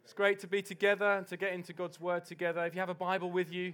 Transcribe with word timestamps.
It's 0.04 0.12
great 0.12 0.40
to 0.40 0.48
be 0.48 0.62
together 0.62 1.14
and 1.14 1.26
to 1.28 1.38
get 1.38 1.54
into 1.54 1.72
God's 1.72 2.02
Word 2.02 2.26
together. 2.26 2.66
If 2.66 2.76
you 2.76 2.82
have 2.82 2.90
a 2.90 2.94
Bible 2.94 3.32
with 3.32 3.54
you, 3.54 3.72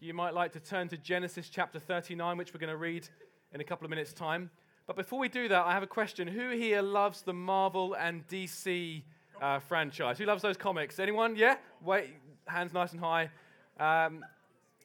you 0.00 0.12
might 0.12 0.34
like 0.34 0.52
to 0.52 0.60
turn 0.60 0.88
to 0.88 0.98
Genesis 0.98 1.48
chapter 1.48 1.78
39, 1.78 2.36
which 2.36 2.52
we're 2.52 2.60
going 2.60 2.68
to 2.68 2.76
read 2.76 3.08
in 3.54 3.62
a 3.62 3.64
couple 3.64 3.86
of 3.86 3.90
minutes' 3.90 4.12
time. 4.12 4.50
But 4.86 4.96
before 4.96 5.18
we 5.18 5.30
do 5.30 5.48
that, 5.48 5.64
I 5.64 5.72
have 5.72 5.82
a 5.82 5.86
question. 5.86 6.28
Who 6.28 6.50
here 6.50 6.82
loves 6.82 7.22
the 7.22 7.32
Marvel 7.32 7.94
and 7.94 8.28
DC 8.28 9.02
uh, 9.40 9.58
franchise? 9.60 10.18
Who 10.18 10.24
loves 10.24 10.42
those 10.42 10.56
comics? 10.56 10.98
Anyone? 10.98 11.36
Yeah? 11.36 11.56
Wait, 11.84 12.10
hands 12.46 12.72
nice 12.72 12.92
and 12.92 13.00
high. 13.00 13.30
Um, 13.78 14.24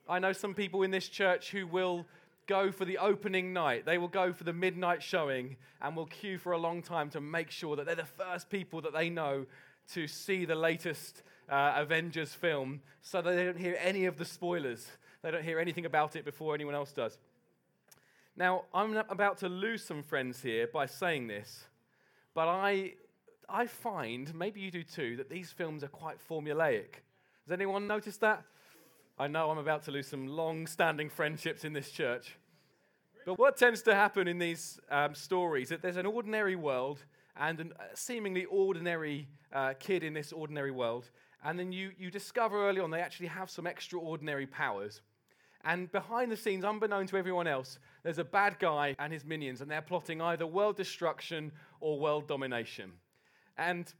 I 0.07 0.19
know 0.19 0.33
some 0.33 0.53
people 0.53 0.83
in 0.83 0.91
this 0.91 1.07
church 1.07 1.51
who 1.51 1.67
will 1.67 2.05
go 2.47 2.71
for 2.71 2.85
the 2.85 2.97
opening 2.97 3.53
night. 3.53 3.85
They 3.85 3.97
will 3.97 4.07
go 4.07 4.31
for 4.31 4.43
the 4.43 4.53
midnight 4.53 5.01
showing 5.01 5.57
and 5.81 5.95
will 5.95 6.05
queue 6.05 6.37
for 6.37 6.51
a 6.51 6.57
long 6.57 6.81
time 6.81 7.09
to 7.11 7.21
make 7.21 7.51
sure 7.51 7.75
that 7.75 7.85
they're 7.85 7.95
the 7.95 8.05
first 8.05 8.49
people 8.49 8.81
that 8.81 8.93
they 8.93 9.09
know 9.09 9.45
to 9.93 10.07
see 10.07 10.45
the 10.45 10.55
latest 10.55 11.23
uh, 11.49 11.73
Avengers 11.75 12.33
film 12.33 12.81
so 13.01 13.21
that 13.21 13.35
they 13.35 13.45
don't 13.45 13.57
hear 13.57 13.77
any 13.79 14.05
of 14.05 14.17
the 14.17 14.25
spoilers. 14.25 14.87
They 15.21 15.31
don't 15.31 15.43
hear 15.43 15.59
anything 15.59 15.85
about 15.85 16.15
it 16.15 16.25
before 16.25 16.53
anyone 16.55 16.75
else 16.75 16.91
does. 16.91 17.17
Now, 18.37 18.65
I'm 18.73 18.97
about 19.09 19.37
to 19.39 19.49
lose 19.49 19.83
some 19.83 20.03
friends 20.03 20.41
here 20.41 20.67
by 20.67 20.87
saying 20.87 21.27
this, 21.27 21.63
but 22.33 22.47
I, 22.47 22.93
I 23.49 23.67
find, 23.67 24.33
maybe 24.35 24.59
you 24.59 24.71
do 24.71 24.83
too, 24.83 25.17
that 25.17 25.29
these 25.29 25.51
films 25.51 25.83
are 25.83 25.87
quite 25.87 26.17
formulaic. 26.29 27.01
Has 27.45 27.51
anyone 27.51 27.87
noticed 27.87 28.21
that? 28.21 28.43
I 29.17 29.27
know 29.27 29.49
I'm 29.49 29.57
about 29.57 29.83
to 29.83 29.91
lose 29.91 30.07
some 30.07 30.27
long 30.27 30.67
standing 30.67 31.09
friendships 31.09 31.63
in 31.63 31.73
this 31.73 31.91
church. 31.91 32.37
But 33.25 33.39
what 33.39 33.57
tends 33.57 33.81
to 33.83 33.95
happen 33.95 34.27
in 34.27 34.37
these 34.37 34.79
um, 34.91 35.15
stories 35.15 35.67
is 35.67 35.69
that 35.69 35.81
there's 35.81 35.97
an 35.97 36.05
ordinary 36.05 36.55
world 36.55 37.05
and 37.37 37.59
a 37.59 37.95
seemingly 37.95 38.45
ordinary 38.45 39.27
uh, 39.53 39.73
kid 39.79 40.03
in 40.03 40.13
this 40.13 40.31
ordinary 40.31 40.71
world. 40.71 41.09
And 41.43 41.57
then 41.57 41.71
you, 41.71 41.91
you 41.97 42.11
discover 42.11 42.67
early 42.67 42.81
on 42.81 42.91
they 42.91 43.01
actually 43.01 43.27
have 43.27 43.49
some 43.49 43.67
extraordinary 43.67 44.45
powers. 44.45 45.01
And 45.63 45.91
behind 45.91 46.31
the 46.31 46.37
scenes, 46.37 46.63
unbeknown 46.63 47.07
to 47.07 47.17
everyone 47.17 47.47
else, 47.47 47.79
there's 48.03 48.19
a 48.19 48.23
bad 48.23 48.59
guy 48.59 48.95
and 48.99 49.11
his 49.11 49.25
minions, 49.25 49.61
and 49.61 49.71
they're 49.71 49.81
plotting 49.81 50.21
either 50.21 50.45
world 50.45 50.77
destruction 50.77 51.51
or 51.79 51.99
world 51.99 52.27
domination. 52.27 52.91
And 53.57 53.91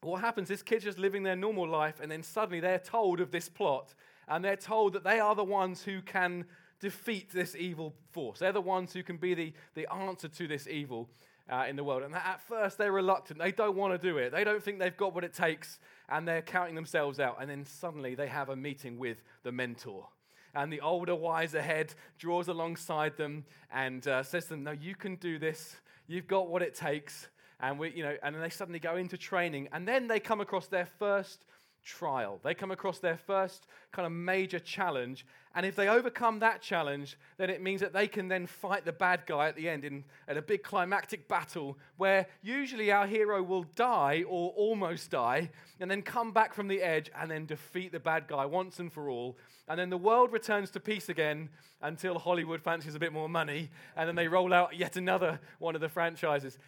what 0.00 0.20
happens, 0.20 0.50
is 0.50 0.62
kid's 0.62 0.84
just 0.84 0.98
living 0.98 1.22
their 1.22 1.36
normal 1.36 1.68
life, 1.68 2.00
and 2.00 2.10
then 2.10 2.22
suddenly 2.22 2.60
they're 2.60 2.78
told 2.78 3.20
of 3.20 3.30
this 3.30 3.48
plot, 3.48 3.94
and 4.28 4.44
they're 4.44 4.56
told 4.56 4.92
that 4.92 5.04
they 5.04 5.18
are 5.18 5.34
the 5.34 5.44
ones 5.44 5.82
who 5.82 6.02
can 6.02 6.44
defeat 6.80 7.32
this 7.32 7.56
evil 7.56 7.94
force. 8.12 8.38
They're 8.38 8.52
the 8.52 8.60
ones 8.60 8.92
who 8.92 9.02
can 9.02 9.16
be 9.16 9.34
the, 9.34 9.52
the 9.74 9.92
answer 9.92 10.28
to 10.28 10.46
this 10.46 10.66
evil 10.68 11.08
uh, 11.50 11.64
in 11.68 11.76
the 11.76 11.84
world. 11.84 12.02
And 12.02 12.14
at 12.14 12.40
first, 12.40 12.76
they're 12.78 12.92
reluctant. 12.92 13.38
They 13.38 13.52
don't 13.52 13.76
want 13.76 13.94
to 13.94 13.98
do 13.98 14.18
it. 14.18 14.32
They 14.32 14.44
don't 14.44 14.62
think 14.62 14.78
they've 14.78 14.96
got 14.96 15.14
what 15.14 15.24
it 15.24 15.32
takes, 15.32 15.78
and 16.08 16.26
they're 16.26 16.42
counting 16.42 16.74
themselves 16.74 17.20
out. 17.20 17.38
And 17.40 17.48
then 17.48 17.64
suddenly, 17.64 18.14
they 18.14 18.28
have 18.28 18.48
a 18.48 18.56
meeting 18.56 18.98
with 18.98 19.22
the 19.42 19.52
mentor. 19.52 20.08
And 20.54 20.72
the 20.72 20.80
older, 20.80 21.14
wiser 21.14 21.60
head 21.60 21.94
draws 22.18 22.48
alongside 22.48 23.16
them 23.16 23.44
and 23.70 24.06
uh, 24.08 24.22
says 24.22 24.44
to 24.44 24.50
them, 24.50 24.64
No, 24.64 24.72
you 24.72 24.94
can 24.94 25.16
do 25.16 25.38
this. 25.38 25.76
You've 26.06 26.26
got 26.26 26.48
what 26.48 26.62
it 26.62 26.74
takes. 26.74 27.28
And, 27.60 27.78
we, 27.78 27.90
you 27.92 28.02
know, 28.02 28.16
and 28.22 28.34
then 28.34 28.42
they 28.42 28.50
suddenly 28.50 28.78
go 28.78 28.96
into 28.96 29.16
training. 29.16 29.68
And 29.72 29.86
then 29.86 30.08
they 30.08 30.20
come 30.20 30.40
across 30.40 30.66
their 30.66 30.86
first 30.98 31.44
trial. 31.86 32.40
They 32.42 32.52
come 32.52 32.72
across 32.72 32.98
their 32.98 33.16
first 33.16 33.66
kind 33.92 34.04
of 34.04 34.12
major 34.12 34.58
challenge. 34.58 35.24
And 35.54 35.64
if 35.64 35.76
they 35.76 35.88
overcome 35.88 36.40
that 36.40 36.60
challenge, 36.60 37.16
then 37.38 37.48
it 37.48 37.62
means 37.62 37.80
that 37.80 37.92
they 37.92 38.08
can 38.08 38.28
then 38.28 38.46
fight 38.46 38.84
the 38.84 38.92
bad 38.92 39.22
guy 39.24 39.48
at 39.48 39.56
the 39.56 39.68
end 39.68 39.84
in 39.84 40.04
at 40.28 40.36
a 40.36 40.42
big 40.42 40.62
climactic 40.62 41.28
battle 41.28 41.78
where 41.96 42.26
usually 42.42 42.90
our 42.90 43.06
hero 43.06 43.42
will 43.42 43.62
die 43.62 44.24
or 44.28 44.50
almost 44.50 45.10
die 45.10 45.50
and 45.80 45.90
then 45.90 46.02
come 46.02 46.32
back 46.32 46.52
from 46.52 46.68
the 46.68 46.82
edge 46.82 47.10
and 47.18 47.30
then 47.30 47.46
defeat 47.46 47.92
the 47.92 48.00
bad 48.00 48.26
guy 48.26 48.44
once 48.44 48.80
and 48.80 48.92
for 48.92 49.08
all. 49.08 49.38
And 49.68 49.78
then 49.78 49.88
the 49.88 49.96
world 49.96 50.32
returns 50.32 50.70
to 50.72 50.80
peace 50.80 51.08
again 51.08 51.48
until 51.80 52.18
Hollywood 52.18 52.62
fancies 52.62 52.94
a 52.94 52.98
bit 52.98 53.12
more 53.12 53.28
money 53.28 53.70
and 53.96 54.08
then 54.08 54.16
they 54.16 54.28
roll 54.28 54.52
out 54.52 54.76
yet 54.76 54.96
another 54.96 55.40
one 55.58 55.74
of 55.74 55.80
the 55.80 55.88
franchises. 55.88 56.58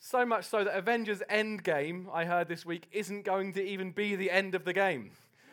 So 0.00 0.24
much 0.24 0.44
so 0.44 0.62
that 0.62 0.76
Avengers 0.76 1.22
Endgame, 1.28 2.06
I 2.12 2.24
heard 2.24 2.48
this 2.48 2.64
week, 2.64 2.86
isn't 2.92 3.24
going 3.24 3.52
to 3.54 3.64
even 3.64 3.90
be 3.90 4.14
the 4.14 4.30
end 4.30 4.54
of 4.54 4.64
the 4.64 4.72
game. 4.72 5.10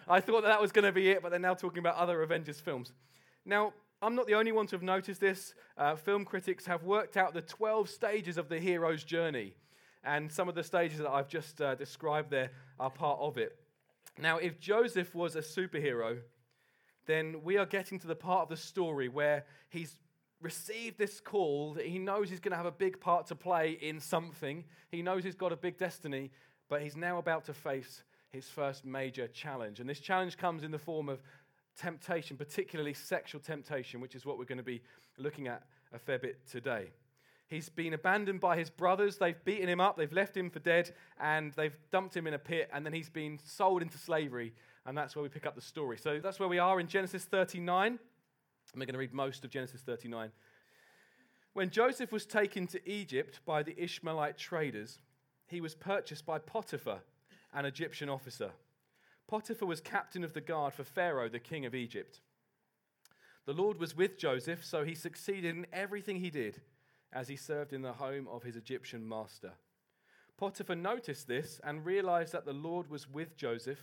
I 0.08 0.20
thought 0.22 0.44
that, 0.44 0.50
that 0.50 0.62
was 0.62 0.72
going 0.72 0.86
to 0.86 0.92
be 0.92 1.10
it, 1.10 1.24
but 1.24 1.30
they're 1.30 1.40
now 1.40 1.56
talking 1.56 1.80
about 1.80 1.96
other 1.96 2.22
Avengers 2.22 2.60
films. 2.60 2.94
Now, 3.44 3.74
I'm 4.04 4.14
not 4.14 4.28
the 4.28 4.36
only 4.36 4.52
one 4.52 4.68
to 4.68 4.76
have 4.76 4.84
noticed 4.84 5.20
this. 5.20 5.56
Uh, 5.78 5.96
film 5.96 6.26
critics 6.26 6.68
have 6.68 6.84
worked 6.84 7.18
out 7.18 7.34
the 7.34 7.42
12 7.42 7.90
stages 7.90 8.38
of 8.38 8.48
the 8.48 8.60
hero's 8.60 9.04
journey, 9.04 9.56
and 10.04 10.32
some 10.32 10.48
of 10.48 10.54
the 10.54 10.64
stages 10.64 11.00
that 11.00 11.10
I've 11.10 11.28
just 11.28 11.60
uh, 11.60 11.74
described 11.74 12.30
there 12.30 12.52
are 12.80 12.92
part 12.92 13.20
of 13.20 13.40
it. 13.40 13.58
Now, 14.20 14.38
if 14.38 14.60
Joseph 14.60 15.16
was 15.16 15.36
a 15.36 15.42
superhero, 15.42 16.20
then 17.08 17.42
we 17.44 17.58
are 17.58 17.66
getting 17.66 17.98
to 18.00 18.08
the 18.08 18.16
part 18.16 18.44
of 18.44 18.50
the 18.50 18.58
story 18.58 19.10
where 19.10 19.46
he's 19.70 19.98
received 20.46 21.00
this 21.00 21.20
call 21.20 21.74
that 21.74 21.88
he 21.88 21.98
knows 21.98 22.30
he's 22.30 22.40
going 22.40 22.52
to 22.52 22.58
have 22.58 22.68
a 22.68 22.72
big 22.72 23.02
part 23.02 23.26
to 23.28 23.36
play 23.36 23.80
in 23.82 24.00
something. 24.00 24.64
He 24.92 25.02
knows 25.02 25.24
he's 25.24 25.36
got 25.36 25.52
a 25.52 25.58
big 25.58 25.78
destiny, 25.78 26.32
but 26.70 26.84
he's 26.84 26.96
now 26.96 27.18
about 27.18 27.46
to 27.46 27.54
face 27.54 28.04
his 28.32 28.48
first 28.48 28.86
major 28.86 29.28
challenge. 29.28 29.80
And 29.80 29.90
this 29.90 30.00
challenge 30.00 30.38
comes 30.38 30.64
in 30.64 30.70
the 30.70 30.78
form 30.78 31.10
of 31.10 31.24
temptation, 31.76 32.38
particularly 32.38 32.94
sexual 32.94 33.42
temptation, 33.42 34.00
which 34.00 34.14
is 34.14 34.24
what 34.24 34.38
we're 34.38 34.46
going 34.46 34.60
to 34.60 34.64
be 34.64 34.84
looking 35.18 35.48
at 35.48 35.64
a 35.92 35.98
fair 35.98 36.20
bit 36.20 36.48
today. 36.48 36.92
He's 37.48 37.70
been 37.70 37.94
abandoned 37.94 38.40
by 38.40 38.56
his 38.56 38.70
brothers. 38.70 39.18
They've 39.18 39.44
beaten 39.46 39.68
him 39.68 39.82
up, 39.82 39.98
they've 39.98 40.14
left 40.14 40.38
him 40.38 40.52
for 40.52 40.60
dead, 40.60 40.94
and 41.20 41.54
they've 41.54 41.76
dumped 41.92 42.16
him 42.16 42.28
in 42.28 42.36
a 42.36 42.40
pit, 42.40 42.70
and 42.72 42.86
then 42.86 42.94
he's 42.94 43.10
been 43.10 43.40
sold 43.44 43.82
into 43.82 43.98
slavery. 43.98 44.54
And 44.86 44.96
that's 44.96 45.16
where 45.16 45.24
we 45.24 45.30
pick 45.30 45.48
up 45.48 45.56
the 45.56 45.62
story. 45.62 45.98
So 45.98 46.20
that's 46.20 46.40
where 46.40 46.50
we 46.50 46.60
are 46.60 46.80
in 46.80 46.88
Genesis 46.88 47.24
39. 47.24 47.98
And 48.74 48.80
we're 48.80 48.86
going 48.86 48.94
to 48.94 49.00
read 49.00 49.14
most 49.14 49.46
of 49.46 49.52
Genesis 49.52 49.82
39. 49.82 50.32
When 51.54 51.70
Joseph 51.70 52.12
was 52.12 52.26
taken 52.26 52.68
to 52.68 52.90
Egypt 52.90 53.40
by 53.46 53.64
the 53.64 53.82
Ishmaelite 53.82 54.38
traders, 54.38 55.00
he 55.48 55.62
was 55.62 55.76
purchased 55.76 56.26
by 56.26 56.40
Potiphar, 56.40 57.00
an 57.54 57.66
Egyptian 57.66 58.10
officer. 58.10 58.52
Potiphar 59.28 59.68
was 59.68 59.80
captain 59.80 60.24
of 60.24 60.34
the 60.34 60.42
guard 60.42 60.74
for 60.74 60.84
Pharaoh, 60.84 61.30
the 61.30 61.40
king 61.40 61.66
of 61.66 61.74
Egypt. 61.74 62.20
The 63.46 63.54
Lord 63.54 63.80
was 63.80 63.96
with 63.96 64.18
Joseph, 64.18 64.66
so 64.66 64.84
he 64.84 64.96
succeeded 64.96 65.56
in 65.56 65.68
everything 65.72 66.20
he 66.20 66.30
did 66.30 66.62
as 67.14 67.28
he 67.28 67.36
served 67.36 67.72
in 67.72 67.82
the 67.82 67.94
home 67.94 68.28
of 68.28 68.44
his 68.44 68.56
Egyptian 68.56 69.08
master. 69.08 69.54
Potiphar 70.38 70.76
noticed 70.76 71.28
this 71.28 71.62
and 71.64 71.86
realized 71.86 72.34
that 72.34 72.46
the 72.46 72.54
Lord 72.54 72.90
was 72.90 73.10
with 73.10 73.38
Joseph, 73.38 73.80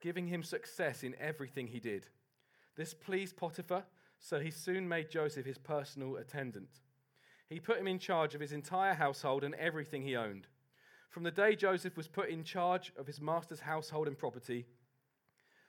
giving 0.00 0.28
him 0.28 0.42
success 0.42 1.02
in 1.02 1.14
everything 1.20 1.66
he 1.66 1.80
did. 1.80 2.06
This 2.76 2.94
pleased 2.94 3.36
Potiphar 3.36 3.84
so 4.24 4.40
he 4.40 4.50
soon 4.50 4.88
made 4.88 5.10
Joseph 5.10 5.44
his 5.44 5.58
personal 5.58 6.16
attendant. 6.16 6.80
He 7.46 7.60
put 7.60 7.76
him 7.76 7.86
in 7.86 7.98
charge 7.98 8.34
of 8.34 8.40
his 8.40 8.52
entire 8.52 8.94
household 8.94 9.44
and 9.44 9.54
everything 9.56 10.02
he 10.02 10.16
owned. 10.16 10.46
From 11.10 11.24
the 11.24 11.30
day 11.30 11.54
Joseph 11.54 11.94
was 11.94 12.08
put 12.08 12.30
in 12.30 12.42
charge 12.42 12.90
of 12.96 13.06
his 13.06 13.20
master's 13.20 13.60
household 13.60 14.08
and 14.08 14.16
property, 14.16 14.64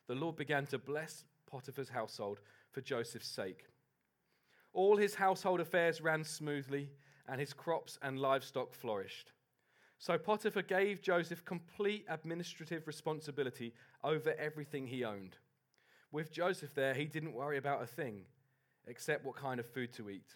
the 0.07 0.16
Lord 0.16 0.38
began 0.38 0.66
to 0.67 0.77
bless 0.77 1.25
Potiphar's 1.45 1.89
household 1.89 2.39
for 2.71 2.79
Joseph's 2.79 3.27
sake. 3.27 3.66
All 4.72 4.95
his 4.95 5.16
household 5.16 5.59
affairs 5.59 5.99
ran 5.99 6.23
smoothly, 6.23 6.89
and 7.27 7.41
his 7.41 7.53
crops 7.53 7.99
and 8.01 8.19
livestock 8.19 8.73
flourished. 8.73 9.33
So 9.97 10.17
Potiphar 10.17 10.61
gave 10.61 11.01
Joseph 11.01 11.43
complete 11.43 12.05
administrative 12.07 12.87
responsibility 12.87 13.73
over 14.01 14.34
everything 14.40 14.87
he 14.87 15.03
owned. 15.03 15.35
With 16.11 16.31
Joseph 16.31 16.73
there, 16.73 16.93
he 16.93 17.05
didn't 17.05 17.34
worry 17.34 17.58
about 17.58 17.84
a 17.84 17.87
thing 17.87 18.22
except 18.87 19.26
what 19.26 19.35
kind 19.35 19.59
of 19.59 19.66
food 19.66 19.93
to 19.93 20.09
eat. 20.09 20.35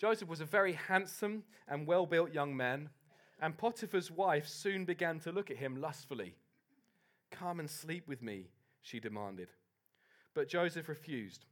Joseph 0.00 0.28
was 0.28 0.40
a 0.40 0.44
very 0.44 0.74
handsome 0.74 1.42
and 1.66 1.86
well 1.86 2.06
built 2.06 2.32
young 2.32 2.56
man, 2.56 2.90
and 3.40 3.58
Potiphar's 3.58 4.10
wife 4.10 4.46
soon 4.46 4.84
began 4.84 5.18
to 5.20 5.32
look 5.32 5.50
at 5.50 5.56
him 5.56 5.80
lustfully. 5.80 6.34
Come 7.30 7.60
and 7.60 7.68
sleep 7.68 8.06
with 8.06 8.22
me, 8.22 8.50
she 8.80 9.00
demanded. 9.00 9.48
But 10.34 10.48
Joseph 10.48 10.88
refused. 10.88 11.44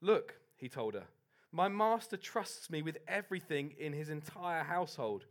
Look, 0.00 0.36
he 0.56 0.68
told 0.68 0.94
her, 0.94 1.04
my 1.52 1.68
master 1.68 2.16
trusts 2.16 2.68
me 2.68 2.82
with 2.82 2.98
everything 3.06 3.74
in 3.78 3.92
his 3.92 4.08
entire 4.08 4.64
household. 4.64 5.24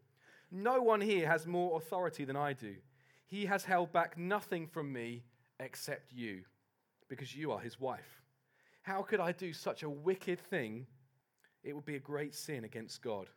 No 0.52 0.82
one 0.82 1.02
here 1.02 1.28
has 1.28 1.46
more 1.46 1.78
authority 1.78 2.24
than 2.24 2.38
I 2.38 2.54
do. 2.54 2.76
He 3.28 3.46
has 3.48 3.66
held 3.66 3.92
back 3.92 4.18
nothing 4.18 4.68
from 4.68 4.94
me 4.94 5.24
except 5.60 6.14
you, 6.14 6.44
because 7.10 7.36
you 7.36 7.52
are 7.52 7.60
his 7.60 7.80
wife. 7.80 8.23
How 8.84 9.02
could 9.02 9.20
I 9.20 9.32
do 9.32 9.52
such 9.52 9.84
a 9.84 9.90
wicked 9.90 10.40
thing? 10.40 10.88
It 11.64 11.74
would 11.74 11.86
be 11.86 11.96
a 11.96 12.00
great 12.00 12.36
sin 12.36 12.64
against 12.64 13.02
God. 13.02 13.30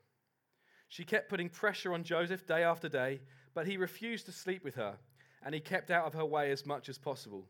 She 0.88 1.04
kept 1.04 1.28
putting 1.28 1.48
pressure 1.48 1.94
on 1.94 2.04
Joseph 2.04 2.46
day 2.46 2.62
after 2.62 2.88
day, 2.88 3.20
but 3.54 3.66
he 3.66 3.76
refused 3.76 4.26
to 4.26 4.32
sleep 4.32 4.62
with 4.62 4.75
her. 4.75 4.98
and 5.43 5.54
he 5.54 5.60
kept 5.60 5.93
out 5.93 6.06
of 6.06 6.14
her 6.14 6.25
way 6.25 6.50
as 6.50 6.66
much 6.66 6.88
as 6.88 6.98
possible. 6.98 7.46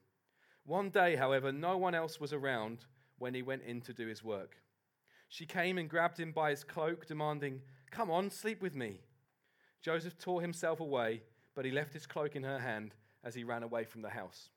One 0.66 0.90
day, 0.90 1.16
however, 1.16 1.50
no 1.50 1.78
one 1.78 1.94
else 1.94 2.20
was 2.20 2.34
around 2.34 2.84
when 3.18 3.32
he 3.32 3.40
went 3.40 3.62
in 3.62 3.80
to 3.82 3.94
do 3.94 4.06
his 4.06 4.22
work. 4.22 4.56
She 5.30 5.46
came 5.46 5.78
and 5.78 5.88
grabbed 5.88 6.20
him 6.20 6.30
by 6.32 6.50
his 6.50 6.62
cloak, 6.62 7.06
demanding, 7.06 7.62
Come 7.90 8.10
on, 8.10 8.28
sleep 8.30 8.60
with 8.60 8.74
me. 8.74 9.00
Joseph 9.80 10.18
tore 10.18 10.42
himself 10.42 10.80
away, 10.80 11.22
but 11.54 11.64
he 11.64 11.70
left 11.70 11.94
his 11.94 12.06
cloak 12.06 12.36
in 12.36 12.42
her 12.42 12.58
hand 12.58 12.94
as 13.24 13.34
he 13.34 13.44
ran 13.44 13.62
away 13.62 13.84
from 13.84 14.02
the 14.02 14.10
house. 14.10 14.50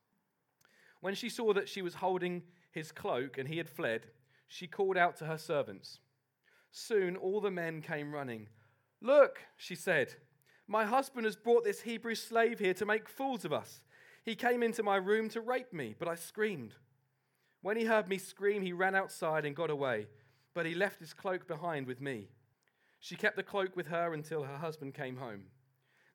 When 0.99 1.15
she 1.15 1.29
saw 1.29 1.53
that 1.53 1.69
she 1.69 1.81
was 1.81 1.93
holding 1.93 2.43
his 2.71 2.91
cloak 2.91 3.37
and 3.37 3.47
he 3.47 3.57
had 3.57 3.69
fled, 3.69 4.07
she 4.47 4.67
called 4.67 4.97
out 4.97 5.15
to 5.17 5.25
her 5.25 5.37
servants. 5.37 5.99
Soon 6.71 7.15
all 7.15 7.41
the 7.41 7.51
men 7.51 7.81
came 7.81 8.13
running. 8.13 8.47
Look, 9.01 9.39
she 9.57 9.75
said, 9.75 10.15
my 10.67 10.85
husband 10.85 11.25
has 11.25 11.35
brought 11.35 11.63
this 11.63 11.81
Hebrew 11.81 12.13
slave 12.13 12.59
here 12.59 12.75
to 12.75 12.85
make 12.85 13.09
fools 13.09 13.43
of 13.43 13.51
us. 13.51 13.81
He 14.23 14.35
came 14.35 14.61
into 14.61 14.83
my 14.83 14.97
room 14.97 15.27
to 15.29 15.41
rape 15.41 15.73
me, 15.73 15.95
but 15.97 16.07
I 16.07 16.13
screamed. 16.13 16.75
When 17.61 17.75
he 17.75 17.85
heard 17.85 18.07
me 18.07 18.19
scream, 18.19 18.61
he 18.61 18.71
ran 18.71 18.93
outside 18.93 19.45
and 19.45 19.55
got 19.55 19.71
away, 19.71 20.07
but 20.53 20.67
he 20.67 20.75
left 20.75 20.99
his 20.99 21.13
cloak 21.13 21.47
behind 21.47 21.87
with 21.87 21.99
me. 21.99 22.27
She 22.99 23.15
kept 23.15 23.35
the 23.35 23.43
cloak 23.43 23.75
with 23.75 23.87
her 23.87 24.13
until 24.13 24.43
her 24.43 24.57
husband 24.57 24.93
came 24.93 25.17
home. 25.17 25.45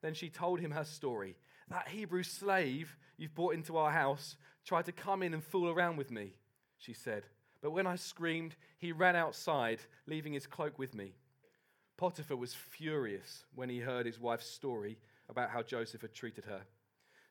Then 0.03 0.15
she 0.15 0.29
told 0.29 0.61
him 0.61 0.71
her 0.71 0.85
story. 0.85 1.37
That 1.69 1.89
Hebrew 1.89 2.23
slave 2.23 2.97
you've 3.17 3.35
brought 3.35 3.55
into 3.55 3.77
our 3.77 3.91
house 3.91 4.37
tried 4.65 4.85
to 4.85 4.93
come 4.93 5.23
in 5.23 5.35
and 5.35 5.43
fool 5.43 5.69
around 5.69 5.97
with 5.97 6.11
me, 6.11 6.35
she 6.79 6.93
said. 6.93 7.25
But 7.63 7.71
when 7.71 7.87
I 7.87 7.97
screamed, 7.97 8.57
he 8.79 8.93
ran 8.93 9.17
outside, 9.17 9.81
leaving 10.07 10.33
his 10.33 10.47
cloak 10.47 10.79
with 10.79 10.95
me. 10.95 11.15
Potiphar 11.97 12.37
was 12.37 12.55
furious 12.55 13.45
when 13.55 13.69
he 13.69 13.79
heard 13.79 14.07
his 14.07 14.21
wife's 14.21 14.51
story 14.51 14.99
about 15.29 15.51
how 15.51 15.63
Joseph 15.63 16.03
had 16.03 16.13
treated 16.13 16.45
her. 16.45 16.63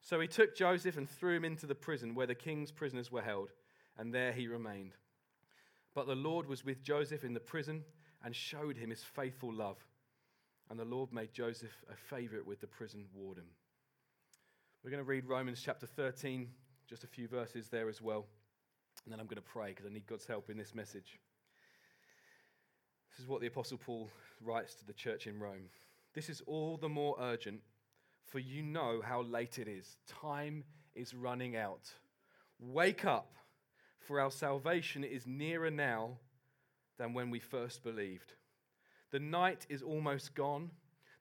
So 0.01 0.19
he 0.19 0.27
took 0.27 0.55
Joseph 0.55 0.97
and 0.97 1.09
threw 1.09 1.35
him 1.35 1.45
into 1.45 1.65
the 1.65 1.75
prison 1.75 2.15
where 2.15 2.27
the 2.27 2.35
king's 2.35 2.71
prisoners 2.71 3.11
were 3.11 3.21
held, 3.21 3.51
and 3.97 4.13
there 4.13 4.31
he 4.31 4.47
remained. 4.47 4.95
But 5.93 6.07
the 6.07 6.15
Lord 6.15 6.47
was 6.47 6.65
with 6.65 6.83
Joseph 6.83 7.23
in 7.23 7.33
the 7.33 7.39
prison 7.39 7.83
and 8.23 8.35
showed 8.35 8.77
him 8.77 8.89
his 8.89 9.03
faithful 9.03 9.53
love. 9.53 9.77
And 10.69 10.79
the 10.79 10.85
Lord 10.85 11.13
made 11.13 11.33
Joseph 11.33 11.83
a 11.91 11.95
favorite 11.95 12.47
with 12.47 12.61
the 12.61 12.67
prison 12.67 13.05
warden. 13.13 13.43
We're 14.83 14.91
going 14.91 15.03
to 15.03 15.09
read 15.09 15.25
Romans 15.25 15.61
chapter 15.63 15.85
13, 15.85 16.49
just 16.87 17.03
a 17.03 17.07
few 17.07 17.27
verses 17.27 17.67
there 17.67 17.89
as 17.89 18.01
well. 18.01 18.25
And 19.05 19.11
then 19.11 19.19
I'm 19.19 19.27
going 19.27 19.35
to 19.35 19.41
pray 19.41 19.69
because 19.69 19.85
I 19.85 19.89
need 19.89 20.07
God's 20.07 20.25
help 20.25 20.49
in 20.49 20.57
this 20.57 20.73
message. 20.73 21.19
This 23.11 23.23
is 23.23 23.27
what 23.27 23.41
the 23.41 23.47
Apostle 23.47 23.77
Paul 23.77 24.09
writes 24.41 24.73
to 24.75 24.85
the 24.85 24.93
church 24.93 25.27
in 25.27 25.39
Rome. 25.39 25.69
This 26.13 26.29
is 26.29 26.41
all 26.47 26.77
the 26.77 26.89
more 26.89 27.15
urgent, 27.19 27.61
for 28.25 28.39
you 28.39 28.63
know 28.63 29.01
how 29.03 29.21
late 29.21 29.59
it 29.59 29.67
is. 29.67 29.97
Time 30.07 30.63
is 30.95 31.13
running 31.13 31.55
out. 31.55 31.91
Wake 32.59 33.05
up, 33.05 33.35
for 33.99 34.19
our 34.19 34.31
salvation 34.31 35.03
is 35.03 35.27
nearer 35.27 35.69
now 35.71 36.17
than 36.97 37.13
when 37.13 37.29
we 37.29 37.39
first 37.39 37.83
believed. 37.83 38.33
The 39.11 39.19
night 39.19 39.65
is 39.69 39.81
almost 39.81 40.33
gone, 40.33 40.71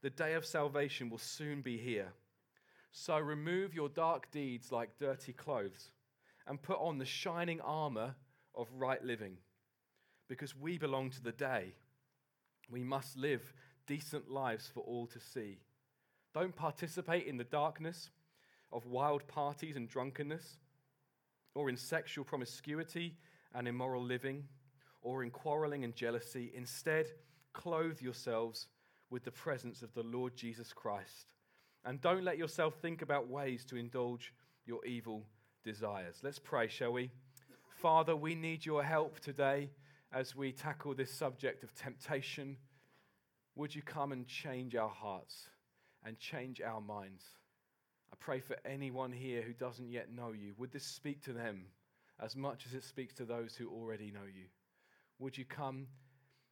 the 0.03 0.11
day 0.11 0.35
of 0.35 0.47
salvation 0.47 1.11
will 1.11 1.19
soon 1.19 1.63
be 1.63 1.77
here. 1.77 2.13
So 2.93 3.19
remove 3.19 3.75
your 3.75 3.89
dark 3.89 4.31
deeds 4.31 4.71
like 4.71 4.99
dirty 4.99 5.33
clothes 5.33 5.91
and 6.47 6.63
put 6.63 6.79
on 6.79 6.99
the 6.99 7.05
shining 7.05 7.61
armor 7.61 8.15
of 8.55 8.69
right 8.75 9.03
living. 9.05 9.37
Because 10.29 10.57
we 10.57 10.79
belong 10.79 11.11
to 11.11 11.23
the 11.23 11.33
day, 11.33 11.75
we 12.71 12.83
must 12.83 13.17
live 13.17 13.53
decent 13.87 14.31
lives 14.31 14.71
for 14.73 14.81
all 14.81 15.07
to 15.07 15.21
see. 15.21 15.59
Don't 16.35 16.57
participate 16.57 17.27
in 17.27 17.37
the 17.37 17.45
darkness 17.45 18.11
of 18.73 18.87
wild 18.87 19.27
parties 19.29 19.77
and 19.77 19.89
drunkenness, 19.89 20.57
or 21.55 21.69
in 21.69 21.77
sexual 21.77 22.25
promiscuity 22.25 23.17
and 23.55 23.69
immoral 23.69 24.03
living, 24.03 24.45
or 25.03 25.23
in 25.23 25.31
quarreling 25.31 25.85
and 25.85 25.95
jealousy. 25.95 26.51
Instead, 26.55 27.07
clothe 27.53 28.01
yourselves 28.01 28.69
with 29.11 29.25
the 29.25 29.31
presence 29.31 29.83
of 29.83 29.93
the 29.93 30.03
Lord 30.03 30.35
Jesus 30.35 30.73
Christ 30.73 31.27
and 31.85 32.01
don't 32.01 32.25
let 32.25 32.39
yourself 32.39 32.77
think 32.81 33.03
about 33.03 33.29
ways 33.29 33.65
to 33.67 33.77
indulge 33.77 34.33
your 34.67 34.85
evil 34.85 35.25
desires. 35.65 36.17
Let's 36.23 36.39
pray, 36.39 36.69
shall 36.69 36.93
we? 36.93 37.11
Father, 37.81 38.15
we 38.15 38.35
need 38.35 38.65
your 38.65 38.83
help 38.83 39.21
today 39.21 39.71
as 40.13 40.37
we 40.37 40.53
tackle 40.53 40.95
this 40.95 41.13
subject 41.13 41.63
of 41.63 41.75
temptation. 41.75 42.57
Would 43.57 43.75
you 43.75 43.83
come 43.83 44.13
and 44.13 44.27
change 44.27 44.75
our 44.75 44.89
hearts 44.89 45.49
and 46.05 46.19
change 46.19 46.61
our 46.61 46.81
minds? 46.81 47.25
I 48.13 48.17
pray 48.19 48.41
for 48.41 48.57
anyone 48.65 49.13
here 49.13 49.43
who 49.43 49.53
doesn't 49.53 49.91
yet 49.91 50.13
know 50.13 50.33
you. 50.33 50.55
Would 50.59 50.73
this 50.73 50.85
speak 50.85 51.23
to 51.25 51.33
them 51.33 51.67
as 52.21 52.37
much 52.37 52.67
as 52.67 52.75
it 52.75 52.85
speaks 52.85 53.15
to 53.15 53.25
those 53.25 53.57
who 53.57 53.69
already 53.69 54.11
know 54.11 54.27
you? 54.27 54.45
Would 55.19 55.39
you 55.39 55.45
come 55.45 55.87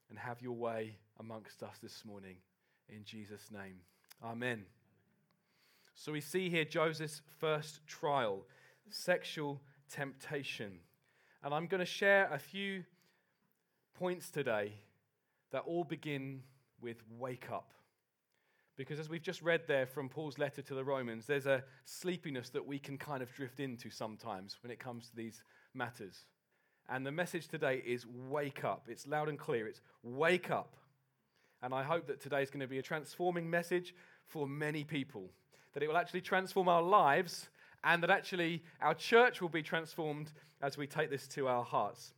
and 0.08 0.18
have 0.18 0.40
your 0.40 0.56
way 0.56 0.96
amongst 1.18 1.62
us 1.62 1.76
this 1.82 2.04
morning? 2.04 2.36
In 2.88 3.04
Jesus' 3.04 3.50
name. 3.52 3.80
Amen. 4.24 4.64
So 5.94 6.12
we 6.12 6.20
see 6.20 6.48
here 6.48 6.64
Joseph's 6.64 7.20
first 7.38 7.86
trial, 7.86 8.46
sexual 8.90 9.60
temptation. 9.90 10.78
And 11.42 11.54
I'm 11.54 11.66
going 11.66 11.80
to 11.80 11.86
share 11.86 12.28
a 12.32 12.38
few 12.38 12.84
points 13.94 14.30
today 14.30 14.74
that 15.52 15.62
all 15.66 15.84
begin 15.84 16.42
with 16.80 17.02
wake 17.18 17.50
up. 17.50 17.72
Because 18.76 18.98
as 18.98 19.10
we've 19.10 19.22
just 19.22 19.42
read 19.42 19.62
there 19.66 19.86
from 19.86 20.08
Paul's 20.08 20.38
letter 20.38 20.62
to 20.62 20.74
the 20.74 20.84
Romans, 20.84 21.26
there's 21.26 21.46
a 21.46 21.64
sleepiness 21.84 22.48
that 22.50 22.66
we 22.66 22.78
can 22.78 22.96
kind 22.96 23.22
of 23.22 23.32
drift 23.34 23.60
into 23.60 23.90
sometimes 23.90 24.56
when 24.62 24.70
it 24.70 24.78
comes 24.78 25.08
to 25.10 25.16
these 25.16 25.42
matters. 25.74 26.24
And 26.88 27.04
the 27.04 27.12
message 27.12 27.48
today 27.48 27.82
is 27.84 28.06
wake 28.06 28.64
up. 28.64 28.86
It's 28.88 29.06
loud 29.06 29.28
and 29.28 29.38
clear. 29.38 29.66
It's 29.66 29.80
wake 30.02 30.50
up. 30.50 30.76
And 31.62 31.74
I 31.74 31.82
hope 31.82 32.06
that 32.06 32.20
today 32.20 32.42
is 32.42 32.50
going 32.50 32.60
to 32.60 32.66
be 32.66 32.78
a 32.78 32.82
transforming 32.82 33.50
message 33.50 33.94
for 34.26 34.46
many 34.46 34.82
people 34.82 35.30
that 35.72 35.82
it 35.82 35.88
will 35.88 35.96
actually 35.96 36.20
transform 36.20 36.68
our 36.68 36.82
lives 36.82 37.48
and 37.84 38.02
that 38.02 38.10
actually 38.10 38.62
our 38.80 38.94
church 38.94 39.40
will 39.40 39.48
be 39.48 39.62
transformed 39.62 40.32
as 40.60 40.76
we 40.76 40.86
take 40.86 41.10
this 41.10 41.26
to 41.28 41.48
our 41.48 41.64
hearts. 41.64 42.12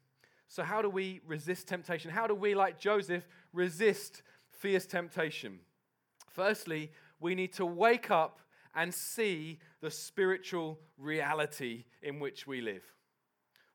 So, 0.49 0.63
how 0.63 0.83
do 0.83 0.91
we 0.91 1.21
resist 1.27 1.69
temptation? 1.69 2.11
How 2.11 2.27
do 2.27 2.35
we, 2.35 2.55
like 2.55 2.79
Joseph, 2.79 3.27
resist 3.53 4.23
fierce 4.51 4.87
temptation? 4.87 5.61
Firstly, 6.29 6.91
we 7.21 7.35
need 7.35 7.53
to 7.55 7.67
wake 7.67 8.11
up 8.11 8.41
and 8.75 8.93
see 8.93 9.59
the 9.81 9.91
spiritual 9.91 10.79
reality 10.99 11.85
in 12.03 12.21
which 12.21 12.47
we 12.47 12.61
live. 12.61 12.83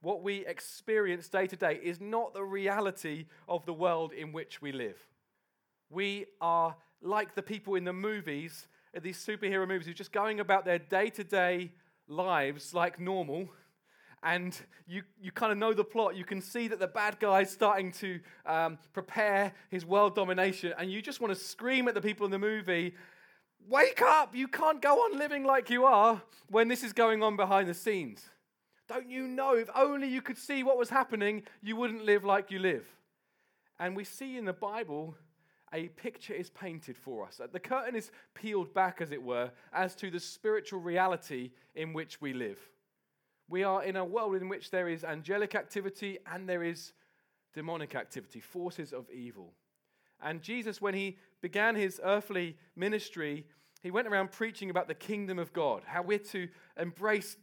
What 0.01 0.21
we 0.21 0.45
experience 0.45 1.27
day 1.29 1.47
to 1.47 1.55
day 1.55 1.79
is 1.81 1.99
not 1.99 2.33
the 2.33 2.43
reality 2.43 3.25
of 3.47 3.65
the 3.65 3.73
world 3.73 4.13
in 4.13 4.31
which 4.31 4.61
we 4.61 4.71
live. 4.71 4.97
We 5.89 6.25
are 6.41 6.75
like 7.01 7.35
the 7.35 7.43
people 7.43 7.75
in 7.75 7.85
the 7.85 7.93
movies 7.93 8.67
these 9.01 9.23
superhero 9.23 9.67
movies 9.67 9.87
who's 9.87 9.95
just 9.95 10.11
going 10.11 10.39
about 10.39 10.65
their 10.65 10.79
day 10.79 11.09
to 11.11 11.23
day 11.23 11.71
lives 12.07 12.73
like 12.73 12.99
normal. 12.99 13.49
And 14.23 14.59
you, 14.87 15.03
you 15.21 15.31
kind 15.31 15.51
of 15.51 15.57
know 15.57 15.73
the 15.73 15.83
plot. 15.83 16.15
You 16.15 16.25
can 16.25 16.41
see 16.41 16.67
that 16.69 16.79
the 16.79 16.87
bad 16.87 17.19
guy's 17.19 17.51
starting 17.51 17.91
to 17.93 18.19
um, 18.45 18.79
prepare 18.91 19.53
his 19.69 19.85
world 19.85 20.15
domination. 20.15 20.73
And 20.77 20.91
you 20.91 21.01
just 21.01 21.21
want 21.21 21.33
to 21.33 21.39
scream 21.39 21.87
at 21.87 21.93
the 21.93 22.01
people 22.01 22.25
in 22.25 22.31
the 22.31 22.39
movie 22.39 22.95
Wake 23.69 24.01
up! 24.01 24.33
You 24.33 24.47
can't 24.47 24.81
go 24.81 24.95
on 24.99 25.17
living 25.17 25.43
like 25.43 25.69
you 25.69 25.83
are 25.83 26.21
when 26.49 26.69
this 26.69 26.83
is 26.83 26.93
going 26.93 27.21
on 27.21 27.35
behind 27.35 27.67
the 27.67 27.73
scenes. 27.73 28.23
Don't 28.87 29.09
you 29.09 29.27
know? 29.27 29.55
If 29.55 29.69
only 29.75 30.07
you 30.07 30.21
could 30.21 30.37
see 30.37 30.63
what 30.63 30.77
was 30.77 30.89
happening, 30.89 31.43
you 31.61 31.75
wouldn't 31.75 32.05
live 32.05 32.23
like 32.23 32.49
you 32.49 32.59
live. 32.59 32.87
And 33.77 33.93
we 33.93 34.05
see 34.05 34.37
in 34.37 34.45
the 34.45 34.53
Bible 34.53 35.15
a 35.73 35.89
picture 35.89 36.33
is 36.33 36.49
painted 36.49 36.97
for 36.97 37.25
us. 37.25 37.41
The 37.51 37.59
curtain 37.59 37.95
is 37.95 38.11
peeled 38.33 38.73
back, 38.73 39.01
as 39.01 39.11
it 39.11 39.21
were, 39.21 39.51
as 39.73 39.95
to 39.95 40.09
the 40.09 40.19
spiritual 40.19 40.79
reality 40.79 41.51
in 41.75 41.93
which 41.93 42.21
we 42.21 42.33
live. 42.33 42.59
We 43.49 43.63
are 43.63 43.83
in 43.83 43.95
a 43.95 44.05
world 44.05 44.35
in 44.35 44.49
which 44.49 44.71
there 44.71 44.87
is 44.87 45.03
angelic 45.03 45.55
activity 45.55 46.19
and 46.31 46.47
there 46.47 46.63
is 46.63 46.93
demonic 47.53 47.95
activity, 47.95 48.39
forces 48.39 48.93
of 48.93 49.09
evil. 49.09 49.53
And 50.21 50.41
Jesus, 50.41 50.81
when 50.81 50.93
he 50.93 51.17
began 51.41 51.75
his 51.75 52.01
earthly 52.03 52.57
ministry, 52.75 53.45
he 53.81 53.91
went 53.91 54.07
around 54.07 54.31
preaching 54.31 54.69
about 54.69 54.87
the 54.87 54.95
kingdom 54.95 55.39
of 55.39 55.53
God, 55.53 55.83
how 55.85 56.01
we're 56.01 56.17
to 56.19 56.47
embrace 56.77 57.37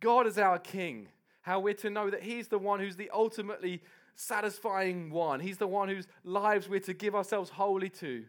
God 0.00 0.26
as 0.26 0.38
our 0.38 0.58
king, 0.58 1.08
how 1.42 1.60
we're 1.60 1.74
to 1.74 1.90
know 1.90 2.10
that 2.10 2.22
he's 2.22 2.48
the 2.48 2.58
one 2.58 2.80
who's 2.80 2.96
the 2.96 3.10
ultimately 3.12 3.82
satisfying 4.14 5.10
one. 5.10 5.40
He's 5.40 5.58
the 5.58 5.66
one 5.66 5.88
whose 5.88 6.06
lives 6.24 6.68
we're 6.68 6.80
to 6.80 6.94
give 6.94 7.14
ourselves 7.14 7.50
wholly 7.50 7.88
to. 7.90 8.24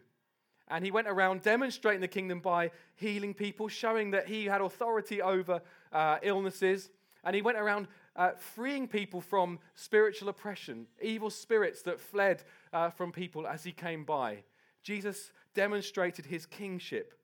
And 0.68 0.84
he 0.84 0.90
went 0.90 1.08
around 1.08 1.42
demonstrating 1.42 2.00
the 2.00 2.08
kingdom 2.08 2.40
by 2.40 2.70
healing 2.94 3.34
people, 3.34 3.68
showing 3.68 4.12
that 4.12 4.26
he 4.28 4.46
had 4.46 4.60
authority 4.60 5.20
over 5.20 5.60
uh, 5.92 6.18
illnesses. 6.22 6.90
And 7.22 7.36
he 7.36 7.42
went 7.42 7.58
around 7.58 7.88
uh, 8.16 8.30
freeing 8.32 8.88
people 8.88 9.20
from 9.20 9.58
spiritual 9.74 10.28
oppression, 10.28 10.86
evil 11.02 11.30
spirits 11.30 11.82
that 11.82 12.00
fled 12.00 12.42
uh, 12.72 12.90
from 12.90 13.12
people 13.12 13.46
as 13.46 13.64
he 13.64 13.72
came 13.72 14.04
by. 14.04 14.44
Jesus 14.82 15.32
demonstrated 15.54 16.26
his 16.26 16.46
kingship 16.46 17.14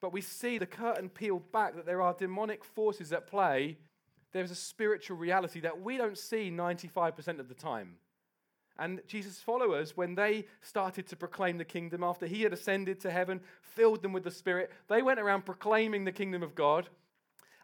but 0.00 0.12
we 0.12 0.20
see 0.20 0.58
the 0.58 0.66
curtain 0.66 1.08
peeled 1.08 1.52
back 1.52 1.76
that 1.76 1.86
there 1.86 2.02
are 2.02 2.14
demonic 2.14 2.64
forces 2.64 3.12
at 3.12 3.26
play. 3.26 3.76
There's 4.32 4.50
a 4.50 4.56
spiritual 4.56 5.16
reality 5.16 5.60
that 5.60 5.82
we 5.82 5.98
don't 5.98 6.16
see 6.16 6.50
95% 6.50 7.38
of 7.38 7.48
the 7.48 7.54
time. 7.54 7.96
And 8.78 9.00
Jesus' 9.06 9.40
followers, 9.40 9.96
when 9.96 10.14
they 10.14 10.46
started 10.62 11.06
to 11.08 11.16
proclaim 11.16 11.58
the 11.58 11.64
kingdom 11.64 12.02
after 12.02 12.26
he 12.26 12.42
had 12.42 12.52
ascended 12.52 13.00
to 13.00 13.10
heaven, 13.10 13.40
filled 13.60 14.02
them 14.02 14.12
with 14.12 14.24
the 14.24 14.30
Spirit, 14.30 14.70
they 14.88 15.02
went 15.02 15.20
around 15.20 15.44
proclaiming 15.44 16.04
the 16.04 16.12
kingdom 16.12 16.42
of 16.42 16.54
God. 16.54 16.88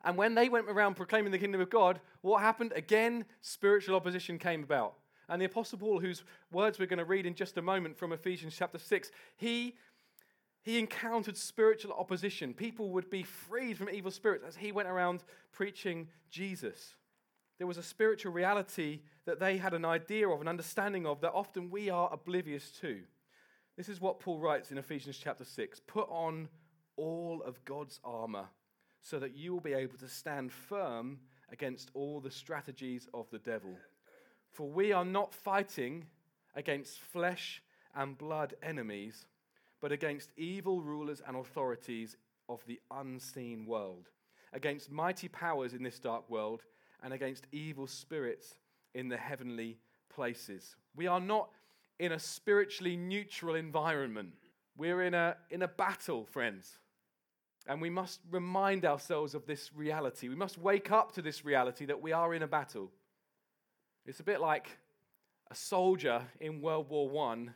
And 0.05 0.17
when 0.17 0.35
they 0.35 0.49
went 0.49 0.69
around 0.69 0.95
proclaiming 0.95 1.33
the 1.33 1.39
kingdom 1.39 1.61
of 1.61 1.71
God, 1.71 2.01
what 2.21 2.43
happened? 2.43 2.73
Again, 2.77 3.25
spiritual 3.41 3.97
opposition 3.97 4.39
came 4.39 4.63
about. 4.63 4.95
And 5.29 5.43
the 5.43 5.47
Apostle 5.47 5.79
Paul, 5.79 6.01
whose 6.01 6.23
words 6.53 6.79
we're 6.79 6.87
going 6.87 6.99
to 6.99 7.05
read 7.05 7.27
in 7.27 7.35
just 7.35 7.57
a 7.57 7.63
moment 7.63 7.97
from 7.97 8.13
Ephesians 8.13 8.55
chapter 8.57 8.79
6, 8.79 9.11
he, 9.37 9.75
he 10.63 10.79
encountered 10.79 11.37
spiritual 11.37 11.93
opposition. 11.93 12.55
People 12.55 12.91
would 12.91 13.11
be 13.11 13.25
freed 13.25 13.77
from 13.77 13.89
evil 13.89 14.11
spirits 14.11 14.45
as 14.47 14.57
he 14.57 14.71
went 14.71 14.89
around 14.89 15.25
preaching 15.51 16.09
Jesus. 16.31 16.95
There 17.59 17.67
was 17.67 17.79
a 17.79 17.83
spiritual 17.83 18.33
reality 18.33 19.01
that 19.25 19.41
they 19.41 19.57
had 19.57 19.75
an 19.75 19.85
idea 19.85 20.29
of, 20.29 20.41
an 20.41 20.49
understanding 20.49 21.07
of, 21.07 21.21
that 21.23 21.33
often 21.33 21.71
we 21.71 21.89
are 21.89 22.13
oblivious 22.13 22.71
to. 22.81 23.01
This 23.77 23.89
is 23.89 24.01
what 24.01 24.21
Paul 24.21 24.39
writes 24.39 24.71
in 24.71 24.79
Ephesians 24.79 25.19
chapter 25.19 25.45
6 25.45 25.81
Put 25.87 26.09
on 26.11 26.49
all 26.97 27.43
of 27.45 27.65
God's 27.65 28.01
armor 28.05 28.47
so 29.01 29.19
that 29.19 29.37
you 29.37 29.53
will 29.53 29.61
be 29.61 29.73
able 29.73 29.97
to 29.99 30.09
stand 30.09 30.53
firm 30.53 31.19
against 31.51 31.91
all 31.95 32.21
the 32.21 32.31
strategies 32.31 33.09
of 33.15 33.31
the 33.31 33.39
devil. 33.39 33.77
For 34.53 34.69
we 34.69 34.93
are 34.93 35.05
not 35.05 35.35
fighting 35.35 36.07
against 36.55 36.99
flesh 36.99 37.63
and 37.95 38.19
blood 38.19 38.55
enemies, 38.63 39.27
but 39.81 39.93
against 39.93 40.31
evil 40.37 40.81
rulers 40.81 41.23
and 41.27 41.37
authorities 41.37 42.17
of 42.49 42.61
the 42.67 42.81
unseen 42.91 43.67
world, 43.67 44.09
against 44.53 44.91
mighty 44.91 45.29
powers 45.29 45.75
in 45.75 45.83
this 45.83 45.99
dark 45.99 46.29
world, 46.29 46.63
and 47.03 47.13
against 47.13 47.47
evil 47.53 47.87
spirits 47.87 48.55
in 48.95 49.09
the 49.09 49.17
heavenly 49.17 49.79
places. 50.09 50.77
We 50.95 51.07
are 51.07 51.21
not 51.21 51.51
in 51.99 52.13
a 52.13 52.19
spiritually 52.19 52.97
neutral 52.97 53.55
environment. 53.55 54.33
We're 54.77 55.03
in 55.03 55.15
a, 55.15 55.37
in 55.51 55.63
a 55.63 55.69
battle, 55.69 56.27
friends. 56.27 56.79
And 57.67 57.81
we 57.81 57.91
must 57.91 58.21
remind 58.31 58.85
ourselves 58.85 59.35
of 59.35 59.47
this 59.47 59.73
reality. 59.75 60.29
We 60.29 60.37
must 60.37 60.59
wake 60.59 60.91
up 60.93 61.13
to 61.13 61.23
this 61.23 61.45
reality 61.45 61.87
that 61.87 62.01
we 62.01 62.13
are 62.13 62.35
in 62.35 62.43
a 62.43 62.47
battle. 62.47 62.91
It's 64.05 64.21
a 64.21 64.25
bit 64.25 64.41
like 64.41 64.79
a 65.51 65.55
soldier 65.55 66.23
in 66.41 66.61
World 66.61 66.89
War 66.89 67.31
I 67.33 67.49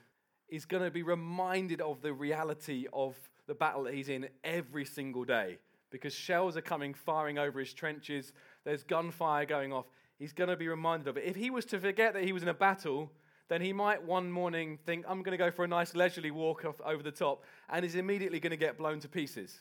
is 0.48 0.64
going 0.64 0.82
to 0.82 0.90
be 0.90 1.02
reminded 1.02 1.80
of 1.80 2.02
the 2.02 2.12
reality 2.12 2.86
of 2.92 3.16
the 3.46 3.54
battle 3.54 3.84
that 3.84 3.94
he's 3.94 4.08
in 4.08 4.28
every 4.42 4.84
single 4.84 5.24
day 5.24 5.58
because 5.90 6.14
shells 6.14 6.56
are 6.56 6.62
coming 6.62 6.94
firing 6.94 7.38
over 7.38 7.58
his 7.58 7.72
trenches, 7.72 8.32
there's 8.64 8.82
gunfire 8.82 9.46
going 9.46 9.72
off. 9.72 9.86
He's 10.18 10.32
going 10.32 10.50
to 10.50 10.56
be 10.56 10.68
reminded 10.68 11.08
of 11.08 11.16
it. 11.16 11.24
If 11.24 11.36
he 11.36 11.50
was 11.50 11.64
to 11.66 11.78
forget 11.78 12.14
that 12.14 12.24
he 12.24 12.32
was 12.32 12.42
in 12.42 12.48
a 12.48 12.54
battle, 12.54 13.10
then 13.48 13.62
he 13.62 13.72
might 13.72 14.02
one 14.02 14.30
morning 14.30 14.78
think, 14.84 15.04
I'm 15.08 15.22
going 15.22 15.36
to 15.36 15.42
go 15.42 15.50
for 15.50 15.64
a 15.64 15.68
nice 15.68 15.94
leisurely 15.94 16.30
walk 16.30 16.64
off 16.64 16.80
over 16.84 17.02
the 17.02 17.10
top, 17.10 17.44
and 17.68 17.84
is 17.84 17.94
immediately 17.94 18.38
going 18.38 18.50
to 18.50 18.56
get 18.56 18.78
blown 18.78 19.00
to 19.00 19.08
pieces. 19.08 19.60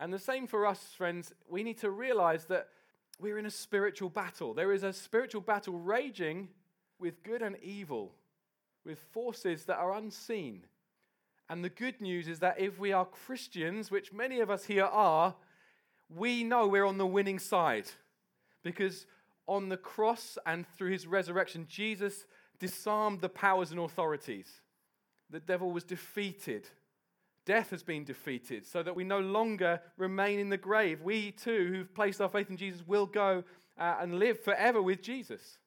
And 0.00 0.12
the 0.12 0.18
same 0.18 0.46
for 0.46 0.66
us, 0.66 0.92
friends. 0.96 1.32
We 1.48 1.62
need 1.62 1.78
to 1.78 1.90
realize 1.90 2.44
that 2.46 2.68
we're 3.20 3.38
in 3.38 3.46
a 3.46 3.50
spiritual 3.50 4.08
battle. 4.08 4.54
There 4.54 4.72
is 4.72 4.84
a 4.84 4.92
spiritual 4.92 5.40
battle 5.40 5.78
raging 5.78 6.48
with 7.00 7.22
good 7.22 7.42
and 7.42 7.56
evil, 7.62 8.14
with 8.84 8.98
forces 9.12 9.64
that 9.64 9.78
are 9.78 9.92
unseen. 9.94 10.64
And 11.50 11.64
the 11.64 11.68
good 11.68 12.00
news 12.00 12.28
is 12.28 12.38
that 12.38 12.60
if 12.60 12.78
we 12.78 12.92
are 12.92 13.04
Christians, 13.04 13.90
which 13.90 14.12
many 14.12 14.40
of 14.40 14.50
us 14.50 14.64
here 14.64 14.84
are, 14.84 15.34
we 16.08 16.44
know 16.44 16.68
we're 16.68 16.86
on 16.86 16.98
the 16.98 17.06
winning 17.06 17.38
side. 17.38 17.90
Because 18.62 19.06
on 19.46 19.68
the 19.68 19.76
cross 19.76 20.36
and 20.46 20.66
through 20.76 20.90
his 20.90 21.06
resurrection, 21.06 21.66
Jesus 21.68 22.26
disarmed 22.58 23.20
the 23.20 23.28
powers 23.28 23.70
and 23.70 23.80
authorities. 23.80 24.48
The 25.30 25.40
devil 25.40 25.70
was 25.70 25.84
defeated. 25.84 26.68
Death 27.44 27.70
has 27.70 27.82
been 27.82 28.04
defeated 28.04 28.66
so 28.66 28.82
that 28.82 28.94
we 28.94 29.04
no 29.04 29.20
longer 29.20 29.80
remain 29.96 30.38
in 30.38 30.50
the 30.50 30.56
grave. 30.56 31.00
We 31.00 31.30
too, 31.32 31.68
who've 31.72 31.94
placed 31.94 32.20
our 32.20 32.28
faith 32.28 32.50
in 32.50 32.56
Jesus, 32.56 32.86
will 32.86 33.06
go 33.06 33.44
uh, 33.78 33.96
and 34.00 34.18
live 34.18 34.42
forever 34.42 34.82
with 34.82 35.02
Jesus. 35.02 35.58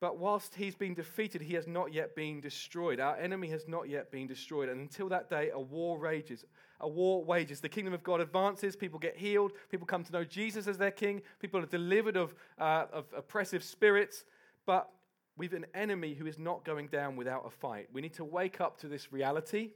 But 0.00 0.18
whilst 0.18 0.54
he's 0.54 0.76
been 0.76 0.94
defeated, 0.94 1.42
he 1.42 1.54
has 1.54 1.66
not 1.66 1.92
yet 1.92 2.14
been 2.14 2.40
destroyed. 2.40 3.00
Our 3.00 3.16
enemy 3.16 3.48
has 3.48 3.66
not 3.66 3.88
yet 3.88 4.12
been 4.12 4.28
destroyed. 4.28 4.68
And 4.68 4.80
until 4.80 5.08
that 5.08 5.28
day, 5.28 5.50
a 5.52 5.60
war 5.60 5.98
rages. 5.98 6.44
A 6.80 6.88
war 6.88 7.24
wages. 7.24 7.60
The 7.60 7.68
kingdom 7.68 7.94
of 7.94 8.02
God 8.02 8.20
advances. 8.20 8.76
People 8.76 8.98
get 8.98 9.16
healed. 9.16 9.52
People 9.70 9.86
come 9.86 10.04
to 10.04 10.12
know 10.12 10.24
Jesus 10.24 10.66
as 10.68 10.78
their 10.78 10.90
king. 10.90 11.22
People 11.40 11.60
are 11.60 11.66
delivered 11.66 12.16
of, 12.16 12.34
uh, 12.58 12.84
of 12.92 13.06
oppressive 13.16 13.64
spirits. 13.64 14.24
But 14.64 14.88
we've 15.36 15.54
an 15.54 15.66
enemy 15.74 16.14
who 16.14 16.26
is 16.26 16.38
not 16.38 16.64
going 16.64 16.88
down 16.88 17.16
without 17.16 17.44
a 17.46 17.50
fight. 17.50 17.88
We 17.92 18.00
need 18.00 18.14
to 18.14 18.24
wake 18.24 18.60
up 18.60 18.78
to 18.80 18.88
this 18.88 19.12
reality. 19.12 19.70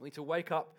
We 0.00 0.06
need 0.06 0.14
to 0.14 0.22
wake 0.22 0.50
up, 0.50 0.76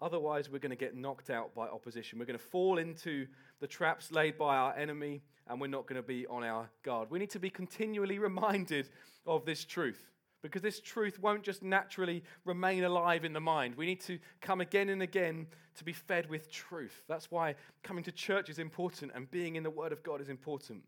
otherwise, 0.00 0.48
we're 0.48 0.58
going 0.58 0.70
to 0.70 0.76
get 0.76 0.94
knocked 0.94 1.30
out 1.30 1.54
by 1.54 1.66
opposition. 1.66 2.18
We're 2.18 2.26
going 2.26 2.38
to 2.38 2.44
fall 2.44 2.78
into 2.78 3.26
the 3.60 3.66
traps 3.66 4.12
laid 4.12 4.38
by 4.38 4.56
our 4.56 4.76
enemy, 4.76 5.22
and 5.48 5.60
we're 5.60 5.66
not 5.66 5.86
going 5.86 6.00
to 6.00 6.06
be 6.06 6.26
on 6.26 6.44
our 6.44 6.70
guard. 6.82 7.10
We 7.10 7.18
need 7.18 7.30
to 7.30 7.40
be 7.40 7.50
continually 7.50 8.18
reminded 8.20 8.88
of 9.26 9.44
this 9.44 9.64
truth 9.64 10.11
because 10.42 10.62
this 10.62 10.80
truth 10.80 11.20
won't 11.20 11.42
just 11.42 11.62
naturally 11.62 12.24
remain 12.44 12.84
alive 12.84 13.24
in 13.24 13.32
the 13.32 13.40
mind. 13.40 13.76
We 13.76 13.86
need 13.86 14.00
to 14.02 14.18
come 14.40 14.60
again 14.60 14.88
and 14.88 15.02
again 15.02 15.46
to 15.76 15.84
be 15.84 15.92
fed 15.92 16.28
with 16.28 16.50
truth. 16.50 17.02
That's 17.08 17.30
why 17.30 17.54
coming 17.82 18.04
to 18.04 18.12
church 18.12 18.50
is 18.50 18.58
important 18.58 19.12
and 19.14 19.30
being 19.30 19.56
in 19.56 19.62
the 19.62 19.70
Word 19.70 19.92
of 19.92 20.02
God 20.02 20.20
is 20.20 20.28
important. 20.28 20.82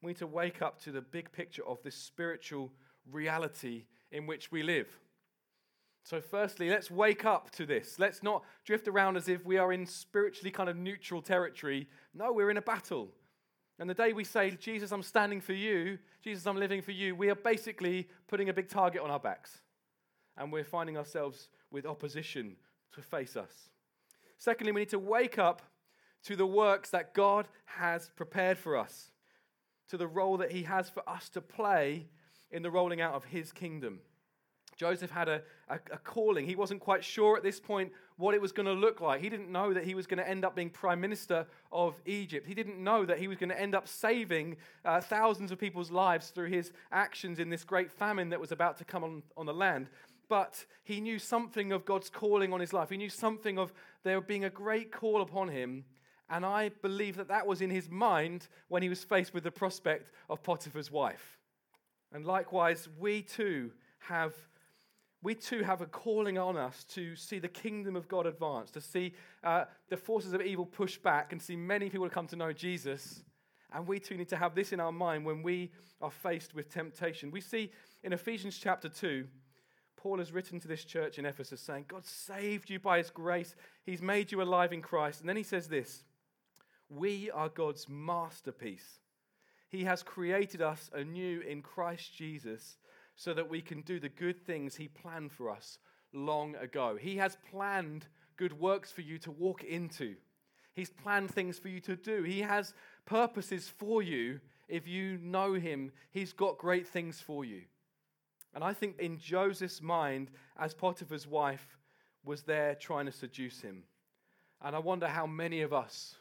We 0.00 0.08
need 0.08 0.18
to 0.18 0.26
wake 0.26 0.62
up 0.62 0.80
to 0.82 0.92
the 0.92 1.00
big 1.00 1.32
picture 1.32 1.66
of 1.66 1.82
this 1.82 1.96
spiritual 1.96 2.72
reality 3.10 3.84
in 4.12 4.26
which 4.26 4.52
we 4.52 4.62
live. 4.62 4.88
So, 6.04 6.20
firstly, 6.20 6.68
let's 6.68 6.90
wake 6.90 7.24
up 7.24 7.50
to 7.52 7.64
this. 7.64 7.98
Let's 7.98 8.22
not 8.22 8.44
drift 8.66 8.88
around 8.88 9.16
as 9.16 9.28
if 9.28 9.44
we 9.46 9.56
are 9.56 9.72
in 9.72 9.86
spiritually 9.86 10.50
kind 10.50 10.68
of 10.68 10.76
neutral 10.76 11.22
territory. 11.22 11.88
No, 12.12 12.30
we're 12.30 12.50
in 12.50 12.58
a 12.58 12.62
battle. 12.62 13.08
And 13.78 13.90
the 13.90 13.94
day 13.94 14.12
we 14.12 14.24
say, 14.24 14.50
Jesus, 14.52 14.92
I'm 14.92 15.02
standing 15.02 15.40
for 15.40 15.52
you, 15.52 15.98
Jesus, 16.22 16.46
I'm 16.46 16.56
living 16.56 16.80
for 16.80 16.92
you, 16.92 17.16
we 17.16 17.28
are 17.28 17.34
basically 17.34 18.08
putting 18.28 18.48
a 18.48 18.52
big 18.52 18.68
target 18.68 19.02
on 19.02 19.10
our 19.10 19.18
backs. 19.18 19.58
And 20.36 20.52
we're 20.52 20.64
finding 20.64 20.96
ourselves 20.96 21.48
with 21.70 21.86
opposition 21.86 22.56
to 22.92 23.02
face 23.02 23.36
us. 23.36 23.70
Secondly, 24.38 24.72
we 24.72 24.82
need 24.82 24.90
to 24.90 24.98
wake 24.98 25.38
up 25.38 25.62
to 26.24 26.36
the 26.36 26.46
works 26.46 26.90
that 26.90 27.14
God 27.14 27.48
has 27.64 28.10
prepared 28.16 28.58
for 28.58 28.76
us, 28.76 29.10
to 29.88 29.96
the 29.96 30.06
role 30.06 30.36
that 30.38 30.52
He 30.52 30.62
has 30.62 30.88
for 30.88 31.08
us 31.08 31.28
to 31.30 31.40
play 31.40 32.06
in 32.50 32.62
the 32.62 32.70
rolling 32.70 33.00
out 33.00 33.14
of 33.14 33.24
His 33.24 33.52
kingdom. 33.52 34.00
Joseph 34.76 35.10
had 35.10 35.28
a, 35.28 35.42
a, 35.68 35.78
a, 35.92 35.98
calling. 35.98 36.46
He 36.46 36.56
wasn't 36.56 36.80
quite 36.80 37.04
sure 37.04 37.36
at 37.36 37.42
this 37.42 37.60
point 37.60 37.92
what 38.16 38.34
it 38.34 38.40
was 38.40 38.52
going 38.52 38.66
to 38.66 38.72
look 38.72 39.00
like. 39.00 39.20
He 39.20 39.28
didn't 39.28 39.50
know 39.50 39.72
that 39.72 39.84
he 39.84 39.94
was 39.94 40.06
going 40.06 40.18
to 40.18 40.28
end 40.28 40.44
up 40.44 40.54
being 40.54 40.70
prime 40.70 41.00
minister 41.00 41.46
of 41.72 42.00
Egypt. 42.06 42.46
He 42.46 42.54
didn't 42.54 42.82
know 42.82 43.04
that 43.04 43.18
he 43.18 43.28
was 43.28 43.38
going 43.38 43.50
to 43.50 43.60
end 43.60 43.74
up 43.74 43.88
saving 43.88 44.56
uh, 44.84 45.00
thousands 45.00 45.52
of 45.52 45.58
people's 45.58 45.90
lives 45.90 46.28
through 46.28 46.48
his 46.48 46.72
actions 46.92 47.38
in 47.38 47.50
this 47.50 47.64
great 47.64 47.90
famine 47.90 48.30
that 48.30 48.40
was 48.40 48.52
about 48.52 48.76
to 48.78 48.84
come 48.84 49.04
on, 49.04 49.22
on 49.36 49.46
the 49.46 49.54
land. 49.54 49.88
But 50.28 50.64
he 50.82 51.00
knew 51.00 51.18
something 51.18 51.72
of 51.72 51.84
God's 51.84 52.10
calling 52.10 52.52
on 52.52 52.60
his 52.60 52.72
life. 52.72 52.90
He 52.90 52.96
knew 52.96 53.10
something 53.10 53.58
of 53.58 53.72
there 54.02 54.20
being 54.20 54.44
a 54.44 54.50
great 54.50 54.90
call 54.90 55.22
upon 55.22 55.48
him. 55.48 55.84
And 56.30 56.44
I 56.46 56.70
believe 56.80 57.16
that 57.16 57.28
that 57.28 57.46
was 57.46 57.60
in 57.60 57.70
his 57.70 57.90
mind 57.90 58.48
when 58.68 58.82
he 58.82 58.88
was 58.88 59.04
faced 59.04 59.34
with 59.34 59.44
the 59.44 59.50
prospect 59.50 60.10
of 60.30 60.42
Potiphar's 60.42 60.90
wife. 60.90 61.38
And 62.12 62.24
likewise, 62.24 62.88
we 62.98 63.22
too 63.22 63.72
have 63.98 64.32
we 65.24 65.34
too 65.34 65.62
have 65.62 65.80
a 65.80 65.86
calling 65.86 66.36
on 66.36 66.58
us 66.58 66.84
to 66.84 67.16
see 67.16 67.38
the 67.38 67.48
kingdom 67.48 67.96
of 67.96 68.06
God 68.08 68.26
advance, 68.26 68.70
to 68.72 68.80
see 68.80 69.14
uh, 69.42 69.64
the 69.88 69.96
forces 69.96 70.34
of 70.34 70.42
evil 70.42 70.66
push 70.66 70.98
back, 70.98 71.32
and 71.32 71.40
see 71.40 71.56
many 71.56 71.88
people 71.88 72.08
come 72.10 72.26
to 72.26 72.36
know 72.36 72.52
Jesus. 72.52 73.22
And 73.72 73.86
we 73.86 73.98
too 73.98 74.18
need 74.18 74.28
to 74.28 74.36
have 74.36 74.54
this 74.54 74.72
in 74.72 74.80
our 74.80 74.92
mind 74.92 75.24
when 75.24 75.42
we 75.42 75.72
are 76.02 76.10
faced 76.10 76.54
with 76.54 76.68
temptation. 76.68 77.30
We 77.30 77.40
see 77.40 77.72
in 78.02 78.12
Ephesians 78.12 78.58
chapter 78.58 78.90
2, 78.90 79.26
Paul 79.96 80.18
has 80.18 80.30
written 80.30 80.60
to 80.60 80.68
this 80.68 80.84
church 80.84 81.18
in 81.18 81.24
Ephesus 81.24 81.62
saying, 81.62 81.86
God 81.88 82.04
saved 82.04 82.68
you 82.68 82.78
by 82.78 82.98
his 82.98 83.08
grace, 83.08 83.56
he's 83.86 84.02
made 84.02 84.30
you 84.30 84.42
alive 84.42 84.74
in 84.74 84.82
Christ. 84.82 85.20
And 85.20 85.28
then 85.28 85.38
he 85.38 85.42
says 85.42 85.68
this 85.68 86.04
We 86.90 87.30
are 87.30 87.48
God's 87.48 87.88
masterpiece. 87.88 88.98
He 89.70 89.84
has 89.84 90.02
created 90.02 90.60
us 90.60 90.90
anew 90.94 91.40
in 91.40 91.62
Christ 91.62 92.14
Jesus 92.14 92.76
so 93.16 93.34
that 93.34 93.48
we 93.48 93.60
can 93.60 93.80
do 93.82 94.00
the 94.00 94.08
good 94.08 94.44
things 94.46 94.76
He 94.76 94.88
planned 94.88 95.32
for 95.32 95.50
us 95.50 95.78
long 96.12 96.54
ago. 96.56 96.96
He 97.00 97.16
has 97.16 97.36
planned 97.50 98.06
good 98.36 98.58
works 98.58 98.90
for 98.90 99.02
you 99.02 99.18
to 99.18 99.30
walk 99.30 99.64
into, 99.64 100.16
He's 100.74 100.90
planned 100.90 101.30
things 101.30 101.58
for 101.58 101.68
you 101.68 101.80
to 101.80 101.94
do. 101.94 102.24
He 102.24 102.40
has 102.40 102.74
purposes 103.06 103.68
for 103.68 104.02
you. 104.02 104.40
If 104.66 104.88
you 104.88 105.18
know 105.22 105.54
Him, 105.54 105.92
He's 106.10 106.32
got 106.32 106.58
great 106.58 106.88
things 106.88 107.20
for 107.20 107.44
you. 107.44 107.62
And 108.54 108.62
I 108.62 108.72
think 108.72 108.98
in 108.98 109.18
Joseph's 109.18 109.82
mind, 109.82 110.30
as 110.58 110.74
Potiphar's 110.74 111.26
wife 111.26 111.76
was 112.24 112.42
there 112.42 112.74
trying 112.74 113.06
to 113.06 113.12
seduce 113.12 113.60
him, 113.60 113.82
And 114.62 114.74
I 114.74 114.78
wonder 114.78 115.08
how 115.08 115.26
many 115.26 115.62
of 115.62 115.72
us 115.72 116.16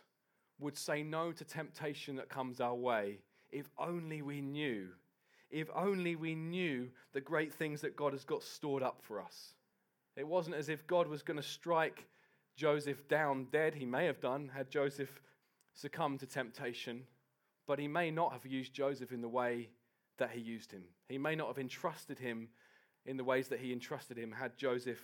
would 0.59 0.77
say 0.77 1.03
no 1.03 1.31
to 1.31 1.43
temptation 1.43 2.15
that 2.15 2.29
comes 2.29 2.59
our 2.59 2.75
way 2.75 3.19
if 3.51 3.69
only 3.77 4.21
we 4.21 4.41
knew, 4.41 4.87
if 5.53 5.69
only 5.75 6.15
we 6.15 6.33
knew 6.33 6.89
the 7.13 7.21
great 7.21 7.53
things 7.53 7.79
that 7.81 7.95
God 7.95 8.11
has 8.11 8.25
got 8.25 8.41
stored 8.41 8.81
up 8.81 8.97
for 9.03 9.21
us. 9.21 9.53
It 10.17 10.27
wasn't 10.27 10.55
as 10.55 10.67
if 10.67 10.87
God 10.87 11.07
was 11.07 11.21
going 11.21 11.37
to 11.37 11.47
strike 11.47 12.07
Joseph 12.55 13.07
down 13.07 13.47
dead. 13.51 13.75
He 13.75 13.85
may 13.85 14.07
have 14.07 14.19
done 14.19 14.49
had 14.53 14.71
Joseph 14.71 15.21
succumbed 15.75 16.19
to 16.21 16.25
temptation, 16.25 17.03
but 17.67 17.77
he 17.77 17.87
may 17.87 18.09
not 18.09 18.33
have 18.33 18.47
used 18.47 18.73
Joseph 18.73 19.11
in 19.11 19.21
the 19.21 19.29
way 19.29 19.69
that 20.17 20.31
he 20.31 20.41
used 20.41 20.71
him. 20.71 20.83
He 21.07 21.19
may 21.19 21.35
not 21.35 21.47
have 21.47 21.59
entrusted 21.59 22.17
him 22.17 22.49
in 23.05 23.17
the 23.17 23.23
ways 23.23 23.47
that 23.49 23.59
he 23.59 23.71
entrusted 23.71 24.17
him 24.17 24.31
had 24.31 24.57
Joseph 24.57 25.01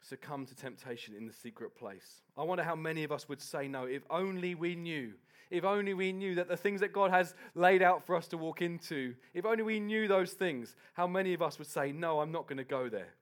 succumbed 0.00 0.48
to 0.48 0.54
temptation 0.54 1.14
in 1.14 1.26
the 1.26 1.32
secret 1.32 1.74
place. 1.74 2.22
I 2.36 2.42
wonder 2.42 2.64
how 2.64 2.74
many 2.74 3.04
of 3.04 3.12
us 3.12 3.28
would 3.28 3.40
say 3.40 3.68
no 3.68 3.84
if 3.84 4.02
only 4.10 4.54
we 4.54 4.74
knew. 4.74 5.12
If 5.50 5.64
only 5.64 5.94
we 5.94 6.12
knew 6.12 6.36
that 6.36 6.48
the 6.48 6.56
things 6.56 6.80
that 6.80 6.92
God 6.92 7.10
has 7.10 7.34
laid 7.54 7.82
out 7.82 8.06
for 8.06 8.14
us 8.14 8.28
to 8.28 8.38
walk 8.38 8.62
into, 8.62 9.14
if 9.34 9.44
only 9.44 9.64
we 9.64 9.80
knew 9.80 10.06
those 10.06 10.32
things, 10.32 10.76
how 10.94 11.08
many 11.08 11.34
of 11.34 11.42
us 11.42 11.58
would 11.58 11.66
say, 11.66 11.90
No, 11.90 12.20
I'm 12.20 12.32
not 12.32 12.46
going 12.46 12.58
to 12.58 12.64
go 12.64 12.88
there? 12.88 13.14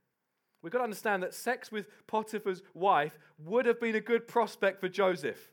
We've 0.62 0.73
got 0.73 0.78
to 0.78 0.85
understand 0.85 1.23
that 1.23 1.35
sex 1.35 1.70
with 1.70 1.88
Potiphar's 2.06 2.62
wife 2.75 3.18
would 3.38 3.64
have 3.66 3.80
been 3.80 3.94
a 3.94 4.00
good 4.00 4.26
prospect 4.26 4.80
for 4.80 4.88
Joseph. 4.88 5.52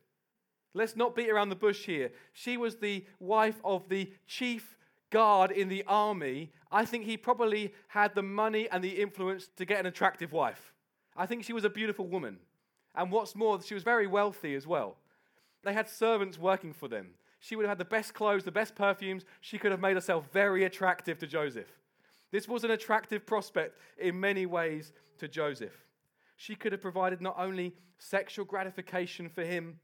Let's 0.74 0.96
not 0.96 1.16
beat 1.16 1.30
around 1.30 1.50
the 1.50 1.56
bush 1.56 1.86
here. 1.86 2.12
She 2.34 2.58
was 2.58 2.76
the 2.76 3.06
wife 3.20 3.62
of 3.64 3.88
the 3.88 4.12
chief 4.28 4.78
guard 5.12 5.52
in 5.52 5.70
the 5.70 5.86
army. 5.88 6.52
I 6.72 6.84
think 6.84 7.06
he 7.06 7.16
probably 7.16 7.74
had 7.88 8.16
the 8.16 8.24
money 8.24 8.68
and 8.70 8.84
the 8.84 9.02
influence 9.02 9.48
to 9.56 9.66
get 9.66 9.80
an 9.80 9.86
attractive 9.86 10.34
wife. 10.34 10.74
I 11.16 11.26
think 11.26 11.44
she 11.44 11.54
was 11.54 11.64
a 11.64 11.70
beautiful 11.70 12.08
woman. 12.08 12.40
And 12.96 13.12
what's 13.12 13.36
more, 13.36 13.62
she 13.62 13.74
was 13.74 13.84
very 13.84 14.08
wealthy 14.08 14.56
as 14.56 14.68
well. 14.68 14.98
They 15.64 15.74
had 15.74 15.90
servants 15.90 16.38
working 16.38 16.74
for 16.74 16.88
them. 16.88 17.12
She 17.40 17.56
would 17.56 17.64
have 17.64 17.72
had 17.72 17.78
the 17.78 17.86
best 17.86 18.14
clothes, 18.14 18.44
the 18.44 18.52
best 18.52 18.76
perfumes. 18.76 19.26
She 19.42 19.58
could 19.58 19.72
have 19.72 19.82
made 19.82 19.96
herself 19.96 20.26
very 20.32 20.64
attractive 20.64 21.20
to 21.20 21.28
Joseph. 21.28 21.68
This 22.32 22.48
was 22.48 22.64
an 22.64 22.72
attractive 22.72 23.26
prospect 23.26 23.78
in 23.98 24.20
many 24.20 24.46
ways 24.46 24.94
to 25.20 25.28
Joseph. 25.28 25.86
She 26.38 26.56
could 26.56 26.72
have 26.72 26.82
provided 26.82 27.22
not 27.22 27.36
only 27.38 27.74
sexual 27.98 28.46
gratification 28.46 29.30
for 29.30 29.44
him, 29.44 29.80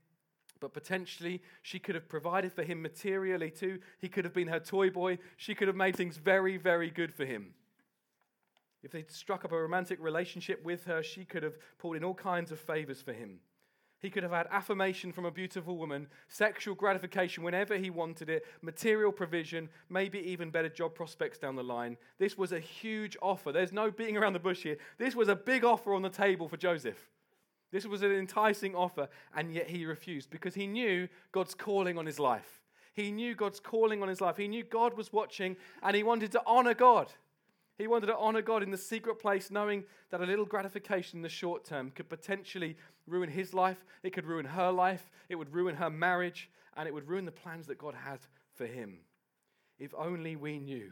but 0.59 0.73
potentially 0.73 1.41
she 1.61 1.79
could 1.79 1.95
have 1.95 2.07
provided 2.07 2.53
for 2.53 2.63
him 2.63 2.81
materially 2.81 3.49
too. 3.49 3.79
He 3.99 4.09
could 4.09 4.25
have 4.25 4.33
been 4.33 4.47
her 4.47 4.59
toy 4.59 4.89
boy. 4.89 5.17
She 5.37 5.55
could 5.55 5.67
have 5.67 5.77
made 5.77 5.95
things 5.95 6.17
very, 6.17 6.57
very 6.57 6.89
good 6.89 7.13
for 7.13 7.25
him. 7.25 7.53
If 8.83 8.91
they'd 8.91 9.11
struck 9.11 9.45
up 9.45 9.51
a 9.51 9.61
romantic 9.61 9.99
relationship 10.01 10.63
with 10.63 10.85
her, 10.85 11.03
she 11.03 11.25
could 11.25 11.43
have 11.43 11.57
pulled 11.77 11.97
in 11.97 12.03
all 12.03 12.13
kinds 12.13 12.51
of 12.51 12.59
favors 12.59 13.01
for 13.01 13.13
him. 13.13 13.39
He 13.99 14.09
could 14.09 14.23
have 14.23 14.31
had 14.31 14.47
affirmation 14.49 15.11
from 15.11 15.25
a 15.25 15.31
beautiful 15.31 15.77
woman, 15.77 16.07
sexual 16.27 16.73
gratification 16.73 17.43
whenever 17.43 17.77
he 17.77 17.91
wanted 17.91 18.29
it, 18.29 18.45
material 18.63 19.11
provision, 19.11 19.69
maybe 19.89 20.17
even 20.19 20.49
better 20.49 20.69
job 20.69 20.95
prospects 20.95 21.37
down 21.37 21.55
the 21.55 21.63
line. 21.63 21.97
This 22.17 22.35
was 22.35 22.51
a 22.51 22.59
huge 22.59 23.15
offer. 23.21 23.51
There's 23.51 23.71
no 23.71 23.91
beating 23.91 24.17
around 24.17 24.33
the 24.33 24.39
bush 24.39 24.63
here. 24.63 24.77
This 24.97 25.15
was 25.15 25.27
a 25.27 25.35
big 25.35 25.63
offer 25.63 25.93
on 25.93 26.01
the 26.01 26.09
table 26.09 26.47
for 26.47 26.57
Joseph. 26.57 27.11
This 27.71 27.85
was 27.85 28.01
an 28.01 28.11
enticing 28.11 28.75
offer, 28.75 29.07
and 29.35 29.53
yet 29.53 29.69
he 29.69 29.85
refused 29.85 30.31
because 30.31 30.55
he 30.55 30.65
knew 30.65 31.07
God's 31.31 31.53
calling 31.53 31.99
on 31.99 32.07
his 32.07 32.19
life. 32.19 32.63
He 32.93 33.11
knew 33.11 33.35
God's 33.35 33.59
calling 33.59 34.01
on 34.01 34.09
his 34.09 34.19
life. 34.19 34.35
He 34.35 34.47
knew 34.47 34.63
God 34.63 34.97
was 34.97 35.13
watching, 35.13 35.55
and 35.83 35.95
he 35.95 36.01
wanted 36.01 36.31
to 36.31 36.41
honor 36.47 36.73
God. 36.73 37.13
He 37.81 37.87
wanted 37.87 38.07
to 38.07 38.17
honor 38.17 38.43
God 38.43 38.61
in 38.61 38.69
the 38.69 38.77
secret 38.77 39.15
place, 39.15 39.49
knowing 39.49 39.85
that 40.11 40.21
a 40.21 40.25
little 40.25 40.45
gratification 40.45 41.17
in 41.17 41.23
the 41.23 41.29
short 41.29 41.65
term 41.65 41.89
could 41.89 42.09
potentially 42.09 42.77
ruin 43.07 43.27
his 43.27 43.55
life, 43.55 43.83
it 44.03 44.13
could 44.13 44.27
ruin 44.27 44.45
her 44.45 44.71
life, 44.71 45.09
it 45.29 45.35
would 45.35 45.51
ruin 45.51 45.73
her 45.75 45.89
marriage, 45.89 46.51
and 46.77 46.87
it 46.87 46.93
would 46.93 47.07
ruin 47.07 47.25
the 47.25 47.31
plans 47.31 47.65
that 47.65 47.79
God 47.79 47.95
had 47.95 48.19
for 48.53 48.67
him. 48.67 48.99
If 49.79 49.95
only 49.97 50.35
we 50.35 50.59
knew. 50.59 50.91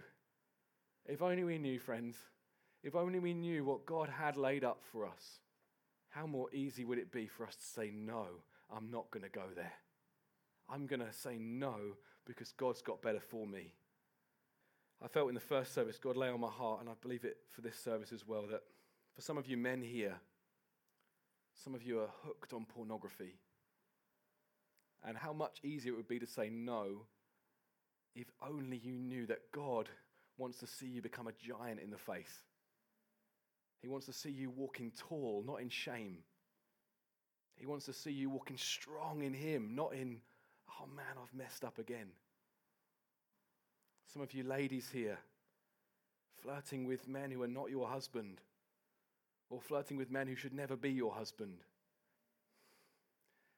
If 1.05 1.21
only 1.21 1.43
we 1.43 1.59
knew, 1.59 1.77
friends. 1.77 2.17
If 2.81 2.95
only 2.95 3.19
we 3.19 3.35
knew 3.35 3.63
what 3.63 3.85
God 3.85 4.09
had 4.09 4.35
laid 4.35 4.63
up 4.63 4.81
for 4.91 5.05
us. 5.05 5.41
How 6.09 6.25
more 6.25 6.51
easy 6.51 6.85
would 6.85 6.97
it 6.97 7.11
be 7.11 7.27
for 7.27 7.45
us 7.45 7.55
to 7.55 7.65
say, 7.65 7.91
No, 7.93 8.25
I'm 8.75 8.89
not 8.89 9.11
going 9.11 9.23
to 9.23 9.29
go 9.29 9.45
there? 9.55 9.73
I'm 10.67 10.87
going 10.87 11.01
to 11.01 11.13
say 11.13 11.37
no 11.37 11.75
because 12.25 12.51
God's 12.53 12.81
got 12.81 13.03
better 13.03 13.19
for 13.19 13.45
me. 13.45 13.75
I 15.01 15.07
felt 15.07 15.29
in 15.29 15.35
the 15.35 15.39
first 15.39 15.73
service, 15.73 15.97
God 15.97 16.17
lay 16.17 16.29
on 16.29 16.41
my 16.41 16.49
heart, 16.49 16.81
and 16.81 16.89
I 16.89 16.93
believe 17.01 17.23
it 17.23 17.37
for 17.49 17.61
this 17.61 17.77
service 17.77 18.11
as 18.11 18.27
well, 18.27 18.45
that 18.51 18.63
for 19.15 19.21
some 19.21 19.37
of 19.37 19.47
you 19.47 19.55
men 19.55 19.81
here, 19.81 20.15
some 21.63 21.73
of 21.73 21.83
you 21.83 21.99
are 21.99 22.09
hooked 22.23 22.53
on 22.53 22.65
pornography. 22.65 23.35
And 25.03 25.17
how 25.17 25.31
much 25.31 25.59
easier 25.63 25.93
it 25.93 25.97
would 25.97 26.07
be 26.07 26.19
to 26.19 26.27
say 26.27 26.49
no 26.49 27.05
if 28.15 28.27
only 28.45 28.77
you 28.77 28.93
knew 28.93 29.25
that 29.27 29.51
God 29.53 29.87
wants 30.37 30.57
to 30.59 30.67
see 30.67 30.87
you 30.87 31.01
become 31.01 31.27
a 31.27 31.33
giant 31.33 31.79
in 31.79 31.89
the 31.91 31.97
faith. 31.97 32.43
He 33.81 33.87
wants 33.87 34.05
to 34.07 34.13
see 34.13 34.29
you 34.29 34.49
walking 34.49 34.91
tall, 34.97 35.43
not 35.45 35.61
in 35.61 35.69
shame. 35.69 36.17
He 37.55 37.65
wants 37.65 37.85
to 37.85 37.93
see 37.93 38.11
you 38.11 38.29
walking 38.29 38.57
strong 38.57 39.21
in 39.23 39.33
Him, 39.33 39.75
not 39.75 39.93
in, 39.93 40.17
oh 40.81 40.87
man, 40.93 41.15
I've 41.21 41.37
messed 41.37 41.63
up 41.63 41.77
again. 41.77 42.07
Some 44.11 44.23
of 44.23 44.33
you 44.33 44.43
ladies 44.43 44.89
here, 44.91 45.19
flirting 46.41 46.85
with 46.85 47.07
men 47.07 47.29
who 47.29 47.43
are 47.43 47.47
not 47.47 47.69
your 47.69 47.87
husband, 47.87 48.41
or 49.51 49.61
flirting 49.61 49.97
with 49.97 50.09
men 50.09 50.27
who 50.27 50.35
should 50.35 50.53
never 50.53 50.75
be 50.75 50.89
your 50.89 51.13
husband. 51.13 51.59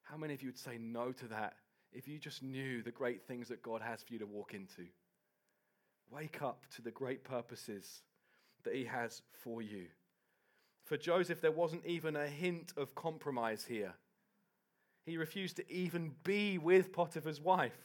How 0.04 0.18
many 0.18 0.34
of 0.34 0.42
you 0.42 0.50
would 0.50 0.58
say 0.58 0.78
no 0.78 1.14
to 1.14 1.28
that 1.28 1.54
if 1.94 2.06
you 2.06 2.20
just 2.20 2.44
knew 2.44 2.82
the 2.82 2.92
great 2.92 3.24
things 3.24 3.48
that 3.48 3.64
God 3.64 3.82
has 3.82 4.04
for 4.04 4.12
you 4.12 4.20
to 4.20 4.26
walk 4.26 4.54
into? 4.54 4.88
Wake 6.10 6.42
up 6.42 6.66
to 6.76 6.82
the 6.82 6.92
great 6.92 7.24
purposes 7.24 8.02
that 8.66 8.76
He 8.76 8.84
has 8.84 9.22
for 9.32 9.62
you. 9.62 9.86
For 10.84 10.98
Joseph, 10.98 11.40
there 11.40 11.52
wasn't 11.52 11.86
even 11.86 12.18
a 12.18 12.28
hint 12.28 12.74
of 12.76 12.94
compromise 12.94 13.66
here. 13.70 13.94
He 15.06 15.16
refused 15.16 15.56
to 15.56 15.72
even 15.72 16.12
be 16.26 16.58
with 16.58 16.92
Potiphar's 16.92 17.40
wife. 17.40 17.78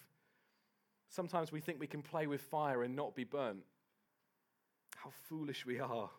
Sometimes 1.09 1.53
we 1.53 1.61
think 1.61 1.81
we 1.81 1.87
can 1.87 2.03
play 2.03 2.27
with 2.27 2.41
fire 2.41 2.83
and 2.83 2.95
not 2.95 3.15
be 3.15 3.25
burnt. 3.25 3.65
How 4.97 5.11
foolish 5.29 5.65
we 5.65 5.81
are. 5.81 6.11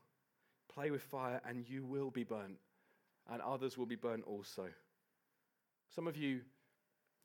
Play 0.73 0.91
with 0.91 1.02
fire 1.02 1.41
and 1.47 1.67
you 1.67 1.84
will 1.84 2.12
be 2.12 2.23
burnt, 2.23 2.58
and 3.30 3.41
others 3.41 3.78
will 3.78 3.86
be 3.86 3.95
burnt 3.95 4.23
also. 4.26 4.67
Some 5.93 6.08
of 6.08 6.15
you, 6.15 6.41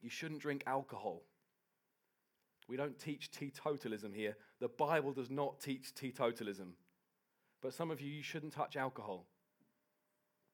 you 0.01 0.11
shouldn't 0.11 0.41
drink 0.41 0.65
alcohol. 0.67 1.23
We 2.69 2.77
don't 2.77 2.99
teach 2.99 3.31
teetotalism 3.31 4.15
here. 4.15 4.37
The 4.61 4.69
Bible 4.69 5.13
does 5.13 5.31
not 5.31 5.61
teach 5.61 5.95
teetotalism. 5.95 6.73
But 7.61 7.75
some 7.75 7.91
of 7.91 8.01
you, 8.01 8.11
you 8.11 8.23
shouldn't 8.23 8.53
touch 8.53 8.77
alcohol 8.77 9.27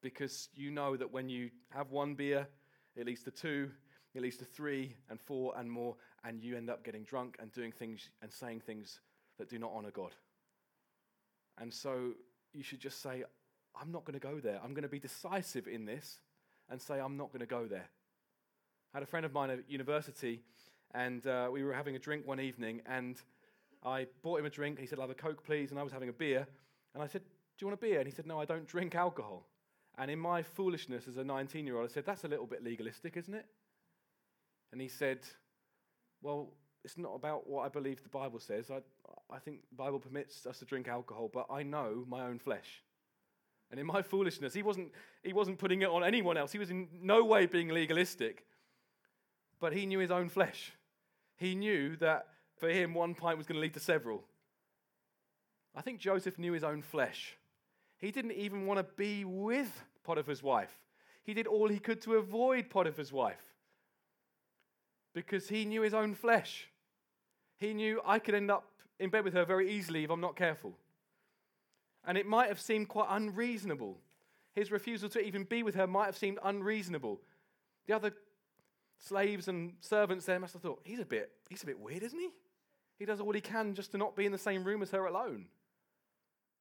because 0.01 0.49
you 0.53 0.71
know 0.71 0.95
that 0.95 1.11
when 1.11 1.29
you 1.29 1.49
have 1.71 1.91
one 1.91 2.15
beer, 2.15 2.47
it 2.95 3.05
leads 3.05 3.23
to 3.23 3.31
two, 3.31 3.71
it 4.13 4.21
leads 4.21 4.37
to 4.37 4.45
three 4.45 4.95
and 5.09 5.19
four 5.19 5.53
and 5.57 5.69
more, 5.71 5.95
and 6.23 6.41
you 6.41 6.57
end 6.57 6.69
up 6.69 6.83
getting 6.83 7.03
drunk 7.03 7.37
and 7.39 7.51
doing 7.51 7.71
things 7.71 8.09
and 8.21 8.31
saying 8.31 8.61
things 8.61 8.99
that 9.37 9.49
do 9.49 9.59
not 9.59 9.71
honor 9.73 9.91
God. 9.91 10.15
And 11.57 11.73
so 11.73 12.13
you 12.53 12.63
should 12.63 12.79
just 12.79 13.01
say, 13.01 13.23
I'm 13.79 13.91
not 13.91 14.05
going 14.05 14.19
to 14.19 14.25
go 14.25 14.39
there. 14.39 14.59
I'm 14.63 14.73
going 14.73 14.83
to 14.83 14.89
be 14.89 14.99
decisive 14.99 15.67
in 15.67 15.85
this 15.85 16.19
and 16.69 16.81
say, 16.81 16.99
I'm 16.99 17.17
not 17.17 17.31
going 17.31 17.41
to 17.41 17.45
go 17.45 17.65
there. 17.65 17.89
I 18.93 18.97
had 18.97 19.03
a 19.03 19.07
friend 19.07 19.25
of 19.25 19.33
mine 19.33 19.51
at 19.51 19.69
university, 19.69 20.41
and 20.93 21.25
uh, 21.27 21.49
we 21.51 21.63
were 21.63 21.73
having 21.73 21.95
a 21.95 21.99
drink 21.99 22.25
one 22.25 22.39
evening, 22.39 22.81
and 22.87 23.21
I 23.83 24.07
bought 24.23 24.39
him 24.39 24.45
a 24.45 24.49
drink. 24.49 24.79
He 24.79 24.85
said, 24.85 24.99
I'll 24.99 25.07
have 25.07 25.11
a 25.11 25.21
Coke, 25.21 25.43
please. 25.43 25.71
And 25.71 25.79
I 25.79 25.83
was 25.83 25.93
having 25.93 26.09
a 26.09 26.13
beer. 26.13 26.47
And 26.93 27.03
I 27.03 27.07
said, 27.07 27.21
Do 27.21 27.65
you 27.65 27.67
want 27.67 27.79
a 27.79 27.85
beer? 27.85 27.99
And 27.99 28.07
he 28.07 28.13
said, 28.13 28.25
No, 28.25 28.39
I 28.39 28.45
don't 28.45 28.67
drink 28.67 28.95
alcohol. 28.95 29.45
And 29.97 30.09
in 30.09 30.19
my 30.19 30.41
foolishness 30.41 31.07
as 31.07 31.17
a 31.17 31.23
19 31.23 31.65
year 31.65 31.77
old, 31.77 31.89
I 31.89 31.93
said, 31.93 32.05
That's 32.05 32.23
a 32.23 32.27
little 32.27 32.47
bit 32.47 32.63
legalistic, 32.63 33.15
isn't 33.15 33.33
it? 33.33 33.45
And 34.71 34.81
he 34.81 34.87
said, 34.87 35.19
Well, 36.21 36.53
it's 36.83 36.97
not 36.97 37.15
about 37.15 37.47
what 37.47 37.65
I 37.65 37.69
believe 37.69 38.01
the 38.03 38.09
Bible 38.09 38.39
says. 38.39 38.71
I, 38.71 38.79
I 39.33 39.39
think 39.39 39.61
the 39.69 39.75
Bible 39.75 39.99
permits 39.99 40.45
us 40.45 40.59
to 40.59 40.65
drink 40.65 40.87
alcohol, 40.87 41.29
but 41.31 41.47
I 41.49 41.63
know 41.63 42.05
my 42.07 42.25
own 42.25 42.39
flesh. 42.39 42.83
And 43.71 43.79
in 43.79 43.85
my 43.85 44.01
foolishness, 44.01 44.53
he 44.53 44.63
wasn't, 44.63 44.91
he 45.23 45.33
wasn't 45.33 45.59
putting 45.59 45.81
it 45.81 45.89
on 45.89 46.03
anyone 46.03 46.37
else. 46.37 46.51
He 46.51 46.57
was 46.57 46.71
in 46.71 46.87
no 47.01 47.23
way 47.23 47.45
being 47.45 47.69
legalistic, 47.69 48.45
but 49.59 49.73
he 49.73 49.85
knew 49.85 49.99
his 49.99 50.09
own 50.09 50.29
flesh. 50.29 50.73
He 51.35 51.53
knew 51.53 51.95
that 51.97 52.27
for 52.57 52.69
him, 52.69 52.93
one 52.93 53.13
pint 53.13 53.37
was 53.37 53.45
going 53.45 53.57
to 53.57 53.61
lead 53.61 53.75
to 53.75 53.79
several. 53.79 54.23
I 55.75 55.81
think 55.81 55.99
Joseph 55.99 56.39
knew 56.39 56.53
his 56.53 56.63
own 56.63 56.81
flesh. 56.81 57.37
He 57.99 58.11
didn't 58.11 58.31
even 58.31 58.65
want 58.65 58.79
to 58.79 58.93
be 58.95 59.23
with 59.23 59.83
Potiphar's 60.03 60.41
wife. 60.41 60.75
He 61.23 61.33
did 61.33 61.45
all 61.45 61.67
he 61.67 61.79
could 61.79 62.01
to 62.01 62.15
avoid 62.15 62.69
Potiphar's 62.69 63.13
wife 63.13 63.43
because 65.19 65.49
he 65.49 65.65
knew 65.65 65.81
his 65.81 65.93
own 65.93 66.15
flesh. 66.15 66.69
He 67.57 67.73
knew 67.73 67.99
I 68.05 68.19
could 68.19 68.35
end 68.35 68.49
up 68.49 68.71
in 68.99 69.09
bed 69.09 69.25
with 69.25 69.33
her 69.33 69.43
very 69.43 69.69
easily 69.69 70.05
if 70.05 70.09
I'm 70.09 70.21
not 70.21 70.37
careful. 70.37 70.77
And 72.07 72.17
it 72.17 72.25
might 72.25 72.47
have 72.47 72.61
seemed 72.61 72.87
quite 72.87 73.07
unreasonable. 73.09 73.97
His 74.55 74.71
refusal 74.71 75.09
to 75.09 75.19
even 75.19 75.43
be 75.43 75.61
with 75.61 75.75
her 75.75 75.87
might 75.87 76.05
have 76.05 76.17
seemed 76.17 76.39
unreasonable. 76.41 77.19
The 77.85 77.95
other 77.95 78.13
slaves 78.97 79.49
and 79.49 79.73
servants 79.81 80.25
there 80.25 80.39
must 80.39 80.53
have 80.53 80.61
thought, 80.61 80.79
he's 80.85 80.99
a 80.99 81.05
bit, 81.05 81.31
he's 81.49 81.63
a 81.63 81.65
bit 81.65 81.79
weird, 81.79 82.03
isn't 82.03 82.17
he? 82.17 82.29
He 82.97 83.03
does 83.03 83.19
all 83.19 83.33
he 83.33 83.41
can 83.41 83.75
just 83.75 83.91
to 83.91 83.97
not 83.97 84.15
be 84.15 84.25
in 84.25 84.31
the 84.31 84.37
same 84.37 84.63
room 84.63 84.81
as 84.81 84.91
her 84.91 85.05
alone. 85.05 85.47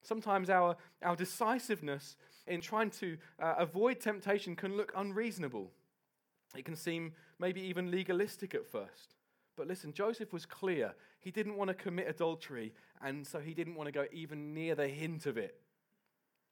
Sometimes 0.03 0.51
our, 0.51 0.77
our 1.05 1.14
decisiveness 1.14 2.16
in 2.49 2.61
trying 2.61 2.90
to 2.90 3.18
uh, 3.40 3.55
avoid 3.59 4.01
temptation 4.01 4.57
can 4.57 4.77
look 4.77 4.92
unreasonable. 4.97 5.71
It 6.56 6.64
can 6.64 6.76
seem 6.76 7.12
maybe 7.38 7.61
even 7.61 7.90
legalistic 7.90 8.54
at 8.54 8.66
first. 8.66 9.14
But 9.56 9.66
listen, 9.66 9.92
Joseph 9.92 10.32
was 10.32 10.46
clear. 10.46 10.94
He 11.20 11.30
didn't 11.30 11.56
want 11.56 11.68
to 11.68 11.74
commit 11.74 12.08
adultery, 12.08 12.72
and 13.02 13.26
so 13.26 13.40
he 13.40 13.54
didn't 13.54 13.74
want 13.74 13.88
to 13.88 13.92
go 13.92 14.06
even 14.12 14.54
near 14.54 14.74
the 14.74 14.88
hint 14.88 15.26
of 15.26 15.37
it. 15.37 15.61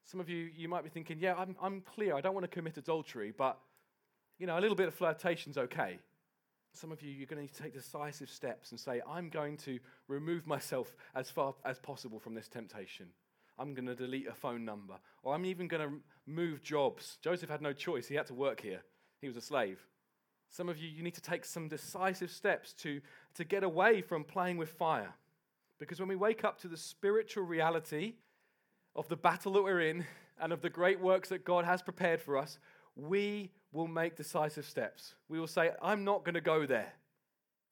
Some 0.04 0.20
of 0.20 0.28
you, 0.28 0.50
you 0.56 0.68
might 0.68 0.84
be 0.84 0.90
thinking, 0.90 1.18
yeah, 1.18 1.34
I'm, 1.34 1.56
I'm 1.60 1.80
clear. 1.80 2.14
I 2.14 2.20
don't 2.20 2.34
want 2.34 2.44
to 2.44 2.48
commit 2.48 2.76
adultery, 2.76 3.32
but, 3.36 3.58
you 4.38 4.46
know, 4.46 4.58
a 4.58 4.60
little 4.60 4.76
bit 4.76 4.88
of 4.88 4.94
flirtation's 4.94 5.56
okay. 5.56 5.98
Some 6.74 6.92
of 6.92 7.00
you, 7.02 7.10
you're 7.10 7.26
going 7.26 7.38
to 7.38 7.42
need 7.42 7.54
to 7.54 7.62
take 7.62 7.72
decisive 7.72 8.28
steps 8.28 8.70
and 8.70 8.78
say, 8.78 9.00
I'm 9.08 9.30
going 9.30 9.56
to 9.58 9.78
remove 10.08 10.46
myself 10.46 10.94
as 11.14 11.30
far 11.30 11.54
as 11.64 11.78
possible 11.78 12.20
from 12.20 12.34
this 12.34 12.48
temptation. 12.48 13.06
I'm 13.58 13.72
going 13.72 13.86
to 13.86 13.94
delete 13.94 14.28
a 14.28 14.34
phone 14.34 14.64
number, 14.64 14.94
or 15.22 15.34
I'm 15.34 15.46
even 15.46 15.68
going 15.68 15.88
to 15.88 15.94
move 16.26 16.62
jobs. 16.62 17.18
Joseph 17.22 17.48
had 17.48 17.62
no 17.62 17.72
choice. 17.72 18.06
He 18.06 18.14
had 18.14 18.26
to 18.26 18.34
work 18.34 18.60
here, 18.60 18.82
he 19.20 19.28
was 19.28 19.36
a 19.36 19.40
slave. 19.40 19.80
Some 20.50 20.68
of 20.68 20.78
you, 20.78 20.88
you 20.88 21.02
need 21.02 21.14
to 21.14 21.20
take 21.20 21.44
some 21.44 21.68
decisive 21.68 22.30
steps 22.30 22.72
to, 22.74 23.00
to 23.34 23.44
get 23.44 23.62
away 23.62 24.00
from 24.00 24.24
playing 24.24 24.56
with 24.56 24.70
fire. 24.70 25.14
Because 25.78 26.00
when 26.00 26.08
we 26.08 26.16
wake 26.16 26.44
up 26.44 26.58
to 26.60 26.68
the 26.68 26.76
spiritual 26.76 27.44
reality 27.44 28.14
of 28.94 29.08
the 29.08 29.16
battle 29.16 29.52
that 29.52 29.62
we're 29.62 29.80
in 29.80 30.04
and 30.40 30.52
of 30.52 30.62
the 30.62 30.70
great 30.70 31.00
works 31.00 31.28
that 31.28 31.44
God 31.44 31.64
has 31.64 31.82
prepared 31.82 32.20
for 32.20 32.38
us, 32.38 32.58
we 32.94 33.50
will 33.72 33.86
make 33.86 34.16
decisive 34.16 34.64
steps. 34.64 35.14
We 35.28 35.38
will 35.38 35.46
say, 35.46 35.72
I'm 35.82 36.04
not 36.04 36.24
going 36.24 36.34
to 36.34 36.40
go 36.40 36.64
there. 36.64 36.92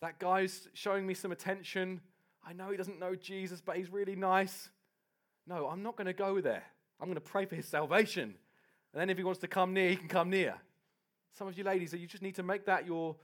That 0.02 0.18
guy's 0.18 0.68
showing 0.74 1.06
me 1.06 1.14
some 1.14 1.32
attention. 1.32 2.00
I 2.46 2.52
know 2.52 2.70
he 2.70 2.76
doesn't 2.76 3.00
know 3.00 3.14
Jesus, 3.14 3.62
but 3.62 3.76
he's 3.76 3.90
really 3.90 4.16
nice. 4.16 4.68
No, 5.46 5.68
I'm 5.68 5.82
not 5.82 5.96
going 5.96 6.06
to 6.06 6.12
go 6.12 6.40
there. 6.40 6.64
I'm 7.00 7.06
going 7.06 7.14
to 7.14 7.20
pray 7.20 7.46
for 7.46 7.56
his 7.56 7.66
salvation. 7.66 8.34
And 8.92 9.00
then 9.00 9.08
if 9.08 9.16
he 9.16 9.24
wants 9.24 9.40
to 9.40 9.48
come 9.48 9.72
near, 9.72 9.90
he 9.90 9.96
can 9.96 10.08
come 10.08 10.28
near. 10.28 10.56
Some 11.36 11.48
of 11.48 11.58
you 11.58 11.64
ladies, 11.64 11.92
you 11.92 12.06
just 12.06 12.22
need 12.22 12.36
to 12.36 12.42
make 12.42 12.66
that 12.66 12.86
your 12.86 13.16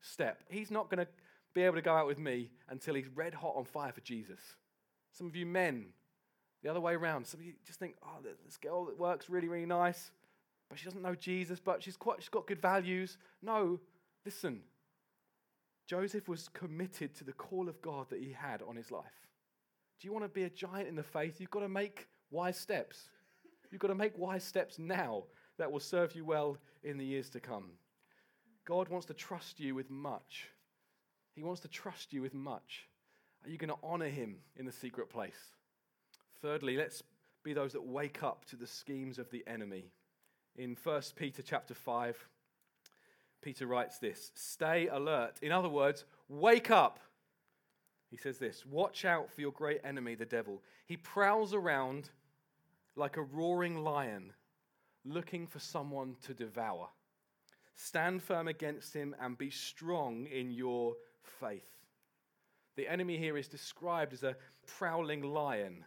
step. 0.00 0.42
He's 0.48 0.70
not 0.70 0.90
going 0.90 1.04
to 1.04 1.08
be 1.54 1.62
able 1.62 1.76
to 1.76 1.82
go 1.82 1.94
out 1.94 2.06
with 2.06 2.18
me 2.18 2.50
until 2.68 2.94
he's 2.94 3.08
red 3.08 3.34
hot 3.34 3.54
on 3.56 3.64
fire 3.64 3.92
for 3.92 4.00
Jesus. 4.00 4.40
Some 5.12 5.26
of 5.26 5.36
you 5.36 5.44
men, 5.44 5.86
the 6.62 6.70
other 6.70 6.80
way 6.80 6.94
around. 6.94 7.26
Some 7.26 7.40
of 7.40 7.46
you 7.46 7.52
just 7.66 7.78
think, 7.78 7.96
oh, 8.02 8.22
this 8.22 8.56
girl 8.56 8.86
that 8.86 8.98
works 8.98 9.28
really, 9.28 9.48
really 9.48 9.66
nice, 9.66 10.10
but 10.68 10.78
she 10.78 10.84
doesn't 10.84 11.02
know 11.02 11.14
Jesus, 11.14 11.60
but 11.60 11.82
she's, 11.82 11.96
quite, 11.96 12.20
she's 12.20 12.28
got 12.28 12.46
good 12.46 12.60
values. 12.60 13.18
No, 13.42 13.80
listen. 14.24 14.60
Joseph 15.86 16.28
was 16.28 16.48
committed 16.48 17.14
to 17.16 17.24
the 17.24 17.32
call 17.32 17.68
of 17.68 17.80
God 17.80 18.08
that 18.10 18.20
he 18.20 18.32
had 18.32 18.62
on 18.62 18.76
his 18.76 18.90
life. 18.90 19.04
Do 20.00 20.06
you 20.06 20.12
want 20.12 20.24
to 20.24 20.28
be 20.28 20.44
a 20.44 20.50
giant 20.50 20.88
in 20.88 20.94
the 20.94 21.02
faith? 21.02 21.40
You've 21.40 21.50
got 21.50 21.60
to 21.60 21.68
make 21.68 22.06
wise 22.30 22.58
steps. 22.58 23.08
You've 23.70 23.80
got 23.80 23.88
to 23.88 23.94
make 23.94 24.16
wise 24.16 24.44
steps 24.44 24.78
now 24.78 25.24
that 25.58 25.70
will 25.70 25.80
serve 25.80 26.14
you 26.14 26.24
well 26.24 26.58
in 26.82 26.98
the 26.98 27.04
years 27.04 27.30
to 27.30 27.40
come. 27.40 27.70
God 28.64 28.88
wants 28.88 29.06
to 29.06 29.14
trust 29.14 29.60
you 29.60 29.74
with 29.74 29.90
much. 29.90 30.48
He 31.34 31.42
wants 31.42 31.60
to 31.62 31.68
trust 31.68 32.12
you 32.12 32.22
with 32.22 32.34
much. 32.34 32.88
Are 33.44 33.50
you 33.50 33.58
going 33.58 33.70
to 33.70 33.76
honor 33.82 34.08
him 34.08 34.36
in 34.56 34.66
the 34.66 34.72
secret 34.72 35.08
place? 35.08 35.54
Thirdly, 36.42 36.76
let's 36.76 37.02
be 37.44 37.52
those 37.52 37.72
that 37.72 37.84
wake 37.84 38.22
up 38.22 38.44
to 38.46 38.56
the 38.56 38.66
schemes 38.66 39.18
of 39.18 39.30
the 39.30 39.44
enemy. 39.46 39.92
In 40.56 40.76
1 40.82 41.02
Peter 41.16 41.42
chapter 41.42 41.74
5, 41.74 42.28
Peter 43.40 43.66
writes 43.66 43.98
this 43.98 44.32
Stay 44.34 44.88
alert. 44.88 45.38
In 45.40 45.52
other 45.52 45.68
words, 45.68 46.04
wake 46.28 46.70
up. 46.70 46.98
He 48.10 48.16
says 48.16 48.38
this 48.38 48.66
Watch 48.66 49.04
out 49.04 49.30
for 49.32 49.40
your 49.40 49.52
great 49.52 49.80
enemy, 49.84 50.14
the 50.14 50.26
devil. 50.26 50.62
He 50.86 50.96
prowls 50.96 51.54
around 51.54 52.10
like 52.96 53.16
a 53.16 53.22
roaring 53.22 53.84
lion 53.84 54.32
looking 55.04 55.46
for 55.46 55.58
someone 55.58 56.16
to 56.22 56.34
devour. 56.34 56.88
Stand 57.74 58.22
firm 58.22 58.48
against 58.48 58.94
him 58.94 59.14
and 59.20 59.38
be 59.38 59.50
strong 59.50 60.26
in 60.26 60.50
your 60.50 60.94
faith. 61.22 61.68
The 62.76 62.88
enemy 62.88 63.18
here 63.18 63.36
is 63.36 63.48
described 63.48 64.12
as 64.12 64.22
a 64.22 64.36
prowling 64.66 65.22
lion. 65.22 65.84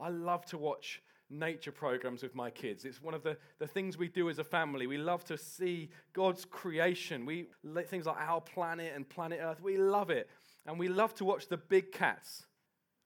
I 0.00 0.08
love 0.08 0.44
to 0.46 0.58
watch 0.58 1.02
nature 1.30 1.72
programs 1.72 2.22
with 2.22 2.34
my 2.34 2.50
kids. 2.50 2.84
It's 2.84 3.02
one 3.02 3.14
of 3.14 3.22
the, 3.22 3.36
the 3.58 3.66
things 3.66 3.98
we 3.98 4.08
do 4.08 4.30
as 4.30 4.38
a 4.38 4.44
family. 4.44 4.86
We 4.86 4.98
love 4.98 5.24
to 5.26 5.36
see 5.36 5.90
God's 6.12 6.44
creation. 6.44 7.26
We 7.26 7.48
things 7.86 8.06
like 8.06 8.16
our 8.18 8.40
planet 8.40 8.92
and 8.94 9.08
planet 9.08 9.40
Earth. 9.42 9.60
We 9.60 9.76
love 9.76 10.10
it. 10.10 10.28
And 10.66 10.78
we 10.78 10.88
love 10.88 11.14
to 11.16 11.24
watch 11.24 11.48
the 11.48 11.56
big 11.56 11.92
cats. 11.92 12.44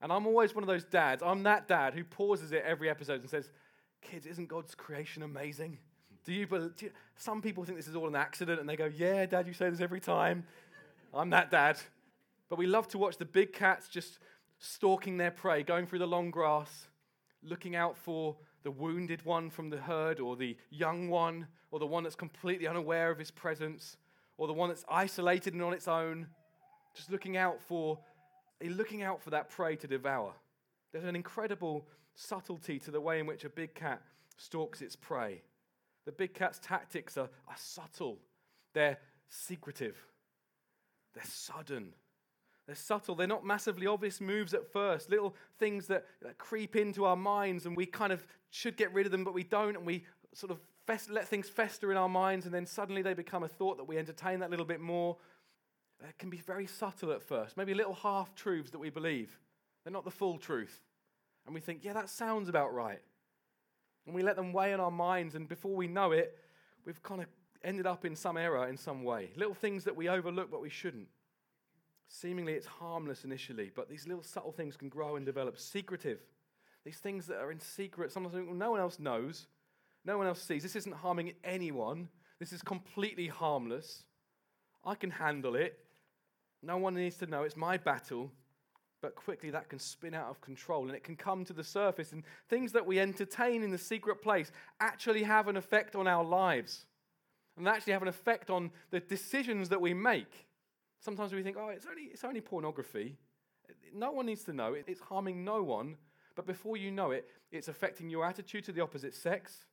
And 0.01 0.11
I'm 0.11 0.27
always 0.27 0.53
one 0.53 0.63
of 0.63 0.67
those 0.67 0.83
dads. 0.83 1.23
I'm 1.23 1.43
that 1.43 1.67
dad 1.67 1.93
who 1.93 2.03
pauses 2.03 2.51
it 2.51 2.63
every 2.65 2.89
episode 2.89 3.21
and 3.21 3.29
says, 3.29 3.49
Kids, 4.03 4.25
isn't 4.25 4.47
God's 4.47 4.75
creation 4.75 5.23
amazing? 5.23 5.77
Do 6.25 6.33
you, 6.33 6.45
do 6.45 6.71
you, 6.79 6.91
some 7.17 7.41
people 7.41 7.65
think 7.65 7.77
this 7.77 7.87
is 7.87 7.95
all 7.95 8.07
an 8.07 8.15
accident 8.15 8.59
and 8.59 8.69
they 8.69 8.75
go, 8.75 8.89
Yeah, 8.95 9.25
dad, 9.25 9.47
you 9.47 9.53
say 9.53 9.69
this 9.69 9.81
every 9.81 9.99
time. 9.99 10.45
I'm 11.13 11.29
that 11.31 11.51
dad. 11.51 11.79
But 12.49 12.57
we 12.57 12.67
love 12.67 12.87
to 12.89 12.97
watch 12.97 13.17
the 13.17 13.25
big 13.25 13.53
cats 13.53 13.87
just 13.87 14.19
stalking 14.59 15.17
their 15.17 15.31
prey, 15.31 15.63
going 15.63 15.85
through 15.85 15.99
the 15.99 16.07
long 16.07 16.31
grass, 16.31 16.87
looking 17.41 17.75
out 17.75 17.97
for 17.97 18.35
the 18.63 18.71
wounded 18.71 19.23
one 19.25 19.49
from 19.49 19.69
the 19.69 19.77
herd, 19.77 20.19
or 20.19 20.35
the 20.35 20.55
young 20.69 21.09
one, 21.09 21.47
or 21.71 21.79
the 21.79 21.85
one 21.85 22.03
that's 22.03 22.15
completely 22.15 22.67
unaware 22.67 23.11
of 23.11 23.19
his 23.19 23.31
presence, 23.31 23.97
or 24.37 24.47
the 24.47 24.53
one 24.53 24.69
that's 24.69 24.85
isolated 24.89 25.53
and 25.53 25.61
on 25.61 25.73
its 25.73 25.87
own, 25.87 26.27
just 26.95 27.11
looking 27.11 27.35
out 27.35 27.61
for, 27.61 27.99
looking 28.61 29.03
out 29.03 29.21
for 29.21 29.31
that 29.31 29.49
prey 29.49 29.75
to 29.75 29.87
devour. 29.87 30.33
There's 30.91 31.03
an 31.03 31.15
incredible 31.15 31.85
subtlety 32.15 32.79
to 32.79 32.91
the 32.91 33.01
way 33.01 33.19
in 33.19 33.25
which 33.25 33.45
a 33.45 33.49
big 33.49 33.73
cat 33.73 34.01
stalks 34.37 34.81
its 34.81 34.95
prey. 34.95 35.41
The 36.05 36.11
big 36.11 36.33
cat's 36.33 36.59
tactics 36.59 37.17
are, 37.17 37.29
are 37.47 37.55
subtle, 37.57 38.19
they're 38.73 38.97
secretive, 39.29 39.97
they're 41.13 41.23
sudden. 41.25 41.93
They're 42.65 42.75
subtle. 42.75 43.15
They're 43.15 43.27
not 43.27 43.45
massively 43.45 43.87
obvious 43.87 44.21
moves 44.21 44.53
at 44.53 44.71
first, 44.71 45.09
little 45.09 45.35
things 45.59 45.87
that, 45.87 46.05
that 46.21 46.37
creep 46.37 46.77
into 46.77 47.03
our 47.03 47.17
minds, 47.17 47.65
and 47.65 47.75
we 47.75 47.85
kind 47.85 48.13
of 48.13 48.25
should 48.51 48.77
get 48.77 48.93
rid 48.93 49.05
of 49.05 49.11
them, 49.11 49.25
but 49.25 49.33
we 49.33 49.43
don't, 49.43 49.75
and 49.75 49.85
we 49.85 50.05
sort 50.33 50.51
of 50.51 50.59
fest- 50.87 51.09
let 51.09 51.27
things 51.27 51.49
fester 51.49 51.91
in 51.91 51.97
our 51.97 52.07
minds, 52.07 52.45
and 52.45 52.53
then 52.53 52.65
suddenly 52.65 53.01
they 53.01 53.13
become 53.13 53.43
a 53.43 53.49
thought 53.49 53.77
that 53.77 53.83
we 53.83 53.97
entertain 53.97 54.39
that 54.39 54.49
little 54.49 54.65
bit 54.65 54.79
more. 54.79 55.17
It 56.07 56.17
can 56.17 56.29
be 56.29 56.37
very 56.37 56.65
subtle 56.65 57.11
at 57.11 57.21
first, 57.21 57.57
maybe 57.57 57.73
little 57.73 57.95
half 57.95 58.33
truths 58.33 58.71
that 58.71 58.79
we 58.79 58.89
believe. 58.89 59.37
They're 59.83 59.93
not 59.93 60.05
the 60.05 60.11
full 60.11 60.37
truth. 60.37 60.81
And 61.45 61.53
we 61.53 61.61
think, 61.61 61.83
yeah, 61.83 61.93
that 61.93 62.09
sounds 62.09 62.49
about 62.49 62.73
right. 62.73 63.01
And 64.05 64.15
we 64.15 64.23
let 64.23 64.35
them 64.35 64.53
weigh 64.53 64.73
in 64.73 64.79
our 64.79 64.91
minds, 64.91 65.35
and 65.35 65.47
before 65.47 65.75
we 65.75 65.87
know 65.87 66.11
it, 66.11 66.37
we've 66.85 67.01
kind 67.03 67.21
of 67.21 67.27
ended 67.63 67.87
up 67.87 68.05
in 68.05 68.15
some 68.15 68.37
error 68.37 68.67
in 68.67 68.77
some 68.77 69.03
way. 69.03 69.31
Little 69.35 69.53
things 69.53 69.85
that 69.85 69.95
we 69.95 70.09
overlook, 70.09 70.51
but 70.51 70.61
we 70.61 70.69
shouldn't. 70.69 71.07
Seemingly 72.09 72.53
it's 72.53 72.65
harmless 72.65 73.23
initially, 73.23 73.71
but 73.73 73.89
these 73.89 74.05
little 74.05 74.23
subtle 74.23 74.51
things 74.51 74.75
can 74.75 74.89
grow 74.89 75.15
and 75.15 75.25
develop. 75.25 75.57
Secretive. 75.57 76.19
These 76.85 76.97
things 76.97 77.27
that 77.27 77.37
are 77.37 77.51
in 77.51 77.59
secret, 77.59 78.11
sometimes 78.11 78.35
no 78.53 78.71
one 78.71 78.79
else 78.79 78.99
knows, 78.99 79.47
no 80.05 80.17
one 80.17 80.27
else 80.27 80.41
sees. 80.41 80.63
This 80.63 80.75
isn't 80.75 80.95
harming 80.95 81.33
anyone. 81.43 82.09
This 82.39 82.51
is 82.51 82.61
completely 82.61 83.27
harmless. 83.27 84.03
I 84.83 84.95
can 84.95 85.11
handle 85.11 85.55
it. 85.55 85.79
No 86.61 86.77
one 86.77 86.95
needs 86.95 87.17
to 87.17 87.25
know. 87.25 87.43
It's 87.43 87.55
my 87.55 87.77
battle 87.77 88.31
but 89.03 89.15
quickly 89.15 89.49
that 89.49 89.67
can 89.67 89.79
spin 89.79 90.13
out 90.13 90.29
of 90.29 90.39
control 90.39 90.83
and 90.83 90.95
it 90.95 91.03
can 91.03 91.17
come 91.17 91.43
to 91.43 91.51
the 91.51 91.63
surface. 91.63 92.13
And 92.13 92.23
things 92.47 92.71
that 92.71 92.85
we 92.85 93.01
entertain 93.01 93.61
in 93.61 93.69
the 93.69 93.77
secret 93.77 94.21
place 94.21 94.49
actually 94.79 95.23
have 95.23 95.49
an 95.49 95.57
effect 95.57 95.93
on 95.93 96.07
our 96.07 96.23
lives 96.23 96.85
and 97.57 97.67
actually 97.67 97.91
have 97.91 98.01
an 98.01 98.07
effect 98.07 98.49
on 98.49 98.71
the 98.91 99.01
decisions 99.01 99.67
that 99.69 99.81
we 99.81 99.93
make. 99.93 100.47
Sometimes 101.01 101.33
we 101.33 101.43
think, 101.43 101.57
oh, 101.59 101.67
it's 101.67 101.85
only, 101.85 102.03
it's 102.03 102.23
only 102.23 102.39
pornography. 102.39 103.17
No 103.93 104.11
one 104.11 104.25
needs 104.25 104.45
to 104.45 104.53
know. 104.53 104.73
It's 104.73 105.01
harming 105.01 105.43
no 105.43 105.61
one. 105.61 105.97
But 106.33 106.47
before 106.47 106.77
you 106.77 106.89
know 106.89 107.11
it, 107.11 107.27
it's 107.51 107.67
affecting 107.67 108.09
your 108.09 108.25
attitude 108.25 108.63
to 108.63 108.71
the 108.71 108.79
opposite 108.79 109.13
sex. 109.13 109.65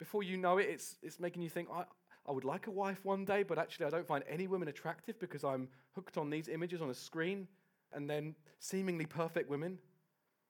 Before 0.00 0.24
you 0.24 0.36
know 0.36 0.58
it, 0.58 0.66
it's, 0.68 0.96
it's 1.00 1.20
making 1.20 1.42
you 1.42 1.48
think, 1.48 1.68
I, 1.72 1.84
I 2.26 2.32
would 2.32 2.44
like 2.44 2.66
a 2.66 2.72
wife 2.72 3.04
one 3.04 3.24
day, 3.24 3.44
but 3.44 3.56
actually 3.56 3.86
I 3.86 3.90
don't 3.90 4.06
find 4.06 4.24
any 4.28 4.48
women 4.48 4.66
attractive 4.66 5.20
because 5.20 5.44
I'm 5.44 5.68
hooked 5.94 6.18
on 6.18 6.28
these 6.28 6.48
images 6.48 6.82
on 6.82 6.90
a 6.90 6.94
screen 6.94 7.46
and 7.92 8.08
then 8.08 8.34
seemingly 8.58 9.06
perfect 9.06 9.48
women. 9.48 9.78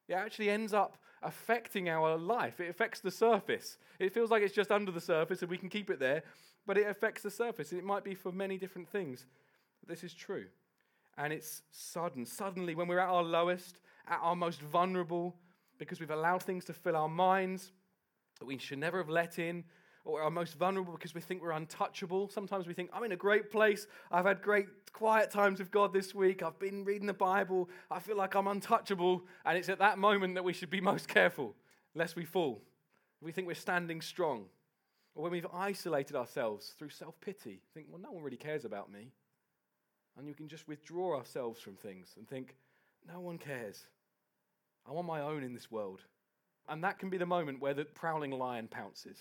It 0.09 0.14
actually 0.14 0.51
ends 0.51 0.72
up 0.72 0.96
affecting 1.22 1.88
our 1.88 2.16
life. 2.16 2.61
It 2.61 2.70
affects 2.70 3.01
the 3.01 3.11
surface. 3.11 3.79
It 3.98 4.12
feels 4.12 4.31
like 4.31 4.42
it's 4.42 4.55
just 4.55 4.70
under 4.70 4.92
the 4.92 5.01
surface 5.01 5.42
and 5.42 5.51
we 5.51 5.59
can 5.59 5.68
keep 5.68 5.90
it 5.90 5.98
there, 5.98 6.22
but 6.66 6.79
it 6.79 6.87
affects 6.87 7.22
the 7.22 7.31
surface. 7.31 7.72
And 7.72 7.81
it 7.81 7.85
might 7.85 8.05
be 8.05 8.14
for 8.14 8.33
many 8.33 8.57
different 8.59 8.88
things. 8.88 9.27
This 9.87 10.05
is 10.05 10.14
true. 10.14 10.46
And 11.16 11.33
it's 11.33 11.62
sudden. 11.70 12.24
Suddenly, 12.24 12.74
when 12.74 12.88
we're 12.88 13.01
at 13.01 13.09
our 13.09 13.22
lowest, 13.22 13.81
at 14.09 14.20
our 14.22 14.37
most 14.37 14.61
vulnerable, 14.61 15.35
because 15.79 16.01
we've 16.01 16.11
allowed 16.11 16.42
things 16.42 16.64
to 16.66 16.72
fill 16.72 16.96
our 16.96 17.09
minds 17.09 17.72
that 18.38 18.46
we 18.46 18.59
should 18.59 18.79
never 18.79 18.98
have 18.98 19.09
let 19.09 19.38
in, 19.38 19.64
or 20.05 20.23
our 20.23 20.31
most 20.31 20.55
vulnerable 20.55 20.93
because 20.93 21.15
we 21.15 21.21
think 21.21 21.43
we're 21.43 21.51
untouchable. 21.53 22.29
Sometimes 22.29 22.67
we 22.67 22.75
think, 22.75 22.91
I'm 22.93 23.05
in 23.05 23.13
a 23.13 23.17
great 23.17 23.51
place. 23.51 23.87
I've 24.11 24.25
had 24.25 24.43
great 24.43 24.67
quiet 24.93 25.31
times 25.31 25.59
with 25.59 25.71
God 25.71 25.93
this 25.93 26.15
week. 26.15 26.43
I've 26.43 26.59
been 26.59 26.85
reading 26.85 27.07
the 27.07 27.15
Bible. 27.15 27.69
I 27.91 27.99
feel 27.99 28.17
like 28.17 28.35
I'm 28.35 28.47
untouchable. 28.47 29.23
And 29.45 29.59
it's 29.59 29.69
at 29.69 29.79
that 29.79 29.99
moment 29.99 30.35
that 30.35 30.45
we 30.45 30.53
should 30.53 30.71
be 30.71 30.81
most 30.81 31.09
careful 31.09 31.55
lest 31.95 32.17
we 32.17 32.25
fall. 32.25 32.63
We 33.21 33.33
think 33.33 33.47
we're 33.47 33.55
standing 33.55 34.01
strong. 34.01 34.47
Or 35.15 35.25
when 35.25 35.33
we've 35.33 35.47
isolated 35.53 36.15
ourselves 36.15 36.75
through 36.79 36.91
self 36.91 37.21
pity, 37.21 37.61
think, 37.75 37.87
well, 37.91 38.01
no 38.01 38.13
one 38.13 38.23
really 38.23 38.37
cares 38.37 38.65
about 38.65 38.91
me. 38.91 39.11
And 40.17 40.29
you 40.29 40.35
can 40.35 40.49
just 40.49 40.69
withdraw 40.69 41.17
ourselves 41.17 41.61
from 41.61 41.75
things 41.75 42.15
and 42.17 42.29
think, 42.29 42.57
no 43.07 43.21
one 43.21 43.39
cares. 43.39 43.87
I'm 44.89 44.97
on 44.97 45.07
my 45.07 45.21
own 45.21 45.43
in 45.43 45.55
this 45.55 45.71
world. 45.71 46.03
And 46.69 46.85
that 46.85 46.99
can 46.99 47.11
be 47.11 47.19
the 47.19 47.27
moment 47.27 47.61
where 47.61 47.75
the 47.75 47.85
prowling 47.85 48.31
lion 48.31 48.69
pounces. 48.69 49.19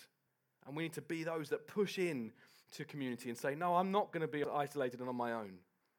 And 0.68 0.76
we 0.76 0.84
need 0.84 0.94
to 0.94 1.02
be 1.02 1.24
those 1.24 1.50
that 1.50 1.66
push 1.66 1.98
in 1.98 2.32
to 2.74 2.84
community 2.84 3.30
and 3.30 3.38
say, 3.38 3.56
No, 3.56 3.76
I'm 3.76 3.92
not 3.92 4.12
going 4.12 4.22
to 4.22 4.28
be 4.28 4.44
isolated 4.44 5.00
and 5.00 5.10
on 5.10 5.16
my 5.16 5.32
own. 5.32 5.54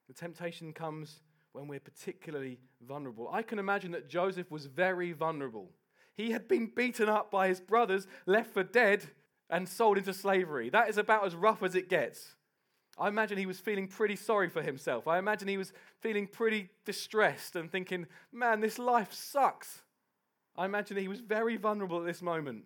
The 0.06 0.14
temptation 0.14 0.72
comes 0.72 1.20
when 1.52 1.66
we're 1.66 1.80
particularly 1.80 2.58
vulnerable. 2.86 3.28
I 3.32 3.42
can 3.42 3.58
imagine 3.58 3.92
that 3.92 4.08
Joseph 4.08 4.50
was 4.50 4.66
very 4.66 5.12
vulnerable. 5.12 5.70
He 6.14 6.32
had 6.32 6.46
been 6.46 6.66
beaten 6.74 7.08
up 7.08 7.30
by 7.30 7.48
his 7.48 7.60
brothers, 7.60 8.06
left 8.26 8.52
for 8.52 8.62
dead, 8.62 9.04
and 9.48 9.68
sold 9.68 9.96
into 9.96 10.12
slavery. 10.12 10.68
That 10.68 10.88
is 10.88 10.98
about 10.98 11.24
as 11.24 11.34
rough 11.34 11.62
as 11.62 11.74
it 11.74 11.88
gets. 11.88 12.34
I 12.98 13.08
imagine 13.08 13.38
he 13.38 13.46
was 13.46 13.60
feeling 13.60 13.86
pretty 13.86 14.16
sorry 14.16 14.48
for 14.48 14.60
himself. 14.60 15.06
I 15.06 15.18
imagine 15.18 15.48
he 15.48 15.56
was 15.56 15.72
feeling 16.00 16.26
pretty 16.26 16.68
distressed 16.84 17.56
and 17.56 17.70
thinking, 17.70 18.06
man, 18.32 18.60
this 18.60 18.78
life 18.78 19.12
sucks. 19.12 19.82
I 20.56 20.64
imagine 20.64 20.96
he 20.96 21.08
was 21.08 21.20
very 21.20 21.56
vulnerable 21.56 22.00
at 22.00 22.06
this 22.06 22.20
moment. 22.20 22.64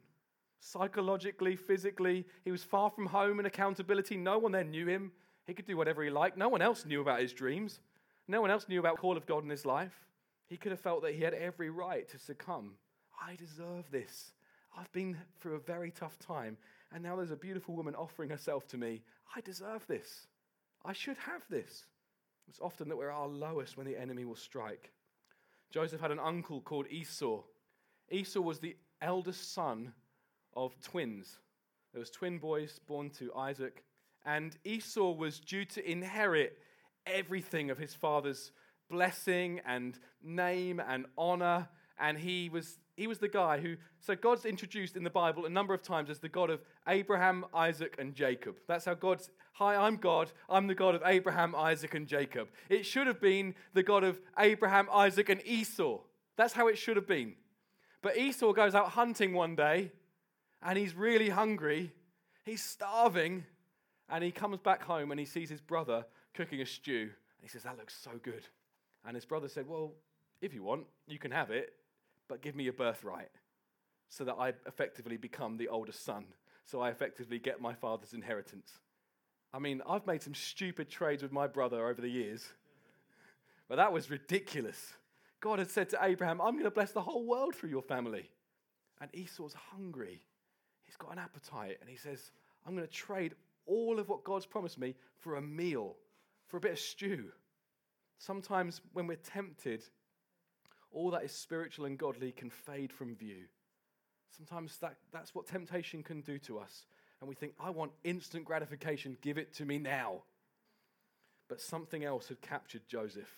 Psychologically, 0.65 1.57
physically, 1.57 2.25
he 2.45 2.53
was 2.53 2.63
far 2.63 2.89
from 2.89 3.07
home 3.07 3.41
and 3.41 3.49
accountability. 3.49 4.17
No 4.17 4.39
one 4.39 4.53
there 4.53 4.63
knew 4.63 4.87
him. 4.87 5.11
He 5.45 5.55
could 5.55 5.67
do 5.67 5.77
whatever 5.77 6.05
he 6.05 6.11
liked. 6.11 6.39
No 6.39 6.49
one 6.49 6.63
else 6.63 6.87
knew 6.87 7.01
about 7.01 7.21
his 7.21 7.33
dreams. 7.33 7.81
No 8.29 8.41
one 8.41 8.53
else 8.53 8.69
knew 8.69 8.79
about 8.79 8.95
the 8.95 9.01
call 9.01 9.17
of 9.17 9.27
God 9.27 9.43
in 9.43 9.51
his 9.51 9.67
life. 9.67 10.07
He 10.49 10.57
could 10.57 10.71
have 10.71 10.81
felt 10.81 11.03
that 11.03 11.17
he 11.17 11.23
had 11.25 11.35
every 11.35 11.69
right 11.69 12.09
to 12.11 12.19
succumb. 12.19 12.75
I 13.21 13.35
deserve 13.35 13.91
this. 13.91 14.31
I've 14.79 14.93
been 14.93 15.17
through 15.41 15.57
a 15.57 15.61
very 15.61 15.91
tough 15.91 16.17
time, 16.21 16.57
and 16.95 17.03
now 17.03 17.17
there's 17.17 17.33
a 17.33 17.37
beautiful 17.37 17.75
woman 17.75 17.97
offering 17.97 18.31
herself 18.31 18.69
to 18.69 18.79
me. 18.79 19.03
I 19.35 19.41
deserve 19.41 19.85
this. 19.89 20.29
I 20.85 20.93
should 20.93 21.17
have 21.17 21.43
this. 21.51 21.87
It's 22.49 22.61
often 22.61 22.89
that 22.89 22.97
we're 22.97 23.11
at 23.11 23.17
our 23.17 23.27
lowest 23.27 23.77
when 23.77 23.87
the 23.87 24.01
enemy 24.01 24.25
will 24.25 24.37
strike. 24.37 24.93
Joseph 25.73 26.01
had 26.01 26.13
an 26.13 26.21
uncle 26.21 26.61
called 26.61 26.87
Esau. 26.89 27.43
Esau 28.13 28.41
was 28.41 28.61
the 28.61 28.77
eldest 29.01 29.53
son 29.53 29.93
of 30.55 30.81
twins. 30.81 31.39
There 31.93 32.01
was 32.01 32.11
twin 32.11 32.39
boys 32.39 32.81
born 32.87 33.11
to 33.19 33.35
Isaac, 33.35 33.85
and 34.25 34.57
Esau 34.65 35.13
was 35.13 35.41
due 35.41 35.65
to 35.67 35.91
inherit 35.91 36.59
everything 37.07 37.71
of 37.71 37.79
his 37.79 37.95
father's 37.95 38.53
blessing 38.91 39.61
and 39.67 39.99
name 40.23 40.81
and 40.81 41.07
honor, 41.17 41.69
and 41.99 42.19
he 42.19 42.49
was 42.49 42.79
he 42.97 43.07
was 43.07 43.19
the 43.19 43.29
guy 43.29 43.59
who, 43.59 43.77
so 44.01 44.15
God's 44.15 44.45
introduced 44.45 44.97
in 44.97 45.03
the 45.03 45.11
Bible 45.11 45.47
a 45.47 45.51
number 45.51 45.73
of 45.73 45.83
times 45.83 46.11
as 46.11 46.19
the 46.19 46.29
God 46.29 46.51
of 46.51 46.61
Abraham, 46.87 47.47
Isaac, 47.55 47.97
and 47.99 48.15
Jacob. 48.15 48.57
That's 48.69 48.85
how 48.85 48.95
God's, 48.95 49.31
hi, 49.55 49.77
I'm 49.77 49.97
God. 49.97 50.31
I'm 50.49 50.67
the 50.67 50.75
God 50.75 50.95
of 50.95 51.03
Abraham, 51.07 51.55
Isaac, 51.55 51.95
and 51.95 52.07
Jacob. 52.07 52.49
It 52.69 52.85
should 52.85 53.07
have 53.07 53.21
been 53.21 53.55
the 53.73 53.83
God 53.83 54.05
of 54.05 54.21
Abraham, 54.39 54.89
Isaac, 54.93 55.31
and 55.31 55.41
Esau. 55.47 56.01
That's 56.37 56.53
how 56.53 56.69
it 56.69 56.77
should 56.77 56.97
have 56.97 57.07
been. 57.07 57.35
But 58.03 58.19
Esau 58.19 58.53
goes 58.53 58.75
out 58.75 58.91
hunting 58.91 59.33
one 59.33 59.57
day 59.57 59.93
and 60.65 60.79
he's 60.79 60.95
really 60.95 61.29
hungry. 61.29 61.93
He's 62.45 62.63
starving. 62.63 63.45
And 64.09 64.23
he 64.23 64.31
comes 64.31 64.59
back 64.59 64.83
home 64.83 65.11
and 65.11 65.19
he 65.19 65.25
sees 65.25 65.49
his 65.49 65.61
brother 65.61 66.05
cooking 66.35 66.61
a 66.61 66.67
stew. 66.67 67.01
And 67.03 67.43
he 67.43 67.49
says, 67.49 67.63
That 67.63 67.79
looks 67.79 67.95
so 67.95 68.13
good. 68.23 68.47
And 69.07 69.15
his 69.15 69.25
brother 69.25 69.49
said, 69.49 69.67
Well, 69.67 69.93
if 70.41 70.53
you 70.53 70.63
want, 70.63 70.87
you 71.07 71.19
can 71.19 71.31
have 71.31 71.51
it 71.51 71.73
but 72.33 72.41
give 72.41 72.57
me 72.57 72.65
your 72.65 72.73
birthright 72.73 73.29
so 74.09 74.25
that 74.25 74.37
I 74.39 74.55
effectively 74.67 75.19
become 75.19 75.59
the 75.59 75.69
oldest 75.69 76.03
son, 76.03 76.25
so 76.65 76.81
I 76.81 76.89
effectively 76.89 77.39
get 77.39 77.61
my 77.61 77.75
father's 77.75 78.15
inheritance. 78.15 78.71
I 79.53 79.59
mean, 79.59 79.83
I've 79.87 80.07
made 80.07 80.23
some 80.23 80.35
stupid 80.35 80.89
trades 80.89 81.23
with 81.23 81.31
my 81.31 81.47
brother 81.47 81.87
over 81.87 82.01
the 82.01 82.09
years, 82.09 82.43
but 83.69 83.77
that 83.77 83.93
was 83.93 84.09
ridiculous. 84.11 84.95
God 85.41 85.59
had 85.59 85.71
said 85.71 85.91
to 85.91 85.99
Abraham, 86.01 86.41
I'm 86.41 86.53
going 86.53 86.65
to 86.65 86.71
bless 86.71 86.93
the 86.93 87.03
whole 87.03 87.27
world 87.27 87.55
through 87.55 87.69
your 87.69 87.83
family. 87.83 88.31
And 88.99 89.15
Esau's 89.15 89.55
hungry. 89.73 90.23
He's 90.93 90.99
got 90.99 91.13
an 91.13 91.19
appetite, 91.19 91.79
and 91.81 91.89
he 91.89 91.97
says, 91.97 92.33
I'm 92.67 92.77
going 92.77 92.87
to 92.87 92.93
trade 92.93 93.35
all 93.65 93.99
of 93.99 94.11
what 94.11 94.25
God's 94.25 94.45
promised 94.45 94.79
me 94.79 94.95
for 95.21 95.37
a 95.37 95.41
meal, 95.41 95.97
for 96.49 96.59
a 96.59 96.61
bit 96.61 96.73
of 96.73 96.79
stew. 96.79 97.33
Sometimes 98.19 98.83
when 98.93 99.07
we're 99.07 99.17
tempted, 99.17 99.83
all 100.91 101.11
that 101.13 101.25
is 101.25 101.33
spiritual 101.33 101.87
and 101.87 101.97
godly 101.97 102.31
can 102.31 102.51
fade 102.51 102.93
from 102.93 103.17
view. 103.17 103.45
Sometimes 104.37 104.77
that, 104.83 104.97
that's 105.13 105.35
what 105.35 105.47
temptation 105.47 106.03
can 106.03 106.21
do 106.21 106.39
to 106.41 106.59
us. 106.59 106.85
And 107.21 107.29
we 107.29 107.37
think, 107.37 107.55
I 107.59 107.71
want 107.71 107.93
instant 108.05 108.45
gratification, 108.45 109.17
give 109.23 109.39
it 109.39 109.55
to 109.55 109.65
me 109.65 109.79
now. 109.79 110.25
But 111.49 111.63
something 111.63 112.05
else 112.05 112.29
had 112.29 112.43
captured 112.43 112.83
Joseph. 112.87 113.33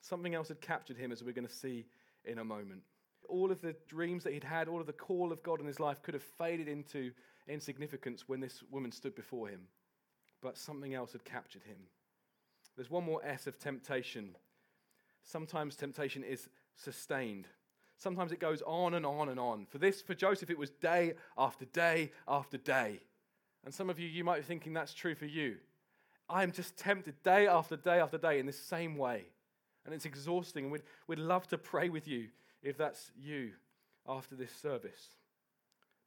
Something 0.00 0.36
else 0.36 0.46
had 0.46 0.60
captured 0.60 0.96
him, 0.96 1.10
as 1.10 1.24
we're 1.24 1.32
going 1.32 1.48
to 1.48 1.52
see 1.52 1.86
in 2.24 2.38
a 2.38 2.44
moment. 2.44 2.82
All 3.28 3.50
of 3.50 3.60
the 3.60 3.76
dreams 3.88 4.24
that 4.24 4.32
he'd 4.32 4.44
had, 4.44 4.68
all 4.68 4.80
of 4.80 4.86
the 4.86 4.92
call 4.92 5.32
of 5.32 5.42
God 5.42 5.60
in 5.60 5.66
his 5.66 5.80
life 5.80 6.02
could 6.02 6.14
have 6.14 6.22
faded 6.22 6.68
into 6.68 7.12
insignificance 7.48 8.28
when 8.28 8.40
this 8.40 8.62
woman 8.70 8.92
stood 8.92 9.14
before 9.14 9.48
him. 9.48 9.62
But 10.42 10.58
something 10.58 10.94
else 10.94 11.12
had 11.12 11.24
captured 11.24 11.62
him. 11.62 11.76
There's 12.76 12.90
one 12.90 13.04
more 13.04 13.24
S 13.24 13.46
of 13.46 13.58
temptation 13.58 14.36
Sometimes 15.24 15.76
temptation 15.76 16.24
is 16.24 16.48
sustained. 16.76 17.46
Sometimes 17.96 18.32
it 18.32 18.40
goes 18.40 18.62
on 18.66 18.94
and 18.94 19.06
on 19.06 19.28
and 19.28 19.38
on. 19.38 19.66
For 19.66 19.78
this, 19.78 20.02
for 20.02 20.14
Joseph, 20.14 20.50
it 20.50 20.58
was 20.58 20.70
day 20.70 21.14
after 21.38 21.64
day 21.66 22.10
after 22.26 22.58
day. 22.58 23.00
And 23.64 23.72
some 23.72 23.88
of 23.88 24.00
you, 24.00 24.08
you 24.08 24.24
might 24.24 24.38
be 24.38 24.42
thinking 24.42 24.72
that's 24.72 24.94
true 24.94 25.14
for 25.14 25.26
you. 25.26 25.56
I 26.28 26.42
am 26.42 26.50
just 26.50 26.76
tempted 26.76 27.22
day 27.22 27.46
after 27.46 27.76
day 27.76 28.00
after 28.00 28.18
day 28.18 28.40
in 28.40 28.46
the 28.46 28.52
same 28.52 28.96
way. 28.96 29.26
And 29.84 29.94
it's 29.94 30.04
exhausting. 30.04 30.64
And 30.64 30.72
we'd, 30.72 30.82
we'd 31.06 31.18
love 31.18 31.46
to 31.48 31.58
pray 31.58 31.88
with 31.88 32.08
you 32.08 32.28
if 32.62 32.76
that's 32.76 33.10
you 33.20 33.50
after 34.08 34.34
this 34.34 34.52
service. 34.52 35.10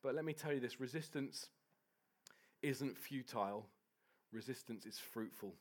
But 0.01 0.15
let 0.15 0.25
me 0.25 0.33
tell 0.33 0.53
you 0.53 0.59
this 0.59 0.79
resistance 0.79 1.47
isn't 2.61 2.97
futile, 2.97 3.65
resistance 4.31 4.85
is 4.85 4.97
fruitful. 4.99 5.53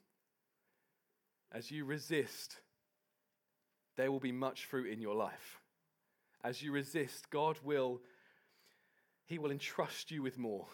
As 1.53 1.71
you 1.71 1.85
resist, 1.85 2.57
there 3.97 4.11
will 4.11 4.21
be 4.21 4.33
much 4.33 4.67
fruit 4.67 4.93
in 4.93 5.01
your 5.01 5.15
life. 5.15 5.61
As 6.43 6.63
you 6.63 6.73
resist, 6.73 7.31
God 7.31 7.59
will 7.63 8.01
he 9.27 9.39
will 9.39 9.51
entrust 9.51 10.11
you 10.11 10.23
with 10.23 10.37
more 10.37 10.67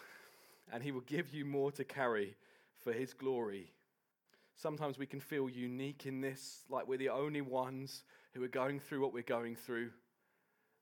and 0.71 0.83
he 0.83 0.91
will 0.91 1.01
give 1.01 1.33
you 1.33 1.45
more 1.45 1.71
to 1.71 1.83
carry 1.83 2.35
for 2.83 2.91
his 2.91 3.13
glory. 3.13 3.71
Sometimes 4.55 4.97
we 4.97 5.05
can 5.05 5.19
feel 5.19 5.49
unique 5.49 6.05
in 6.05 6.21
this, 6.21 6.63
like 6.69 6.87
we're 6.87 6.97
the 6.97 7.09
only 7.09 7.41
ones 7.41 8.03
who 8.33 8.43
are 8.43 8.49
going 8.49 8.79
through 8.79 9.01
what 9.01 9.13
we're 9.13 9.23
going 9.23 9.55
through. 9.55 9.91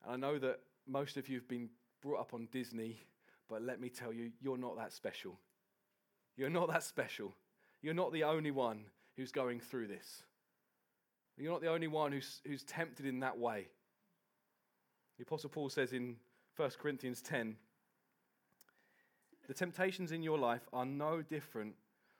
And 0.04 0.14
I 0.14 0.16
know 0.16 0.40
that 0.40 0.60
most 0.88 1.18
of 1.18 1.28
you 1.30 1.36
have 1.36 1.48
been 1.48 1.70
brought 2.02 2.20
up 2.20 2.34
on 2.34 2.48
Disney, 2.52 3.00
but 3.48 3.62
let 3.62 3.80
me 3.80 3.90
tell 3.90 4.14
you, 4.14 4.32
you're 4.42 4.58
not 4.58 4.78
that 4.78 4.94
special. 4.94 5.38
You're 6.36 6.50
not 6.50 6.70
that 6.70 6.84
special. 6.84 7.36
You're 7.82 7.94
not 7.94 8.14
the 8.14 8.24
only 8.24 8.52
one 8.52 8.86
who's 9.16 9.32
going 9.32 9.60
through 9.60 9.88
this. 9.88 10.24
You're 11.38 11.52
not 11.52 11.62
the 11.62 11.70
only 11.70 11.88
one 11.88 12.12
who's, 12.12 12.42
who's 12.46 12.64
tempted 12.64 13.06
in 13.06 13.20
that 13.22 13.38
way. 13.38 13.68
The 15.18 15.24
Apostle 15.24 15.50
Paul 15.50 15.70
says 15.70 15.94
in 15.94 16.16
1 16.56 16.72
Corinthians 16.80 17.22
10 17.22 17.56
the 19.50 19.56
temptations 19.56 20.12
in 20.12 20.22
your 20.22 20.38
life 20.38 20.62
are 20.72 20.86
no 20.86 21.24
different 21.24 21.74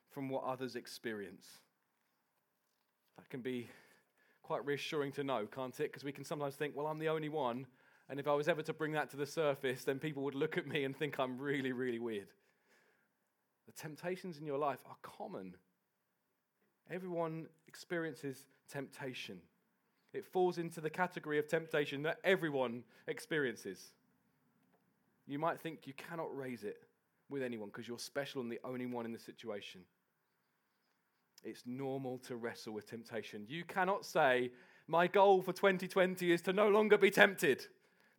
from 0.10 0.30
what 0.30 0.46
others 0.46 0.76
experience. 0.76 1.60
That 3.18 3.30
can 3.30 3.42
be 3.42 3.70
quite 4.50 4.66
reassuring 4.66 5.12
to 5.12 5.24
know, 5.24 5.46
can't 5.46 5.80
it? 5.80 5.92
Because 5.92 6.04
we 6.04 6.12
can 6.12 6.24
sometimes 6.24 6.56
think, 6.56 6.76
well, 6.76 6.88
I'm 6.88 6.98
the 6.98 7.10
only 7.10 7.30
one. 7.30 7.68
And 8.10 8.20
if 8.20 8.28
I 8.28 8.34
was 8.34 8.48
ever 8.48 8.64
to 8.64 8.74
bring 8.74 8.94
that 8.94 9.12
to 9.12 9.16
the 9.16 9.28
surface, 9.28 9.84
then 9.84 10.00
people 10.00 10.24
would 10.24 10.34
look 10.34 10.58
at 10.58 10.66
me 10.66 10.86
and 10.86 10.98
think 10.98 11.20
I'm 11.20 11.38
really, 11.38 11.72
really 11.72 12.00
weird. 12.00 12.30
The 13.68 13.74
temptations 13.74 14.40
in 14.40 14.48
your 14.48 14.58
life 14.58 14.80
are 14.90 14.96
common. 15.04 15.54
Everyone 16.90 17.46
experiences 17.68 18.46
temptation. 18.68 19.38
It 20.14 20.26
falls 20.26 20.58
into 20.58 20.82
the 20.82 20.90
category 20.90 21.38
of 21.38 21.48
temptation 21.48 22.02
that 22.02 22.18
everyone 22.24 22.82
experiences. 23.06 23.92
You 25.28 25.38
might 25.38 25.62
think 25.62 25.86
you 25.86 25.94
cannot 25.94 26.36
raise 26.36 26.64
it 26.64 26.82
with 27.30 27.44
anyone 27.44 27.70
because 27.70 27.88
you're 27.88 28.00
special 28.00 28.42
and 28.42 28.52
the 28.52 28.60
only 28.64 28.88
one 28.88 29.06
in 29.06 29.14
the 29.14 29.20
situation. 29.20 29.82
It's 31.44 31.64
normal 31.66 32.18
to 32.20 32.36
wrestle 32.36 32.74
with 32.74 32.90
temptation. 32.90 33.46
You 33.48 33.64
cannot 33.64 34.06
say, 34.06 34.52
My 34.88 35.08
goal 35.08 35.42
for 35.42 35.54
2020 35.54 36.32
is 36.32 36.42
to 36.44 36.54
no 36.54 36.70
longer 36.70 36.98
be 36.98 37.12
tempted. 37.12 37.66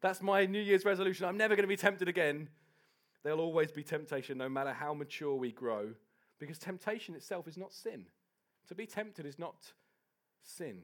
That's 0.01 0.23
my 0.23 0.47
New 0.47 0.61
Year's 0.61 0.85
resolution. 0.85 1.27
I'm 1.27 1.37
never 1.37 1.55
going 1.55 1.65
to 1.65 1.69
be 1.69 1.77
tempted 1.77 2.09
again. 2.09 2.49
There'll 3.23 3.41
always 3.41 3.71
be 3.71 3.83
temptation, 3.83 4.39
no 4.39 4.49
matter 4.49 4.73
how 4.73 4.95
mature 4.95 5.35
we 5.35 5.53
grow, 5.53 5.91
because 6.39 6.59
temptation 6.59 7.15
itself 7.15 7.47
is 7.47 7.59
not 7.59 7.73
sin. 7.73 8.07
To 8.69 8.75
be 8.75 8.87
tempted 8.87 9.27
is 9.27 9.39
not 9.39 9.73
sin, 10.43 10.83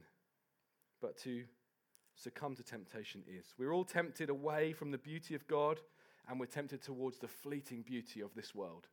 but 1.00 1.16
to 1.18 1.44
succumb 2.14 2.54
to 2.56 2.62
temptation 2.62 3.22
is. 3.26 3.54
We're 3.58 3.72
all 3.72 3.84
tempted 3.84 4.28
away 4.28 4.72
from 4.72 4.90
the 4.90 4.98
beauty 4.98 5.34
of 5.34 5.46
God, 5.46 5.80
and 6.28 6.38
we're 6.38 6.46
tempted 6.46 6.82
towards 6.82 7.18
the 7.18 7.28
fleeting 7.28 7.82
beauty 7.82 8.20
of 8.20 8.34
this 8.34 8.54
world. 8.54 8.88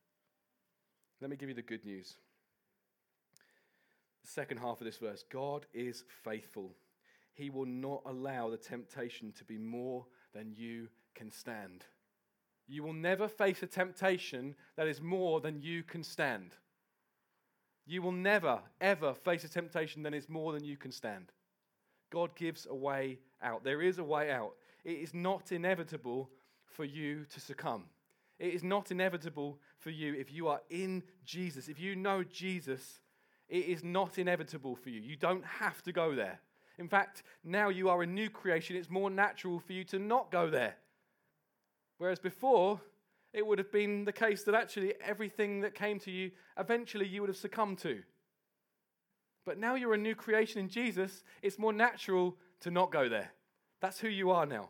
Let 1.20 1.30
me 1.30 1.36
give 1.36 1.50
you 1.50 1.56
the 1.56 1.62
good 1.62 1.84
news. 1.86 2.18
Second 4.24 4.58
half 4.58 4.80
of 4.80 4.86
this 4.86 4.98
verse 4.98 5.24
God 5.30 5.66
is 5.74 6.04
faithful. 6.24 6.76
He 7.34 7.50
will 7.50 7.66
not 7.66 8.02
allow 8.06 8.50
the 8.50 8.58
temptation 8.58 9.34
to 9.38 9.44
be 9.44 9.58
more 9.58 10.06
than 10.34 10.54
you 10.56 10.88
can 11.16 11.32
stand. 11.32 11.86
You 12.68 12.84
will 12.84 12.94
never 12.94 13.28
face 13.28 13.62
a 13.64 13.68
temptation 13.68 14.56
that 14.78 14.88
is 14.88 15.02
more 15.02 15.42
than 15.42 15.62
you 15.62 15.84
can 15.84 16.04
stand. 16.04 16.52
You 17.86 18.02
will 18.02 18.14
never, 18.14 18.60
ever 18.80 19.14
face 19.14 19.44
a 19.44 19.50
temptation 19.50 20.04
that 20.04 20.14
is 20.14 20.30
more 20.30 20.54
than 20.54 20.64
you 20.64 20.78
can 20.78 20.92
stand. 20.92 21.32
God 22.10 22.36
gives 22.36 22.68
a 22.70 22.76
way 22.76 23.20
out. 23.42 23.64
There 23.64 23.82
is 23.82 23.98
a 23.98 24.04
way 24.04 24.32
out. 24.32 24.54
It 24.86 25.00
is 25.00 25.14
not 25.14 25.52
inevitable 25.52 26.30
for 26.66 26.86
you 26.86 27.26
to 27.34 27.40
succumb. 27.40 27.86
It 28.40 28.54
is 28.54 28.64
not 28.64 28.92
inevitable 28.92 29.60
for 29.78 29.90
you 29.90 30.14
if 30.14 30.32
you 30.32 30.48
are 30.48 30.62
in 30.70 31.04
Jesus. 31.26 31.68
If 31.68 31.80
you 31.80 31.96
know 31.96 32.24
Jesus, 32.24 33.00
it 33.50 33.66
is 33.66 33.84
not 33.84 34.18
inevitable 34.18 34.76
for 34.76 34.90
you. 34.90 35.02
You 35.02 35.16
don't 35.16 35.46
have 35.46 35.82
to 35.84 35.92
go 35.92 36.16
there. 36.16 36.40
In 36.78 36.88
fact, 36.88 37.24
now 37.44 37.70
you 37.70 37.90
are 37.90 38.02
a 38.02 38.08
new 38.08 38.30
creation, 38.30 38.76
it's 38.76 38.90
more 38.90 39.10
natural 39.10 39.60
for 39.60 39.74
you 39.74 39.84
to 39.86 40.00
not 40.00 40.32
go 40.32 40.50
there. 40.50 40.76
Whereas 41.98 42.20
before, 42.20 42.82
it 43.32 43.46
would 43.46 43.60
have 43.60 43.72
been 43.72 44.06
the 44.06 44.12
case 44.12 44.44
that 44.44 44.56
actually 44.56 44.94
everything 45.04 45.62
that 45.62 45.76
came 45.76 46.00
to 46.00 46.12
you, 46.12 46.32
eventually 46.58 47.08
you 47.08 47.22
would 47.22 47.30
have 47.30 47.38
succumbed 47.38 47.78
to. 47.80 48.02
But 49.46 49.58
now 49.58 49.76
you're 49.76 49.94
a 49.94 49.98
new 49.98 50.16
creation 50.16 50.60
in 50.60 50.70
Jesus, 50.70 51.24
it's 51.42 51.60
more 51.60 51.74
natural 51.74 52.38
to 52.62 52.72
not 52.72 52.92
go 52.92 53.10
there. 53.10 53.32
That's 53.82 54.00
who 54.00 54.08
you 54.08 54.32
are 54.32 54.46
now. 54.46 54.70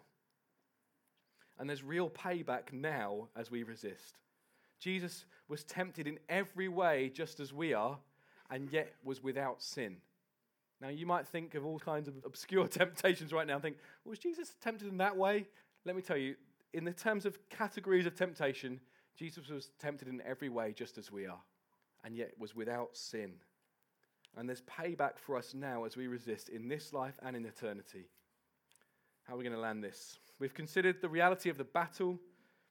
And 1.60 1.70
there's 1.70 1.84
real 1.84 2.10
payback 2.10 2.74
now 2.74 3.28
as 3.36 3.52
we 3.52 3.64
resist. 3.64 4.18
Jesus 4.80 5.26
was 5.48 5.64
tempted 5.64 6.08
in 6.08 6.20
every 6.28 6.68
way 6.68 7.12
just 7.14 7.40
as 7.40 7.54
we 7.54 7.74
are, 7.74 8.00
and 8.54 8.72
yet 8.72 8.94
was 9.04 9.24
without 9.24 9.64
sin. 9.64 9.98
Now, 10.80 10.90
you 10.90 11.08
might 11.08 11.28
think 11.28 11.56
of 11.56 11.66
all 11.66 11.80
kinds 11.80 12.08
of 12.08 12.14
obscure 12.24 12.68
temptations 12.70 13.34
right 13.34 13.48
now 13.48 13.56
and 13.56 13.64
think, 13.64 13.78
was 14.06 14.20
Jesus 14.20 14.54
tempted 14.62 14.88
in 14.88 14.98
that 14.98 15.18
way? 15.18 15.48
Let 15.86 15.96
me 15.96 16.04
tell 16.04 16.18
you, 16.18 16.36
in 16.72 16.86
the 16.86 16.94
terms 16.94 17.26
of 17.26 17.38
categories 17.50 18.06
of 18.06 18.14
temptation, 18.14 18.80
Jesus 19.18 19.50
was 19.50 19.72
tempted 19.80 20.08
in 20.08 20.22
every 20.22 20.50
way 20.50 20.72
just 20.72 21.00
as 21.00 21.12
we 21.12 21.26
are, 21.26 21.42
and 22.04 22.16
yet 22.16 22.32
was 22.38 22.56
without 22.56 22.96
sin. 22.96 23.32
And 24.38 24.48
there's 24.48 24.62
payback 24.62 25.18
for 25.18 25.36
us 25.36 25.56
now 25.56 25.86
as 25.86 25.98
we 25.98 26.06
resist 26.06 26.50
in 26.50 26.68
this 26.68 26.94
life 26.94 27.16
and 27.24 27.36
in 27.36 27.46
eternity. 27.46 28.06
How 29.24 29.34
are 29.34 29.38
we 29.38 29.44
going 29.44 29.56
to 29.56 29.62
land 29.62 29.84
this? 29.84 30.20
We've 30.38 30.54
considered 30.54 31.02
the 31.02 31.10
reality 31.10 31.50
of 31.50 31.58
the 31.58 31.64
battle 31.64 32.20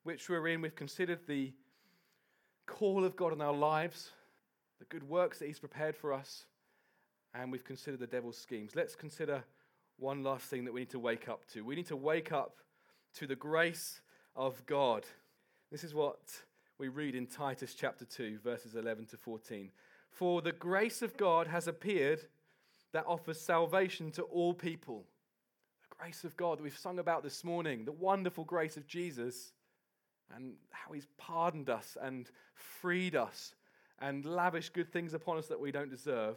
which 0.05 0.29
we're 0.29 0.47
in, 0.47 0.61
we've 0.61 0.77
considered 0.77 1.27
the 1.27 1.53
call 2.67 3.05
of 3.05 3.17
God 3.17 3.33
in 3.33 3.41
our 3.41 3.53
lives, 3.53 4.11
the 4.83 4.99
good 4.99 5.09
works 5.09 5.39
that 5.39 5.47
He's 5.47 5.61
prepared 5.61 5.95
for 5.95 6.13
us, 6.13 6.45
and 7.35 7.53
we've 7.53 7.65
considered 7.65 8.01
the 8.01 8.07
devil's 8.07 8.37
schemes. 8.37 8.75
Let's 8.75 8.97
consider 8.97 9.45
one 9.97 10.25
last 10.25 10.47
thing 10.47 10.65
that 10.65 10.75
we 10.75 10.81
need 10.81 10.91
to 10.91 10.99
wake 10.99 11.29
up 11.29 11.47
to. 11.53 11.65
We 11.65 11.77
need 11.77 11.87
to 11.87 11.97
wake 11.97 12.33
up 12.33 12.57
to 13.15 13.29
the 13.29 13.37
grace 13.37 14.01
of 14.35 14.67
God. 14.67 15.05
This 15.71 15.85
is 15.85 15.95
what 15.95 16.19
we 16.79 16.89
read 16.89 17.15
in 17.15 17.29
Titus 17.29 17.75
chapter 17.75 18.05
2, 18.05 18.41
verses 18.43 18.75
11 18.75 19.07
to 19.07 19.17
14. 19.17 19.71
For 20.11 20.43
the 20.43 20.51
grace 20.51 21.01
of 21.01 21.17
God 21.17 21.47
has 21.47 21.69
appeared 21.69 22.23
that 22.93 23.07
offers 23.07 23.41
salvation 23.41 24.11
to 24.13 24.23
all 24.23 24.53
people. 24.53 25.05
The 25.89 25.97
grace 25.97 26.25
of 26.25 26.37
God 26.37 26.59
that 26.59 26.65
we've 26.65 26.77
sung 26.77 26.99
about 26.99 27.23
this 27.23 27.45
morning, 27.45 27.85
the 27.85 27.93
wonderful 27.93 28.43
grace 28.45 28.77
of 28.77 28.89
Jesus, 28.89 29.53
and 30.35 30.55
how 30.71 30.93
he's 30.93 31.07
pardoned 31.19 31.71
us 31.71 31.97
and 32.03 32.29
freed 32.55 33.15
us 33.15 33.55
and 34.03 34.25
lavish 34.25 34.69
good 34.69 34.93
things 34.93 35.15
upon 35.15 35.39
us 35.39 35.47
that 35.47 35.61
we 35.61 35.71
don't 35.71 35.91
deserve. 35.91 36.37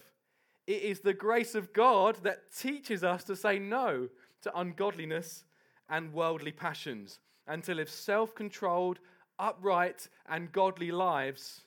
It 0.67 0.84
is 0.84 0.99
the 0.99 1.13
grace 1.13 1.56
of 1.56 1.73
God 1.73 2.19
that 2.23 2.56
teaches 2.56 3.04
us 3.04 3.23
to 3.25 3.36
say 3.36 3.60
no 3.60 4.08
to 4.43 4.58
ungodliness 4.58 5.43
and 5.89 6.13
worldly 6.13 6.51
passions, 6.51 7.19
and 7.47 7.63
to 7.63 7.75
live 7.75 7.89
self 7.89 8.34
controlled, 8.34 8.99
upright, 9.38 10.08
and 10.28 10.51
godly 10.51 10.91
lives 10.91 11.62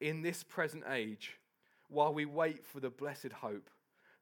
in 0.00 0.22
this 0.22 0.42
present 0.42 0.84
age 0.90 1.36
while 1.88 2.14
we 2.14 2.24
wait 2.24 2.64
for 2.64 2.80
the 2.80 2.90
blessed 2.90 3.32
hope, 3.32 3.68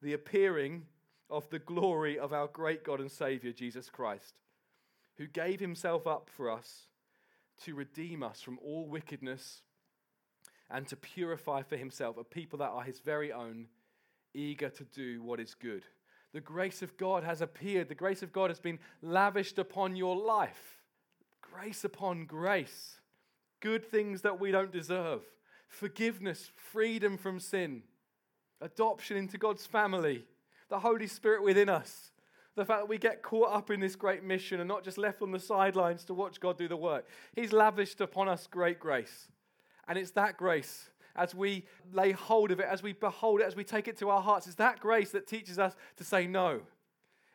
the 0.03 0.14
appearing 0.14 0.87
of 1.31 1.49
the 1.51 1.59
glory 1.59 2.19
of 2.19 2.33
our 2.33 2.47
great 2.49 2.83
God 2.83 3.01
and 3.01 3.11
Savior, 3.11 3.53
Jesus 3.53 3.91
Christ, 3.91 4.38
who 5.19 5.27
gave 5.27 5.61
himself 5.61 6.07
up 6.07 6.31
for 6.35 6.51
us 6.51 6.88
to 7.64 7.75
redeem 7.75 8.23
us 8.23 8.41
from 8.41 8.59
all 8.62 8.87
wickedness 8.87 9.62
and 10.70 10.87
to 10.88 10.96
purify 10.96 11.62
for 11.62 11.76
himself 11.76 12.16
a 12.18 12.24
people 12.24 12.59
that 12.59 12.70
are 12.70 12.83
his 12.83 13.00
very 13.00 13.33
own, 13.33 13.66
eager 14.35 14.68
to 14.68 14.85
do 14.85 15.22
what 15.22 15.40
is 15.40 15.54
good. 15.54 15.85
The 16.33 16.40
grace 16.40 16.83
of 16.83 16.96
God 16.96 17.24
has 17.24 17.40
appeared. 17.40 17.88
The 17.88 17.94
grace 17.94 18.22
of 18.22 18.33
God 18.33 18.50
has 18.50 18.61
been 18.61 18.78
lavished 19.00 19.59
upon 19.59 19.96
your 19.96 20.16
life. 20.16 20.83
Grace 21.40 21.85
upon 21.85 22.26
grace. 22.26 23.00
Good 23.61 23.85
things 23.85 24.22
that 24.22 24.38
we 24.38 24.50
don't 24.50 24.70
deserve. 24.70 25.22
Forgiveness, 25.68 26.50
freedom 26.54 27.16
from 27.18 27.40
sin, 27.40 27.83
adoption 28.61 29.16
into 29.16 29.38
God's 29.38 29.66
family, 29.66 30.24
the 30.68 30.78
Holy 30.81 31.07
Spirit 31.07 31.42
within 31.42 31.68
us. 31.68 32.12
The 32.57 32.64
fact 32.64 32.81
that 32.81 32.88
we 32.88 32.98
get 32.98 33.22
caught 33.22 33.52
up 33.52 33.70
in 33.70 33.78
this 33.81 33.94
great 33.94 34.24
mission 34.24 34.61
and 34.61 34.66
not 34.66 34.83
just 34.83 34.98
left 34.98 35.22
on 35.22 35.31
the 35.31 35.38
sidelines 35.38 36.04
to 36.04 36.14
watch 36.14 36.40
God 36.40 36.59
do 36.59 36.66
the 36.66 36.76
work. 36.76 37.07
He's 37.37 37.52
lavished 37.52 38.00
upon 38.00 38.28
us 38.28 38.48
great 38.48 38.81
grace. 38.81 39.28
And 39.88 39.98
it's 39.98 40.12
that 40.12 40.37
grace 40.37 40.90
as 41.16 41.35
we 41.35 41.64
lay 41.92 42.12
hold 42.12 42.51
of 42.51 42.61
it, 42.61 42.66
as 42.70 42.83
we 42.83 42.92
behold 42.92 43.40
it, 43.40 43.46
as 43.46 43.57
we 43.57 43.64
take 43.64 43.88
it 43.88 43.96
to 43.98 44.11
our 44.11 44.22
hearts. 44.22 44.46
It's 44.46 44.57
that 44.57 44.79
grace 44.79 45.11
that 45.11 45.27
teaches 45.27 45.59
us 45.59 45.74
to 45.96 46.05
say 46.05 46.27
no. 46.27 46.61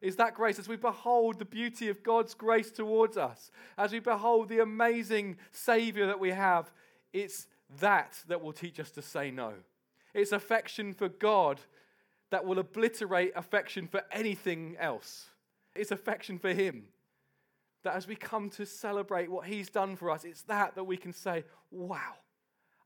It's 0.02 0.16
that 0.18 0.36
grace 0.36 0.60
as 0.60 0.68
we 0.68 0.76
behold 0.76 1.40
the 1.40 1.46
beauty 1.46 1.90
of 1.90 2.04
God's 2.04 2.34
grace 2.34 2.72
towards 2.72 3.18
us, 3.18 3.52
as 3.78 3.92
we 3.92 4.00
behold 4.00 4.50
the 4.50 4.60
amazing 4.60 5.38
Savior 5.52 6.08
that 6.08 6.20
we 6.20 6.32
have. 6.32 6.72
It's 7.12 7.48
that 7.80 8.18
that 8.28 8.42
will 8.42 8.54
teach 8.54 8.80
us 8.80 8.92
to 8.92 9.02
say 9.02 9.32
no. 9.32 9.54
It's 10.14 10.32
affection 10.32 10.94
for 10.94 11.10
God 11.10 11.62
that 12.32 12.46
will 12.46 12.60
obliterate 12.60 13.32
affection 13.36 13.88
for 13.88 14.04
anything 14.12 14.76
else. 14.80 15.28
It's 15.76 15.92
affection 15.92 16.38
for 16.40 16.54
Him. 16.54 16.84
That 17.84 17.96
as 17.96 18.08
we 18.08 18.16
come 18.16 18.50
to 18.52 18.66
celebrate 18.66 19.30
what 19.30 19.46
He's 19.46 19.70
done 19.70 19.96
for 19.96 20.10
us, 20.10 20.24
it's 20.24 20.42
that 20.44 20.76
that 20.76 20.84
we 20.84 20.98
can 20.98 21.14
say, 21.14 21.44
wow, 21.72 22.14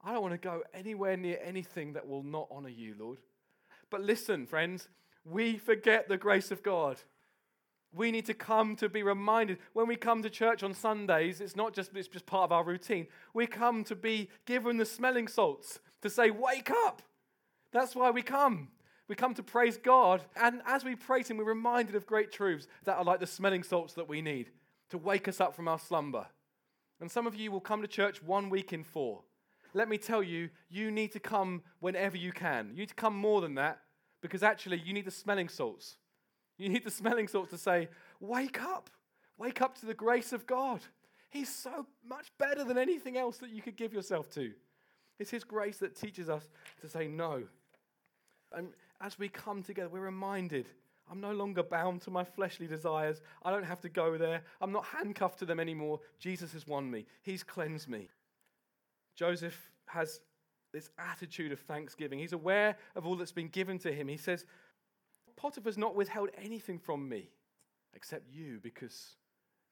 I 0.07 0.13
don't 0.13 0.21
want 0.21 0.35
to 0.35 0.37
go 0.37 0.63
anywhere 0.73 1.17
near 1.17 1.37
anything 1.43 1.91
that 1.93 2.07
will 2.07 2.23
not 2.23 2.47
honor 2.49 2.69
you, 2.69 2.95
Lord. 2.97 3.17
But 3.89 3.99
listen, 3.99 4.45
friends, 4.45 4.87
we 5.25 5.57
forget 5.57 6.07
the 6.07 6.15
grace 6.15 6.49
of 6.49 6.63
God. 6.63 6.95
We 7.93 8.11
need 8.11 8.25
to 8.27 8.33
come 8.33 8.77
to 8.77 8.87
be 8.87 9.03
reminded. 9.03 9.57
When 9.73 9.85
we 9.85 9.97
come 9.97 10.23
to 10.23 10.29
church 10.29 10.63
on 10.63 10.73
Sundays, 10.73 11.41
it's 11.41 11.57
not 11.57 11.73
just 11.73 11.93
it's 11.93 12.07
just 12.07 12.25
part 12.25 12.45
of 12.45 12.53
our 12.53 12.63
routine. 12.63 13.07
We 13.33 13.47
come 13.47 13.83
to 13.83 13.95
be 13.97 14.29
given 14.45 14.77
the 14.77 14.85
smelling 14.85 15.27
salts 15.27 15.81
to 16.01 16.09
say, 16.09 16.31
"Wake 16.31 16.71
up." 16.71 17.01
That's 17.73 17.93
why 17.93 18.09
we 18.09 18.21
come. 18.21 18.69
We 19.09 19.15
come 19.15 19.33
to 19.33 19.43
praise 19.43 19.75
God, 19.75 20.23
and 20.37 20.61
as 20.65 20.85
we 20.85 20.95
praise 20.95 21.29
Him, 21.29 21.35
we're 21.35 21.43
reminded 21.43 21.95
of 21.95 22.05
great 22.05 22.31
truths 22.31 22.69
that 22.85 22.95
are 22.97 23.03
like 23.03 23.19
the 23.19 23.27
smelling 23.27 23.63
salts 23.63 23.93
that 23.95 24.07
we 24.07 24.21
need 24.21 24.51
to 24.89 24.97
wake 24.97 25.27
us 25.27 25.41
up 25.41 25.53
from 25.53 25.67
our 25.67 25.79
slumber. 25.79 26.27
And 27.01 27.11
some 27.11 27.27
of 27.27 27.35
you 27.35 27.51
will 27.51 27.59
come 27.59 27.81
to 27.81 27.89
church 27.89 28.23
one 28.23 28.49
week 28.49 28.71
in 28.71 28.85
four 28.85 29.23
let 29.77 29.87
me 29.87 29.97
tell 29.97 30.23
you, 30.23 30.49
you 30.69 30.89
need 30.89 31.11
to 31.11 31.19
come 31.19 31.61
whenever 31.79 32.17
you 32.17 32.31
can. 32.31 32.71
You 32.71 32.79
need 32.79 32.89
to 32.89 32.95
come 32.95 33.15
more 33.15 33.41
than 33.41 33.55
that 33.55 33.79
because 34.21 34.41
actually 34.41 34.81
you 34.83 34.93
need 34.93 35.05
the 35.05 35.11
smelling 35.11 35.49
salts. 35.49 35.97
You 36.57 36.69
need 36.69 36.83
the 36.83 36.91
smelling 36.91 37.27
salts 37.27 37.51
to 37.51 37.57
say, 37.57 37.89
Wake 38.19 38.61
up. 38.61 38.89
Wake 39.37 39.61
up 39.61 39.77
to 39.79 39.85
the 39.85 39.93
grace 39.93 40.33
of 40.33 40.47
God. 40.47 40.81
He's 41.29 41.53
so 41.53 41.85
much 42.03 42.31
better 42.39 42.63
than 42.63 42.79
anything 42.79 43.17
else 43.17 43.37
that 43.37 43.51
you 43.51 43.61
could 43.61 43.77
give 43.77 43.93
yourself 43.93 44.31
to. 44.31 44.51
It's 45.19 45.29
His 45.29 45.43
grace 45.43 45.77
that 45.77 45.95
teaches 45.95 46.27
us 46.27 46.49
to 46.81 46.89
say 46.89 47.07
no. 47.07 47.43
And 48.51 48.69
as 48.99 49.19
we 49.19 49.29
come 49.29 49.61
together, 49.61 49.89
we're 49.89 49.99
reminded 49.99 50.65
I'm 51.09 51.21
no 51.21 51.31
longer 51.31 51.63
bound 51.63 52.01
to 52.01 52.11
my 52.11 52.23
fleshly 52.23 52.67
desires. 52.67 53.21
I 53.43 53.51
don't 53.51 53.63
have 53.63 53.79
to 53.81 53.89
go 53.89 54.17
there. 54.17 54.41
I'm 54.59 54.71
not 54.71 54.85
handcuffed 54.85 55.39
to 55.39 55.45
them 55.45 55.59
anymore. 55.59 55.99
Jesus 56.19 56.51
has 56.53 56.65
won 56.65 56.89
me, 56.89 57.05
He's 57.21 57.43
cleansed 57.43 57.87
me. 57.87 58.09
Joseph 59.17 59.71
has 59.87 60.21
this 60.73 60.89
attitude 60.97 61.51
of 61.51 61.59
thanksgiving. 61.61 62.19
He's 62.19 62.33
aware 62.33 62.77
of 62.95 63.05
all 63.05 63.15
that's 63.15 63.31
been 63.31 63.49
given 63.49 63.79
to 63.79 63.91
him. 63.91 64.07
He 64.07 64.17
says, 64.17 64.45
Potiphar's 65.35 65.77
not 65.77 65.95
withheld 65.95 66.29
anything 66.41 66.79
from 66.79 67.09
me 67.09 67.29
except 67.93 68.29
you 68.31 68.59
because 68.61 69.15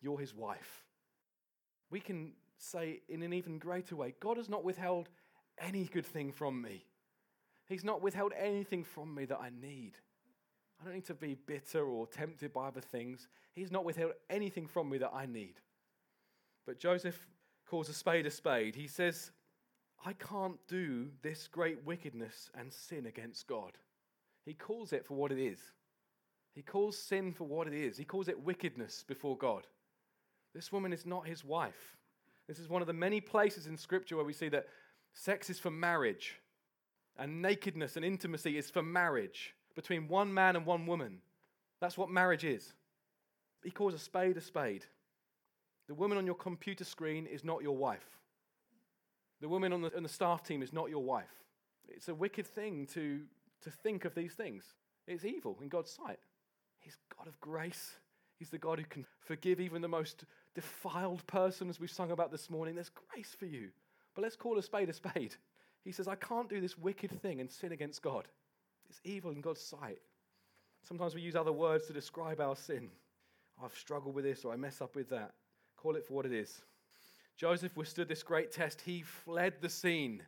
you're 0.02 0.20
his 0.20 0.34
wife. 0.34 0.84
We 1.92 2.00
can 2.00 2.34
say 2.58 3.02
in 3.10 3.22
an 3.22 3.34
even 3.34 3.60
greater 3.60 3.96
way 3.96 4.16
God 4.20 4.38
has 4.38 4.50
not 4.50 4.64
withheld 4.64 5.10
any 5.60 5.86
good 5.86 6.06
thing 6.06 6.32
from 6.32 6.62
me. 6.62 6.86
He's 7.68 7.84
not 7.84 8.02
withheld 8.02 8.34
anything 8.38 8.84
from 8.84 9.14
me 9.14 9.26
that 9.26 9.40
I 9.40 9.50
need. 9.50 9.94
I 10.80 10.86
don't 10.86 10.96
need 10.96 11.06
to 11.06 11.14
be 11.14 11.36
bitter 11.36 11.86
or 11.86 12.06
tempted 12.08 12.54
by 12.54 12.68
other 12.68 12.82
things. 12.82 13.28
He's 13.54 13.72
not 13.72 13.86
withheld 13.86 14.12
anything 14.30 14.68
from 14.68 14.90
me 14.90 14.98
that 15.00 15.12
I 15.14 15.26
need. 15.26 15.56
But 16.66 16.80
Joseph 16.80 17.28
calls 17.66 17.90
a 17.90 17.94
spade 17.94 18.26
a 18.26 18.32
spade. 18.32 18.76
He 18.76 18.88
says, 18.88 19.32
I 20.06 20.14
can't 20.14 20.60
do 20.68 21.08
this 21.24 21.48
great 21.48 21.84
wickedness 21.84 22.52
and 22.54 22.72
sin 22.72 23.08
against 23.08 23.48
God. 23.48 23.72
He 24.46 24.54
calls 24.54 24.94
it 24.94 25.04
for 25.04 25.16
what 25.16 25.32
it 25.32 25.40
is. 25.40 25.60
He 26.54 26.62
calls 26.62 26.98
sin 26.98 27.34
for 27.34 27.46
what 27.46 27.68
it 27.68 27.74
is. 27.74 27.98
He 27.98 28.06
calls 28.06 28.28
it 28.28 28.40
wickedness 28.40 29.04
before 29.08 29.36
God. 29.36 29.66
This 30.54 30.72
woman 30.72 30.94
is 30.94 31.08
not 31.08 31.28
his 31.28 31.44
wife. 31.44 31.98
This 32.48 32.60
is 32.60 32.70
one 32.70 32.82
of 32.82 32.88
the 32.88 32.94
many 32.94 33.20
places 33.20 33.66
in 33.66 33.76
Scripture 33.76 34.16
where 34.16 34.24
we 34.24 34.32
see 34.32 34.48
that 34.50 34.68
sex 35.16 35.50
is 35.50 35.60
for 35.60 35.72
marriage, 35.72 36.40
and 37.18 37.42
nakedness 37.42 37.96
and 37.96 38.06
intimacy 38.06 38.58
is 38.58 38.70
for 38.70 38.84
marriage 38.84 39.56
between 39.74 40.08
one 40.08 40.32
man 40.32 40.56
and 40.56 40.66
one 40.68 40.86
woman. 40.86 41.18
That's 41.82 41.98
what 41.98 42.12
marriage 42.12 42.44
is. 42.44 42.74
He 43.64 43.72
calls 43.72 43.96
a 43.96 44.00
spade 44.00 44.38
a 44.38 44.42
spade. 44.42 44.86
The 45.88 45.96
woman 45.96 46.20
on 46.20 46.28
your 46.28 46.36
computer 46.36 46.84
screen 46.84 47.26
is 47.26 47.44
not 47.44 47.64
your 47.64 47.76
wife. 47.76 48.20
The 49.42 49.50
woman 49.50 49.74
on 49.74 49.82
the, 49.82 49.96
on 49.96 50.04
the 50.04 50.10
staff 50.10 50.44
team 50.44 50.62
is 50.64 50.74
not 50.74 50.90
your 50.90 51.04
wife. 51.04 51.44
It's 51.88 52.08
a 52.08 52.16
wicked 52.16 52.48
thing 52.48 52.88
to, 52.94 53.22
to 53.62 53.70
think 53.70 54.06
of 54.06 54.16
these 54.16 54.34
things. 54.34 54.64
It's 55.08 55.26
evil 55.26 55.58
in 55.62 55.68
God's 55.68 55.92
sight. 55.92 56.20
He's 56.80 56.98
God 57.18 57.28
of 57.28 57.40
grace. 57.40 57.96
He's 58.38 58.50
the 58.50 58.58
God 58.58 58.80
who 58.80 58.86
can 58.86 59.06
forgive 59.20 59.60
even 59.60 59.82
the 59.82 59.88
most 59.88 60.26
defiled 60.54 61.26
person, 61.28 61.70
as 61.70 61.80
we've 61.80 61.92
sung 61.92 62.12
about 62.12 62.32
this 62.32 62.50
morning. 62.50 62.76
There's 62.76 62.92
grace 63.14 63.36
for 63.38 63.46
you. 63.46 63.70
But 64.14 64.24
let's 64.24 64.36
call 64.36 64.58
a 64.58 64.64
spade 64.64 64.90
a 64.90 64.94
spade. 64.94 65.36
He 65.84 65.92
says, 65.92 66.08
I 66.08 66.16
can't 66.16 66.50
do 66.50 66.60
this 66.60 66.78
wicked 66.78 67.22
thing 67.22 67.40
and 67.40 67.52
sin 67.52 67.72
against 67.72 68.02
God. 68.02 68.28
It's 68.90 69.02
evil 69.04 69.32
in 69.32 69.42
God's 69.42 69.62
sight. 69.62 70.00
Sometimes 70.88 71.16
we 71.16 71.22
use 71.22 71.36
other 71.36 71.52
words 71.52 71.88
to 71.88 71.94
describe 71.94 72.40
our 72.40 72.56
sin. 72.56 72.90
I've 73.64 73.76
struggled 73.76 74.16
with 74.16 74.26
this 74.26 74.46
or 74.46 74.54
I 74.54 74.58
mess 74.58 74.82
up 74.82 74.96
with 74.96 75.10
that. 75.10 75.32
Call 75.78 75.96
it 75.96 76.06
for 76.06 76.14
what 76.14 76.26
it 76.26 76.34
is. 76.34 76.62
Joseph 77.38 77.76
withstood 77.76 78.08
this 78.08 78.24
great 78.24 78.52
test. 78.52 78.82
He 78.82 79.02
fled 79.02 79.56
the 79.62 79.70
scene. 79.70 80.24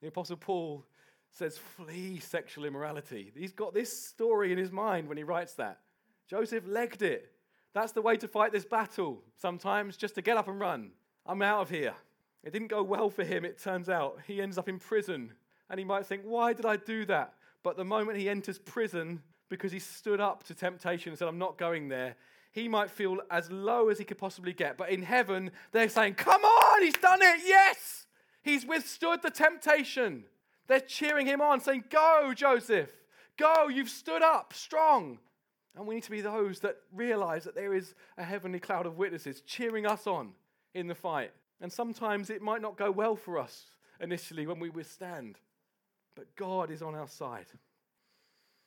The 0.00 0.08
Apostle 0.08 0.36
Paul 0.36 0.84
says, 1.30 1.58
Flee 1.58 2.18
sexual 2.18 2.64
immorality. 2.64 3.32
He's 3.34 3.52
got 3.52 3.74
this 3.74 3.96
story 3.96 4.52
in 4.52 4.58
his 4.58 4.70
mind 4.70 5.08
when 5.08 5.16
he 5.16 5.24
writes 5.24 5.54
that. 5.54 5.78
Joseph 6.28 6.64
legged 6.66 7.02
it. 7.02 7.32
That's 7.74 7.92
the 7.92 8.02
way 8.02 8.16
to 8.18 8.28
fight 8.28 8.52
this 8.52 8.66
battle 8.66 9.22
sometimes, 9.38 9.96
just 9.96 10.14
to 10.16 10.22
get 10.22 10.36
up 10.36 10.48
and 10.48 10.60
run. 10.60 10.90
I'm 11.24 11.40
out 11.40 11.62
of 11.62 11.70
here. 11.70 11.94
It 12.44 12.52
didn't 12.52 12.68
go 12.68 12.82
well 12.82 13.08
for 13.08 13.24
him, 13.24 13.44
it 13.44 13.62
turns 13.62 13.88
out. 13.88 14.18
He 14.26 14.42
ends 14.42 14.58
up 14.58 14.68
in 14.68 14.78
prison. 14.78 15.32
And 15.70 15.78
he 15.78 15.84
might 15.84 16.06
think, 16.06 16.22
Why 16.24 16.52
did 16.52 16.66
I 16.66 16.76
do 16.76 17.06
that? 17.06 17.34
But 17.62 17.76
the 17.76 17.84
moment 17.84 18.18
he 18.18 18.28
enters 18.28 18.58
prison, 18.58 19.22
because 19.48 19.72
he 19.72 19.78
stood 19.78 20.20
up 20.20 20.44
to 20.44 20.54
temptation 20.54 21.10
and 21.10 21.18
said, 21.18 21.28
I'm 21.28 21.38
not 21.38 21.56
going 21.56 21.88
there, 21.88 22.16
he 22.52 22.68
might 22.68 22.90
feel 22.90 23.18
as 23.30 23.50
low 23.50 23.88
as 23.88 23.98
he 23.98 24.04
could 24.04 24.18
possibly 24.18 24.52
get. 24.52 24.76
But 24.76 24.90
in 24.90 25.02
heaven, 25.02 25.50
they're 25.72 25.88
saying, 25.88 26.14
Come 26.14 26.42
on, 26.42 26.82
he's 26.82 26.94
done 26.94 27.20
it. 27.22 27.40
Yes, 27.44 28.06
he's 28.42 28.66
withstood 28.66 29.22
the 29.22 29.30
temptation. 29.30 30.24
They're 30.68 30.80
cheering 30.80 31.26
him 31.26 31.40
on, 31.40 31.60
saying, 31.60 31.84
Go, 31.90 32.32
Joseph, 32.36 32.92
go, 33.36 33.68
you've 33.68 33.88
stood 33.88 34.22
up 34.22 34.52
strong. 34.52 35.18
And 35.74 35.86
we 35.86 35.94
need 35.94 36.04
to 36.04 36.10
be 36.10 36.20
those 36.20 36.60
that 36.60 36.76
realize 36.92 37.44
that 37.44 37.54
there 37.54 37.72
is 37.72 37.94
a 38.18 38.22
heavenly 38.22 38.60
cloud 38.60 38.84
of 38.84 38.98
witnesses 38.98 39.40
cheering 39.40 39.86
us 39.86 40.06
on 40.06 40.32
in 40.74 40.86
the 40.86 40.94
fight. 40.94 41.32
And 41.62 41.72
sometimes 41.72 42.28
it 42.28 42.42
might 42.42 42.60
not 42.60 42.76
go 42.76 42.90
well 42.90 43.16
for 43.16 43.38
us 43.38 43.64
initially 43.98 44.46
when 44.46 44.58
we 44.58 44.68
withstand. 44.68 45.38
But 46.14 46.36
God 46.36 46.70
is 46.70 46.82
on 46.82 46.94
our 46.94 47.08
side. 47.08 47.46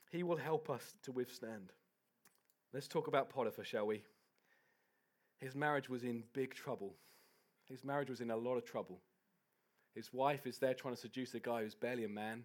He 0.10 0.24
will 0.24 0.38
help 0.38 0.72
us 0.72 0.96
to 1.04 1.12
withstand. 1.12 1.72
Let's 2.76 2.90
talk 2.90 3.08
about 3.08 3.30
Potiphar, 3.30 3.64
shall 3.64 3.88
we? 3.88 4.04
His 5.40 5.56
marriage 5.56 5.88
was 5.88 6.04
in 6.04 6.26
big 6.34 6.54
trouble. 6.54 6.94
His 7.70 7.86
marriage 7.86 8.10
was 8.10 8.20
in 8.20 8.32
a 8.32 8.36
lot 8.36 8.58
of 8.58 8.66
trouble. 8.66 9.00
His 9.94 10.12
wife 10.12 10.46
is 10.46 10.58
there 10.58 10.74
trying 10.74 10.94
to 10.94 11.00
seduce 11.00 11.34
a 11.36 11.40
guy 11.40 11.62
who's 11.62 11.74
barely 11.74 12.04
a 12.04 12.10
man. 12.10 12.44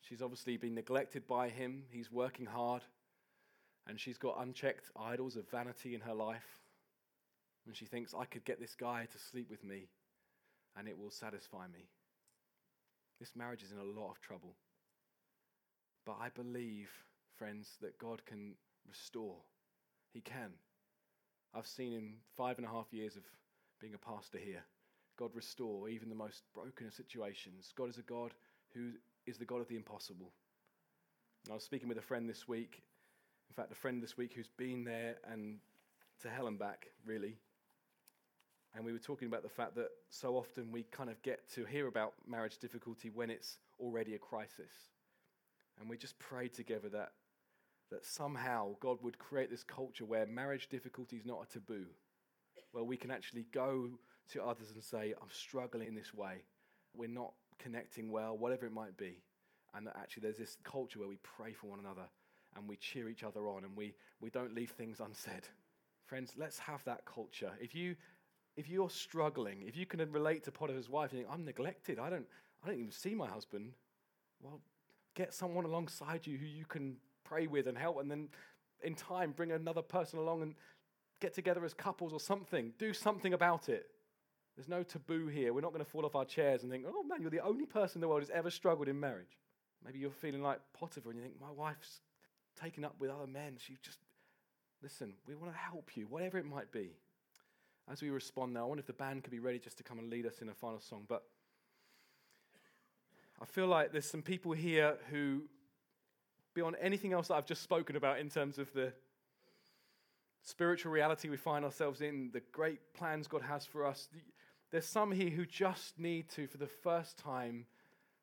She's 0.00 0.22
obviously 0.22 0.56
been 0.56 0.74
neglected 0.74 1.28
by 1.28 1.50
him. 1.50 1.84
He's 1.88 2.10
working 2.10 2.46
hard. 2.46 2.82
And 3.86 4.00
she's 4.00 4.18
got 4.18 4.42
unchecked 4.42 4.90
idols 4.98 5.36
of 5.36 5.48
vanity 5.48 5.94
in 5.94 6.00
her 6.00 6.14
life. 6.14 6.58
And 7.64 7.76
she 7.76 7.84
thinks, 7.84 8.14
I 8.18 8.24
could 8.24 8.44
get 8.44 8.58
this 8.58 8.74
guy 8.74 9.06
to 9.12 9.18
sleep 9.20 9.48
with 9.48 9.62
me 9.62 9.86
and 10.76 10.88
it 10.88 10.98
will 10.98 11.12
satisfy 11.12 11.68
me. 11.68 11.86
This 13.20 13.36
marriage 13.36 13.62
is 13.62 13.70
in 13.70 13.78
a 13.78 14.00
lot 14.00 14.10
of 14.10 14.20
trouble. 14.20 14.56
But 16.04 16.16
I 16.20 16.28
believe, 16.28 16.90
friends, 17.36 17.76
that 17.80 17.98
God 17.98 18.26
can 18.26 18.56
restore. 18.88 19.36
He 20.12 20.20
can. 20.20 20.50
I've 21.54 21.66
seen 21.66 21.92
in 21.92 22.14
five 22.36 22.58
and 22.58 22.66
a 22.66 22.70
half 22.70 22.92
years 22.92 23.16
of 23.16 23.22
being 23.80 23.94
a 23.94 23.98
pastor 23.98 24.38
here, 24.38 24.62
God 25.18 25.30
restore 25.34 25.88
even 25.88 26.08
the 26.08 26.14
most 26.14 26.42
broken 26.54 26.86
of 26.86 26.94
situations. 26.94 27.72
God 27.76 27.88
is 27.88 27.98
a 27.98 28.02
God 28.02 28.32
who 28.74 28.90
is 29.26 29.38
the 29.38 29.44
God 29.44 29.60
of 29.60 29.68
the 29.68 29.76
impossible. 29.76 30.32
And 31.44 31.52
I 31.52 31.54
was 31.54 31.64
speaking 31.64 31.88
with 31.88 31.98
a 31.98 32.02
friend 32.02 32.28
this 32.28 32.46
week, 32.46 32.82
in 33.50 33.54
fact, 33.54 33.72
a 33.72 33.74
friend 33.74 34.02
this 34.02 34.16
week 34.16 34.32
who's 34.34 34.50
been 34.56 34.84
there 34.84 35.16
and 35.30 35.58
to 36.22 36.28
hell 36.28 36.46
and 36.46 36.58
back, 36.58 36.86
really. 37.06 37.36
And 38.74 38.84
we 38.84 38.92
were 38.92 38.98
talking 38.98 39.28
about 39.28 39.42
the 39.42 39.48
fact 39.48 39.74
that 39.76 39.88
so 40.10 40.36
often 40.36 40.70
we 40.70 40.84
kind 40.90 41.10
of 41.10 41.20
get 41.22 41.48
to 41.54 41.64
hear 41.64 41.88
about 41.88 42.12
marriage 42.26 42.58
difficulty 42.58 43.10
when 43.10 43.30
it's 43.30 43.58
already 43.80 44.14
a 44.14 44.18
crisis. 44.18 44.72
And 45.80 45.88
we 45.88 45.96
just 45.96 46.18
prayed 46.18 46.52
together 46.52 46.88
that, 46.90 47.12
that 47.90 48.04
somehow 48.04 48.76
God 48.80 48.98
would 49.02 49.18
create 49.18 49.50
this 49.50 49.62
culture 49.62 50.04
where 50.04 50.26
marriage 50.26 50.68
difficulty 50.68 51.16
is 51.16 51.24
not 51.24 51.44
a 51.48 51.52
taboo, 51.52 51.86
where 52.72 52.84
we 52.84 52.96
can 52.96 53.10
actually 53.10 53.46
go 53.52 53.90
to 54.32 54.42
others 54.42 54.70
and 54.74 54.82
say, 54.82 55.14
I'm 55.20 55.28
struggling 55.30 55.88
in 55.88 55.94
this 55.94 56.12
way. 56.12 56.42
We're 56.94 57.08
not 57.08 57.32
connecting 57.58 58.10
well, 58.10 58.36
whatever 58.36 58.66
it 58.66 58.72
might 58.72 58.96
be. 58.96 59.22
And 59.74 59.86
that 59.86 59.96
actually 59.96 60.22
there's 60.22 60.36
this 60.36 60.56
culture 60.64 60.98
where 60.98 61.08
we 61.08 61.18
pray 61.22 61.52
for 61.52 61.68
one 61.68 61.80
another 61.80 62.08
and 62.56 62.68
we 62.68 62.76
cheer 62.76 63.08
each 63.08 63.24
other 63.24 63.48
on 63.48 63.64
and 63.64 63.76
we, 63.76 63.94
we 64.20 64.30
don't 64.30 64.54
leave 64.54 64.70
things 64.70 65.00
unsaid. 65.00 65.48
Friends, 66.06 66.32
let's 66.36 66.58
have 66.58 66.82
that 66.84 67.04
culture. 67.04 67.52
If 67.60 67.74
you 67.74 67.96
if 68.58 68.68
you're 68.68 68.90
struggling, 68.90 69.62
if 69.64 69.76
you 69.76 69.86
can 69.86 70.00
relate 70.10 70.42
to 70.42 70.50
Potiphar's 70.50 70.88
wife 70.88 71.12
and 71.12 71.20
think, 71.20 71.32
I'm 71.32 71.44
neglected, 71.44 72.00
I 72.00 72.10
don't, 72.10 72.26
I 72.64 72.66
don't 72.66 72.78
even 72.78 72.90
see 72.90 73.14
my 73.14 73.28
husband, 73.28 73.70
well, 74.42 74.60
get 75.14 75.32
someone 75.32 75.64
alongside 75.64 76.26
you 76.26 76.36
who 76.36 76.44
you 76.44 76.64
can 76.64 76.96
pray 77.28 77.46
with 77.46 77.66
and 77.66 77.76
help, 77.76 78.00
and 78.00 78.10
then 78.10 78.28
in 78.82 78.94
time 78.94 79.32
bring 79.32 79.52
another 79.52 79.82
person 79.82 80.18
along 80.18 80.42
and 80.42 80.54
get 81.20 81.34
together 81.34 81.64
as 81.64 81.74
couples 81.74 82.12
or 82.12 82.20
something. 82.20 82.72
Do 82.78 82.92
something 82.92 83.34
about 83.34 83.68
it. 83.68 83.86
There's 84.56 84.68
no 84.68 84.82
taboo 84.82 85.26
here. 85.28 85.52
We're 85.52 85.60
not 85.60 85.72
going 85.72 85.84
to 85.84 85.90
fall 85.90 86.04
off 86.04 86.16
our 86.16 86.24
chairs 86.24 86.62
and 86.62 86.70
think, 86.70 86.84
oh 86.88 87.02
man, 87.02 87.20
you're 87.20 87.30
the 87.30 87.40
only 87.40 87.66
person 87.66 87.98
in 87.98 88.00
the 88.00 88.08
world 88.08 88.22
who's 88.22 88.30
ever 88.30 88.50
struggled 88.50 88.88
in 88.88 88.98
marriage. 88.98 89.38
Maybe 89.84 89.98
you're 89.98 90.10
feeling 90.10 90.42
like 90.42 90.60
Potiphar 90.72 91.10
and 91.10 91.18
you 91.18 91.24
think, 91.24 91.40
my 91.40 91.52
wife's 91.52 92.00
taken 92.60 92.84
up 92.84 92.94
with 92.98 93.10
other 93.10 93.26
men. 93.26 93.56
She 93.58 93.76
just, 93.82 93.98
listen, 94.82 95.14
we 95.26 95.34
want 95.34 95.52
to 95.52 95.58
help 95.58 95.96
you, 95.96 96.06
whatever 96.06 96.38
it 96.38 96.44
might 96.44 96.72
be 96.72 96.90
as 97.90 98.02
we 98.02 98.10
respond 98.10 98.52
now, 98.52 98.64
I 98.64 98.64
wonder 98.64 98.80
if 98.80 98.86
the 98.86 98.92
band 98.92 99.24
could 99.24 99.30
be 99.30 99.38
ready 99.38 99.58
just 99.58 99.78
to 99.78 99.82
come 99.82 99.98
and 99.98 100.10
lead 100.10 100.26
us 100.26 100.40
in 100.42 100.48
a 100.48 100.54
final 100.54 100.80
song. 100.80 101.04
But 101.08 101.22
I 103.40 103.44
feel 103.44 103.66
like 103.66 103.92
there's 103.92 104.08
some 104.08 104.22
people 104.22 104.52
here 104.52 104.96
who, 105.10 105.42
beyond 106.58 106.74
anything 106.80 107.12
else 107.12 107.28
that 107.28 107.34
I've 107.34 107.46
just 107.46 107.62
spoken 107.62 107.94
about 107.94 108.18
in 108.18 108.28
terms 108.28 108.58
of 108.58 108.72
the 108.72 108.92
spiritual 110.42 110.90
reality 110.90 111.28
we 111.28 111.36
find 111.36 111.64
ourselves 111.64 112.00
in, 112.00 112.30
the 112.32 112.42
great 112.50 112.80
plans 112.94 113.28
God 113.28 113.42
has 113.42 113.64
for 113.64 113.86
us, 113.86 114.08
there's 114.72 114.84
some 114.84 115.12
here 115.12 115.30
who 115.30 115.46
just 115.46 116.00
need 116.00 116.28
to, 116.30 116.48
for 116.48 116.58
the 116.58 116.66
first 116.66 117.16
time 117.16 117.64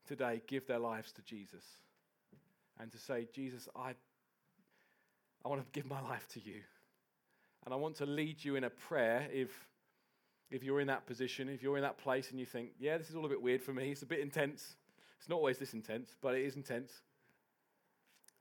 today, 0.05 0.41
give 0.47 0.67
their 0.67 0.79
lives 0.79 1.13
to 1.13 1.21
Jesus 1.21 1.63
and 2.77 2.91
to 2.91 2.97
say, 2.97 3.25
Jesus, 3.33 3.69
I, 3.73 3.93
I 5.45 5.47
want 5.47 5.61
to 5.61 5.67
give 5.71 5.89
my 5.89 6.01
life 6.01 6.27
to 6.33 6.41
you. 6.41 6.59
And 7.63 7.73
I 7.73 7.77
want 7.77 7.95
to 7.95 8.05
lead 8.05 8.43
you 8.43 8.57
in 8.57 8.65
a 8.65 8.69
prayer 8.69 9.29
if, 9.31 9.49
if 10.51 10.61
you're 10.61 10.81
in 10.81 10.87
that 10.87 11.05
position, 11.05 11.47
if 11.47 11.63
you're 11.63 11.77
in 11.77 11.83
that 11.83 11.97
place 11.97 12.31
and 12.31 12.39
you 12.41 12.45
think, 12.45 12.71
yeah, 12.81 12.97
this 12.97 13.09
is 13.09 13.15
all 13.15 13.25
a 13.25 13.29
bit 13.29 13.41
weird 13.41 13.61
for 13.61 13.71
me, 13.71 13.91
it's 13.91 14.01
a 14.01 14.05
bit 14.05 14.19
intense. 14.19 14.75
It's 15.19 15.29
not 15.29 15.37
always 15.37 15.57
this 15.57 15.73
intense, 15.73 16.17
but 16.21 16.35
it 16.35 16.43
is 16.43 16.57
intense. 16.57 16.91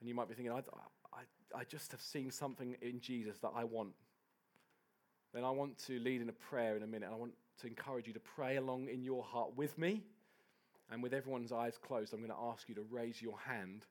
And 0.01 0.09
you 0.09 0.15
might 0.15 0.29
be 0.29 0.35
thinking, 0.35 0.53
I, 0.53 0.63
I, 1.13 1.61
I 1.61 1.65
just 1.65 1.93
have 1.93 2.01
seen 2.01 2.31
something 2.31 2.77
in 2.83 3.01
Jesus 3.01 3.39
that 3.39 3.53
I 3.55 3.65
want. 3.65 3.93
Then 5.33 5.45
I 5.45 5.51
want 5.51 5.79
to 5.87 5.99
lead 5.99 6.21
in 6.21 6.29
a 6.29 6.33
prayer 6.33 6.77
in 6.77 6.83
a 6.83 6.87
minute. 6.87 7.09
I 7.13 7.17
want 7.17 7.33
to 7.61 7.67
encourage 7.67 8.07
you 8.07 8.13
to 8.13 8.21
pray 8.21 8.57
along 8.57 8.89
in 8.89 9.03
your 9.03 9.23
heart 9.23 9.57
with 9.57 9.77
me. 9.79 10.03
And 10.91 11.03
with 11.03 11.15
everyone's 11.15 11.53
eyes 11.53 11.79
closed, 11.79 12.13
I'm 12.13 12.21
going 12.21 12.31
to 12.31 12.53
ask 12.53 12.69
you 12.69 12.75
to 12.75 12.85
raise 12.91 13.23
your 13.23 13.39
hand 13.39 13.87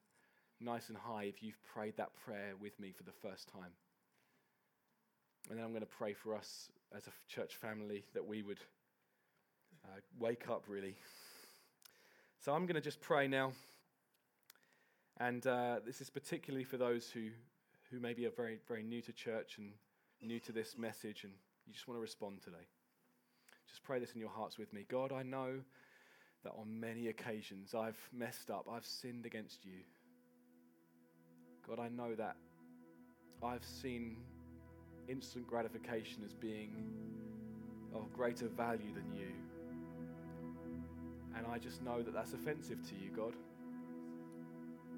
nice 0.61 0.89
and 0.89 0.97
high 0.97 1.23
if 1.23 1.43
you've 1.43 1.61
prayed 1.63 1.97
that 1.97 2.11
prayer 2.25 2.53
with 2.59 2.79
me 2.79 2.91
for 2.91 3.03
the 3.03 3.11
first 3.11 3.49
time. 3.49 3.71
And 5.49 5.57
then 5.57 5.65
I'm 5.65 5.71
going 5.71 5.81
to 5.81 5.87
pray 5.87 6.13
for 6.13 6.35
us 6.35 6.69
as 6.95 7.07
a 7.07 7.11
church 7.27 7.55
family 7.55 8.05
that 8.13 8.25
we 8.25 8.43
would 8.43 8.59
uh, 9.85 9.99
wake 10.19 10.49
up, 10.49 10.63
really. 10.67 10.95
So 12.39 12.53
I'm 12.53 12.65
going 12.65 12.75
to 12.75 12.81
just 12.81 13.01
pray 13.01 13.27
now. 13.27 13.51
And 15.19 15.45
uh, 15.45 15.79
this 15.85 16.01
is 16.01 16.09
particularly 16.09 16.63
for 16.63 16.77
those 16.77 17.09
who, 17.09 17.29
who 17.91 17.99
maybe 17.99 18.25
are 18.25 18.31
very, 18.31 18.59
very 18.67 18.83
new 18.83 19.01
to 19.01 19.13
church 19.13 19.57
and 19.57 19.71
new 20.21 20.39
to 20.39 20.51
this 20.51 20.77
message, 20.77 21.23
and 21.23 21.33
you 21.67 21.73
just 21.73 21.87
want 21.87 21.97
to 21.97 22.01
respond 22.01 22.41
today. 22.41 22.65
Just 23.67 23.83
pray 23.83 23.99
this 23.99 24.13
in 24.13 24.19
your 24.19 24.29
hearts 24.29 24.57
with 24.57 24.73
me. 24.73 24.85
God, 24.89 25.11
I 25.11 25.23
know 25.23 25.53
that 26.43 26.53
on 26.59 26.79
many 26.79 27.07
occasions 27.07 27.73
I've 27.73 27.97
messed 28.11 28.49
up, 28.49 28.67
I've 28.71 28.85
sinned 28.85 29.25
against 29.25 29.63
you. 29.65 29.79
God, 31.67 31.79
I 31.79 31.87
know 31.89 32.15
that 32.15 32.35
I've 33.41 33.63
seen 33.63 34.17
instant 35.07 35.47
gratification 35.47 36.23
as 36.25 36.33
being 36.33 36.71
of 37.93 38.11
greater 38.13 38.47
value 38.47 38.93
than 38.93 39.13
you. 39.13 39.31
And 41.37 41.45
I 41.47 41.57
just 41.57 41.81
know 41.81 42.01
that 42.01 42.13
that's 42.13 42.33
offensive 42.33 42.81
to 42.89 42.95
you, 42.95 43.11
God. 43.15 43.33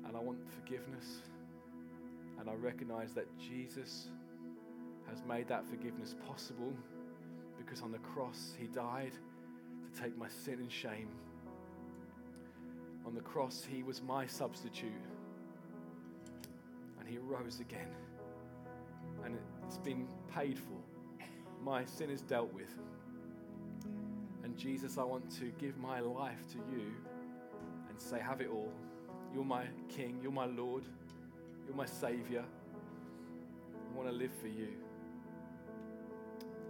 And 0.08 0.16
I 0.16 0.20
want 0.20 0.39
forgiveness. 0.49 1.22
And 2.39 2.49
I 2.49 2.53
recognize 2.53 3.14
that 3.14 3.28
Jesus 3.39 4.08
has 5.10 5.24
made 5.28 5.47
that 5.47 5.66
forgiveness 5.68 6.16
possible 6.28 6.74
because 7.58 7.82
on 7.82 7.91
the 7.91 7.99
cross 7.99 8.53
he 8.60 8.68
died 8.68 9.14
to 9.14 10.01
take 10.01 10.18
my 10.18 10.28
sin 10.28 10.56
and 10.60 10.72
shame. 10.72 11.10
On 13.06 13.14
the 13.14 13.22
cross, 13.22 13.66
he 13.70 13.84
was 13.84 14.01
my 14.01 14.26
substitute. 14.26 14.91
And 16.99 17.08
he 17.08 17.18
rose 17.18 17.60
again. 17.60 17.89
And 19.24 19.38
it's 19.66 19.78
been 19.78 20.08
paid 20.34 20.58
for. 20.58 21.26
My 21.64 21.86
sin 21.86 22.10
is 22.10 22.22
dealt 22.22 22.51
with. 22.53 22.70
And 24.43 24.58
Jesus, 24.58 24.97
I 24.97 25.03
want 25.03 25.30
to 25.39 25.51
give 25.60 25.78
my 25.78 25.99
life 25.99 26.47
to 26.51 26.58
you 26.58 26.86
and 27.89 27.99
say, 27.99 28.20
Have 28.20 28.41
it 28.41 28.49
all. 28.51 28.72
You're 29.36 29.43
my 29.43 29.65
King, 29.89 30.17
you're 30.23 30.31
my 30.31 30.45
Lord, 30.45 30.86
you're 31.67 31.75
my 31.75 31.86
Savior. 31.86 32.45
I 32.45 33.97
want 33.97 34.07
to 34.07 34.15
live 34.15 34.31
for 34.39 34.47
you. 34.47 34.69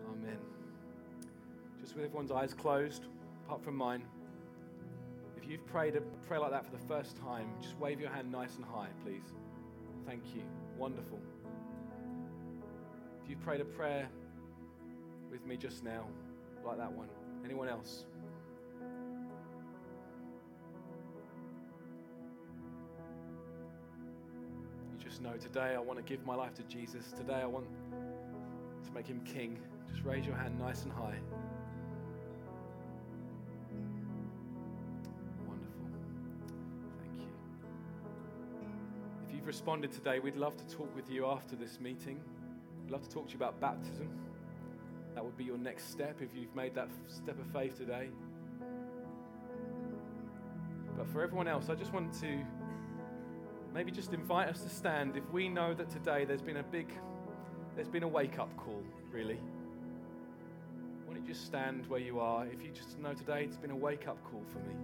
Amen. 0.09 0.39
Just 1.79 1.95
with 1.95 2.05
everyone's 2.05 2.31
eyes 2.31 2.55
closed, 2.55 3.05
apart 3.45 3.63
from 3.63 3.75
mine. 3.75 4.01
If 5.37 5.47
you've 5.47 5.63
prayed 5.67 5.95
a 5.95 6.01
prayer 6.27 6.39
like 6.39 6.49
that 6.49 6.65
for 6.65 6.71
the 6.71 6.83
first 6.87 7.15
time, 7.17 7.47
just 7.61 7.77
wave 7.77 8.01
your 8.01 8.09
hand 8.09 8.31
nice 8.31 8.55
and 8.55 8.65
high, 8.65 8.89
please. 9.03 9.35
Thank 10.07 10.23
you. 10.33 10.41
Wonderful. 10.75 11.19
If 13.23 13.29
you've 13.29 13.41
prayed 13.41 13.61
a 13.61 13.65
prayer 13.65 14.09
with 15.29 15.45
me 15.45 15.55
just 15.55 15.83
now, 15.83 16.07
like 16.65 16.77
that 16.77 16.91
one, 16.91 17.09
anyone 17.43 17.69
else? 17.69 18.05
Just 25.15 25.23
know 25.23 25.37
today 25.37 25.75
I 25.75 25.79
want 25.79 25.97
to 25.97 26.03
give 26.03 26.25
my 26.25 26.35
life 26.35 26.53
to 26.55 26.63
Jesus. 26.63 27.13
Today 27.13 27.39
I 27.41 27.45
want 27.45 27.65
to 28.83 28.91
make 28.91 29.07
him 29.07 29.21
king. 29.21 29.57
Just 29.89 30.03
raise 30.03 30.25
your 30.25 30.35
hand 30.35 30.59
nice 30.59 30.83
and 30.83 30.91
high. 30.91 31.15
Wonderful. 35.47 35.87
Thank 36.99 37.21
you. 37.21 37.27
If 39.29 39.35
you've 39.35 39.47
responded 39.47 39.93
today, 39.93 40.19
we'd 40.19 40.35
love 40.35 40.57
to 40.57 40.75
talk 40.75 40.93
with 40.93 41.09
you 41.09 41.27
after 41.27 41.55
this 41.55 41.79
meeting. 41.79 42.19
We'd 42.83 42.91
love 42.91 43.03
to 43.03 43.09
talk 43.09 43.27
to 43.27 43.31
you 43.31 43.37
about 43.37 43.61
baptism. 43.61 44.09
That 45.13 45.23
would 45.23 45.37
be 45.37 45.45
your 45.45 45.57
next 45.57 45.91
step 45.91 46.17
if 46.19 46.35
you've 46.35 46.53
made 46.57 46.75
that 46.75 46.89
step 47.07 47.39
of 47.39 47.47
faith 47.53 47.77
today. 47.77 48.09
But 50.97 51.07
for 51.07 51.23
everyone 51.23 51.47
else, 51.47 51.69
I 51.69 51.75
just 51.75 51.93
want 51.93 52.13
to 52.15 52.39
maybe 53.75 53.91
just 53.91 54.13
invite 54.13 54.47
us 54.47 54.61
to 54.61 54.69
stand 54.69 55.17
if 55.17 55.29
we 55.33 55.49
know 55.49 55.73
that 55.73 55.89
today 55.89 56.23
there's 56.23 56.41
been 56.41 56.57
a 56.57 56.63
big, 56.63 56.87
there's 57.75 57.89
been 57.89 58.03
a 58.03 58.07
wake 58.07 58.39
up 58.39 58.55
call, 58.55 58.81
really. 59.11 59.37
Why 61.05 61.13
don't 61.13 61.21
you 61.21 61.33
just 61.33 61.45
stand 61.45 61.85
where 61.87 61.99
you 61.99 62.21
are? 62.21 62.47
If 62.47 62.63
you 62.63 62.71
just 62.71 62.97
know 62.99 63.13
today 63.13 63.43
it's 63.43 63.57
been 63.57 63.71
a 63.71 63.75
wake 63.75 64.07
up 64.07 64.17
call 64.23 64.41
for 64.53 64.59
me, 64.59 64.75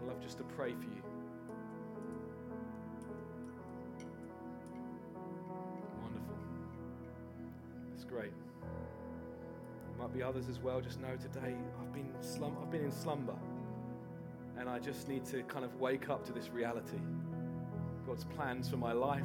I'd 0.00 0.06
love 0.06 0.22
just 0.22 0.38
to 0.38 0.44
pray 0.44 0.70
for 0.70 0.84
you. 0.84 1.02
Wonderful. 6.00 6.36
That's 7.90 8.04
great. 8.04 8.32
Might 9.98 10.14
be 10.14 10.22
others 10.22 10.48
as 10.48 10.60
well. 10.60 10.80
Just 10.80 11.00
know 11.00 11.16
today 11.20 11.56
I've 11.80 11.92
been 11.92 12.12
slum- 12.20 12.56
I've 12.62 12.70
been 12.70 12.84
in 12.84 12.92
slumber, 12.92 13.34
and 14.60 14.68
I 14.68 14.78
just 14.78 15.08
need 15.08 15.24
to 15.26 15.42
kind 15.42 15.64
of 15.64 15.80
wake 15.80 16.08
up 16.08 16.24
to 16.26 16.32
this 16.32 16.50
reality. 16.50 17.00
God's 18.06 18.24
plans 18.36 18.68
for 18.68 18.76
my 18.76 18.92
life. 18.92 19.22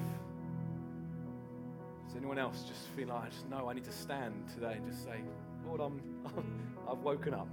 Does 2.07 2.15
anyone 2.17 2.39
else 2.39 2.63
just 2.63 2.88
feel 2.95 3.09
like 3.09 3.25
I 3.25 3.29
just 3.29 3.47
know 3.47 3.69
I 3.69 3.73
need 3.73 3.84
to 3.86 3.91
stand 3.91 4.34
today 4.53 4.73
and 4.77 4.86
just 4.89 5.03
say, 5.03 5.21
Lord, 5.67 5.79
I'm, 5.79 6.01
I've 6.89 6.97
woken 6.97 7.34
up. 7.34 7.47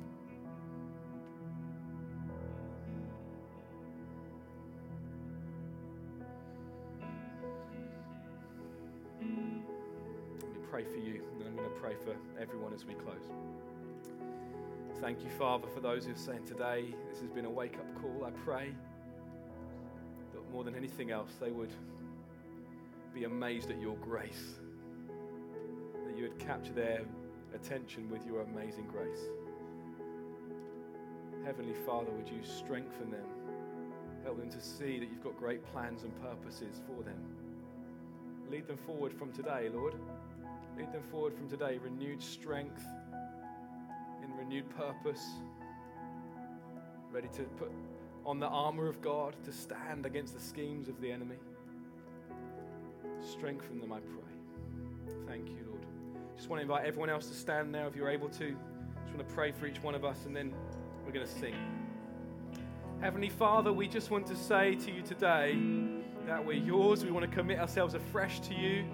Let 9.21 9.29
me 10.51 10.59
pray 10.71 10.85
for 10.85 10.97
you, 10.97 11.23
and 11.39 11.47
I'm 11.47 11.57
going 11.57 11.69
to 11.69 11.77
pray 11.81 11.95
for 12.05 12.17
everyone 12.41 12.73
as 12.73 12.87
we 12.87 12.95
close. 12.95 13.31
Thank 15.01 15.23
you, 15.23 15.31
Father, 15.39 15.69
for 15.75 15.81
those 15.81 16.07
who 16.07 16.13
are 16.13 16.17
saying 16.17 16.45
today 16.47 16.87
this 17.11 17.21
has 17.21 17.31
been 17.31 17.45
a 17.45 17.51
wake 17.51 17.75
up 17.75 18.03
call. 18.03 18.25
I 18.25 18.31
pray 18.31 18.73
more 20.59 20.65
than 20.65 20.75
anything 20.75 21.13
else, 21.13 21.31
they 21.41 21.53
would 21.53 21.71
be 23.15 23.23
amazed 23.23 23.71
at 23.71 23.81
your 23.81 23.95
grace, 23.99 24.57
that 26.05 26.17
you 26.17 26.25
would 26.25 26.37
capture 26.41 26.73
their 26.73 27.03
attention 27.55 28.11
with 28.11 28.27
your 28.27 28.41
amazing 28.41 28.85
grace. 28.89 29.21
Heavenly 31.45 31.77
Father, 31.87 32.11
would 32.11 32.29
you 32.29 32.43
strengthen 32.43 33.09
them? 33.09 33.25
Help 34.25 34.41
them 34.41 34.51
to 34.51 34.61
see 34.61 34.99
that 34.99 35.09
you've 35.09 35.23
got 35.23 35.39
great 35.39 35.65
plans 35.67 36.03
and 36.03 36.13
purposes 36.21 36.81
for 36.89 37.05
them. 37.05 37.23
Lead 38.51 38.67
them 38.67 38.79
forward 38.79 39.15
from 39.15 39.31
today, 39.31 39.71
Lord. 39.73 39.95
Lead 40.77 40.93
them 40.93 41.05
forward 41.09 41.35
from 41.37 41.49
today, 41.49 41.79
renewed 41.79 42.21
strength, 42.21 42.83
in 44.25 44.37
renewed 44.37 44.69
purpose, 44.77 45.25
ready 47.13 47.29
to 47.29 47.45
put 47.45 47.71
on 48.29 48.39
the 48.39 48.47
armor 48.47 48.87
of 48.87 49.01
God 49.01 49.35
to 49.43 49.51
stand 49.51 50.05
against 50.05 50.35
the 50.35 50.41
schemes 50.41 50.91
of 50.91 51.01
the 51.01 51.11
enemy. 51.11 51.37
Strengthen 53.23 53.81
them, 53.81 53.91
I 53.91 54.01
pray. 54.01 55.15
Thank 55.27 55.49
you, 55.49 55.65
Lord. 55.67 55.81
Just 56.37 56.51
want 56.51 56.59
to 56.59 56.63
invite 56.63 56.85
everyone 56.85 57.09
else 57.09 57.29
to 57.29 57.35
stand 57.35 57.73
now 57.73 57.87
if 57.87 57.97
you're 57.97 58.11
able 58.11 58.29
to. 58.29 58.51
Just 58.51 59.17
want 59.17 59.27
to 59.27 59.35
pray 59.35 59.51
for 59.51 59.67
each 59.67 59.83
one 59.83 59.95
of 59.95 60.05
us 60.05 60.27
and 60.27 60.37
then 60.37 60.53
we're 61.07 61.13
going 61.13 61.27
to 61.27 61.33
sing. 61.33 61.55
Heavenly 63.01 63.31
Father, 63.31 63.73
we 63.73 63.89
just 63.89 64.11
want 64.11 64.27
to 64.27 64.37
say 64.37 64.75
to 64.75 64.91
you 64.91 65.01
today 65.01 65.59
that 66.27 66.45
we're 66.45 66.53
yours. 66.53 67.07
We 67.07 67.11
want 67.11 67.25
to 67.31 67.35
commit 67.35 67.59
ourselves 67.59 67.95
afresh 67.95 68.41
to 68.41 68.55
you 68.55 68.85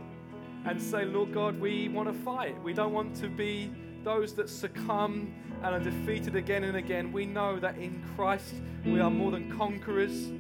and 0.64 0.80
say, 0.80 1.07
Lord 1.07 1.35
God, 1.35 1.59
we 1.61 1.89
want 1.89 2.07
to 2.07 2.14
fight. 2.14 2.62
We 2.62 2.72
don't 2.72 2.93
want 2.93 3.16
to 3.16 3.28
be 3.28 3.72
those 4.05 4.35
that 4.35 4.49
succumb 4.49 5.35
and 5.63 5.75
are 5.75 5.81
defeated 5.81 6.37
again 6.37 6.65
and 6.65 6.77
again. 6.77 7.11
We 7.11 7.27
know 7.27 7.59
that 7.59 7.79
in 7.79 8.05
Christ 8.15 8.55
we 8.85 9.01
are 9.01 9.11
more 9.11 9.31
than 9.31 9.51
conquerors 9.51 10.31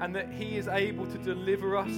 and 0.00 0.14
that 0.14 0.30
He 0.32 0.56
is 0.56 0.68
able 0.68 1.06
to 1.06 1.18
deliver 1.18 1.76
us. 1.76 1.92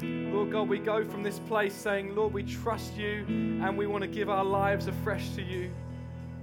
Lord 0.00 0.52
God, 0.52 0.68
we 0.68 0.78
go 0.78 1.04
from 1.04 1.22
this 1.22 1.38
place 1.40 1.74
saying, 1.74 2.14
Lord, 2.14 2.32
we 2.32 2.42
trust 2.42 2.94
you 2.96 3.24
and 3.62 3.76
we 3.76 3.86
want 3.86 4.02
to 4.02 4.08
give 4.08 4.28
our 4.28 4.44
lives 4.44 4.86
afresh 4.86 5.30
to 5.30 5.42
you. 5.42 5.70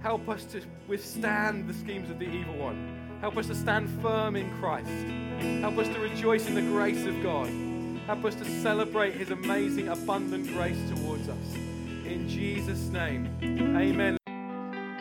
Help 0.01 0.27
us 0.27 0.43
to 0.45 0.61
withstand 0.87 1.67
the 1.67 1.73
schemes 1.73 2.09
of 2.09 2.19
the 2.19 2.27
evil 2.27 2.55
one. 2.55 3.17
Help 3.21 3.37
us 3.37 3.47
to 3.47 3.55
stand 3.55 3.89
firm 4.01 4.35
in 4.35 4.51
Christ. 4.59 4.89
Help 5.61 5.77
us 5.77 5.87
to 5.87 5.99
rejoice 5.99 6.47
in 6.47 6.55
the 6.55 6.61
grace 6.61 7.05
of 7.05 7.23
God. 7.23 7.47
Help 8.05 8.25
us 8.25 8.35
to 8.35 8.43
celebrate 8.43 9.13
his 9.13 9.31
amazing, 9.31 9.87
abundant 9.87 10.47
grace 10.47 10.77
towards 10.89 11.03
us. 11.11 11.12
Jesus' 12.27 12.89
name, 12.89 13.29
amen. 13.41 14.17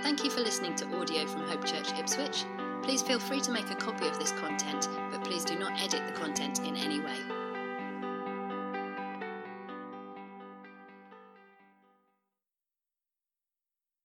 Thank 0.02 0.24
you 0.24 0.30
for 0.30 0.40
listening 0.40 0.74
to 0.76 0.98
audio 0.98 1.26
from 1.26 1.42
Hope 1.42 1.64
Church 1.64 1.92
Ipswich. 1.98 2.44
Please 2.82 3.02
feel 3.02 3.20
free 3.20 3.40
to 3.40 3.52
make 3.52 3.70
a 3.70 3.76
copy 3.76 4.06
of 4.08 4.18
this 4.18 4.32
content, 4.32 4.88
but 5.10 5.24
please 5.24 5.44
do 5.44 5.58
not 5.58 5.80
edit 5.80 6.02
the 6.06 6.12
content 6.12 6.58
in 6.60 6.76
any 6.76 7.00
way. 7.00 7.41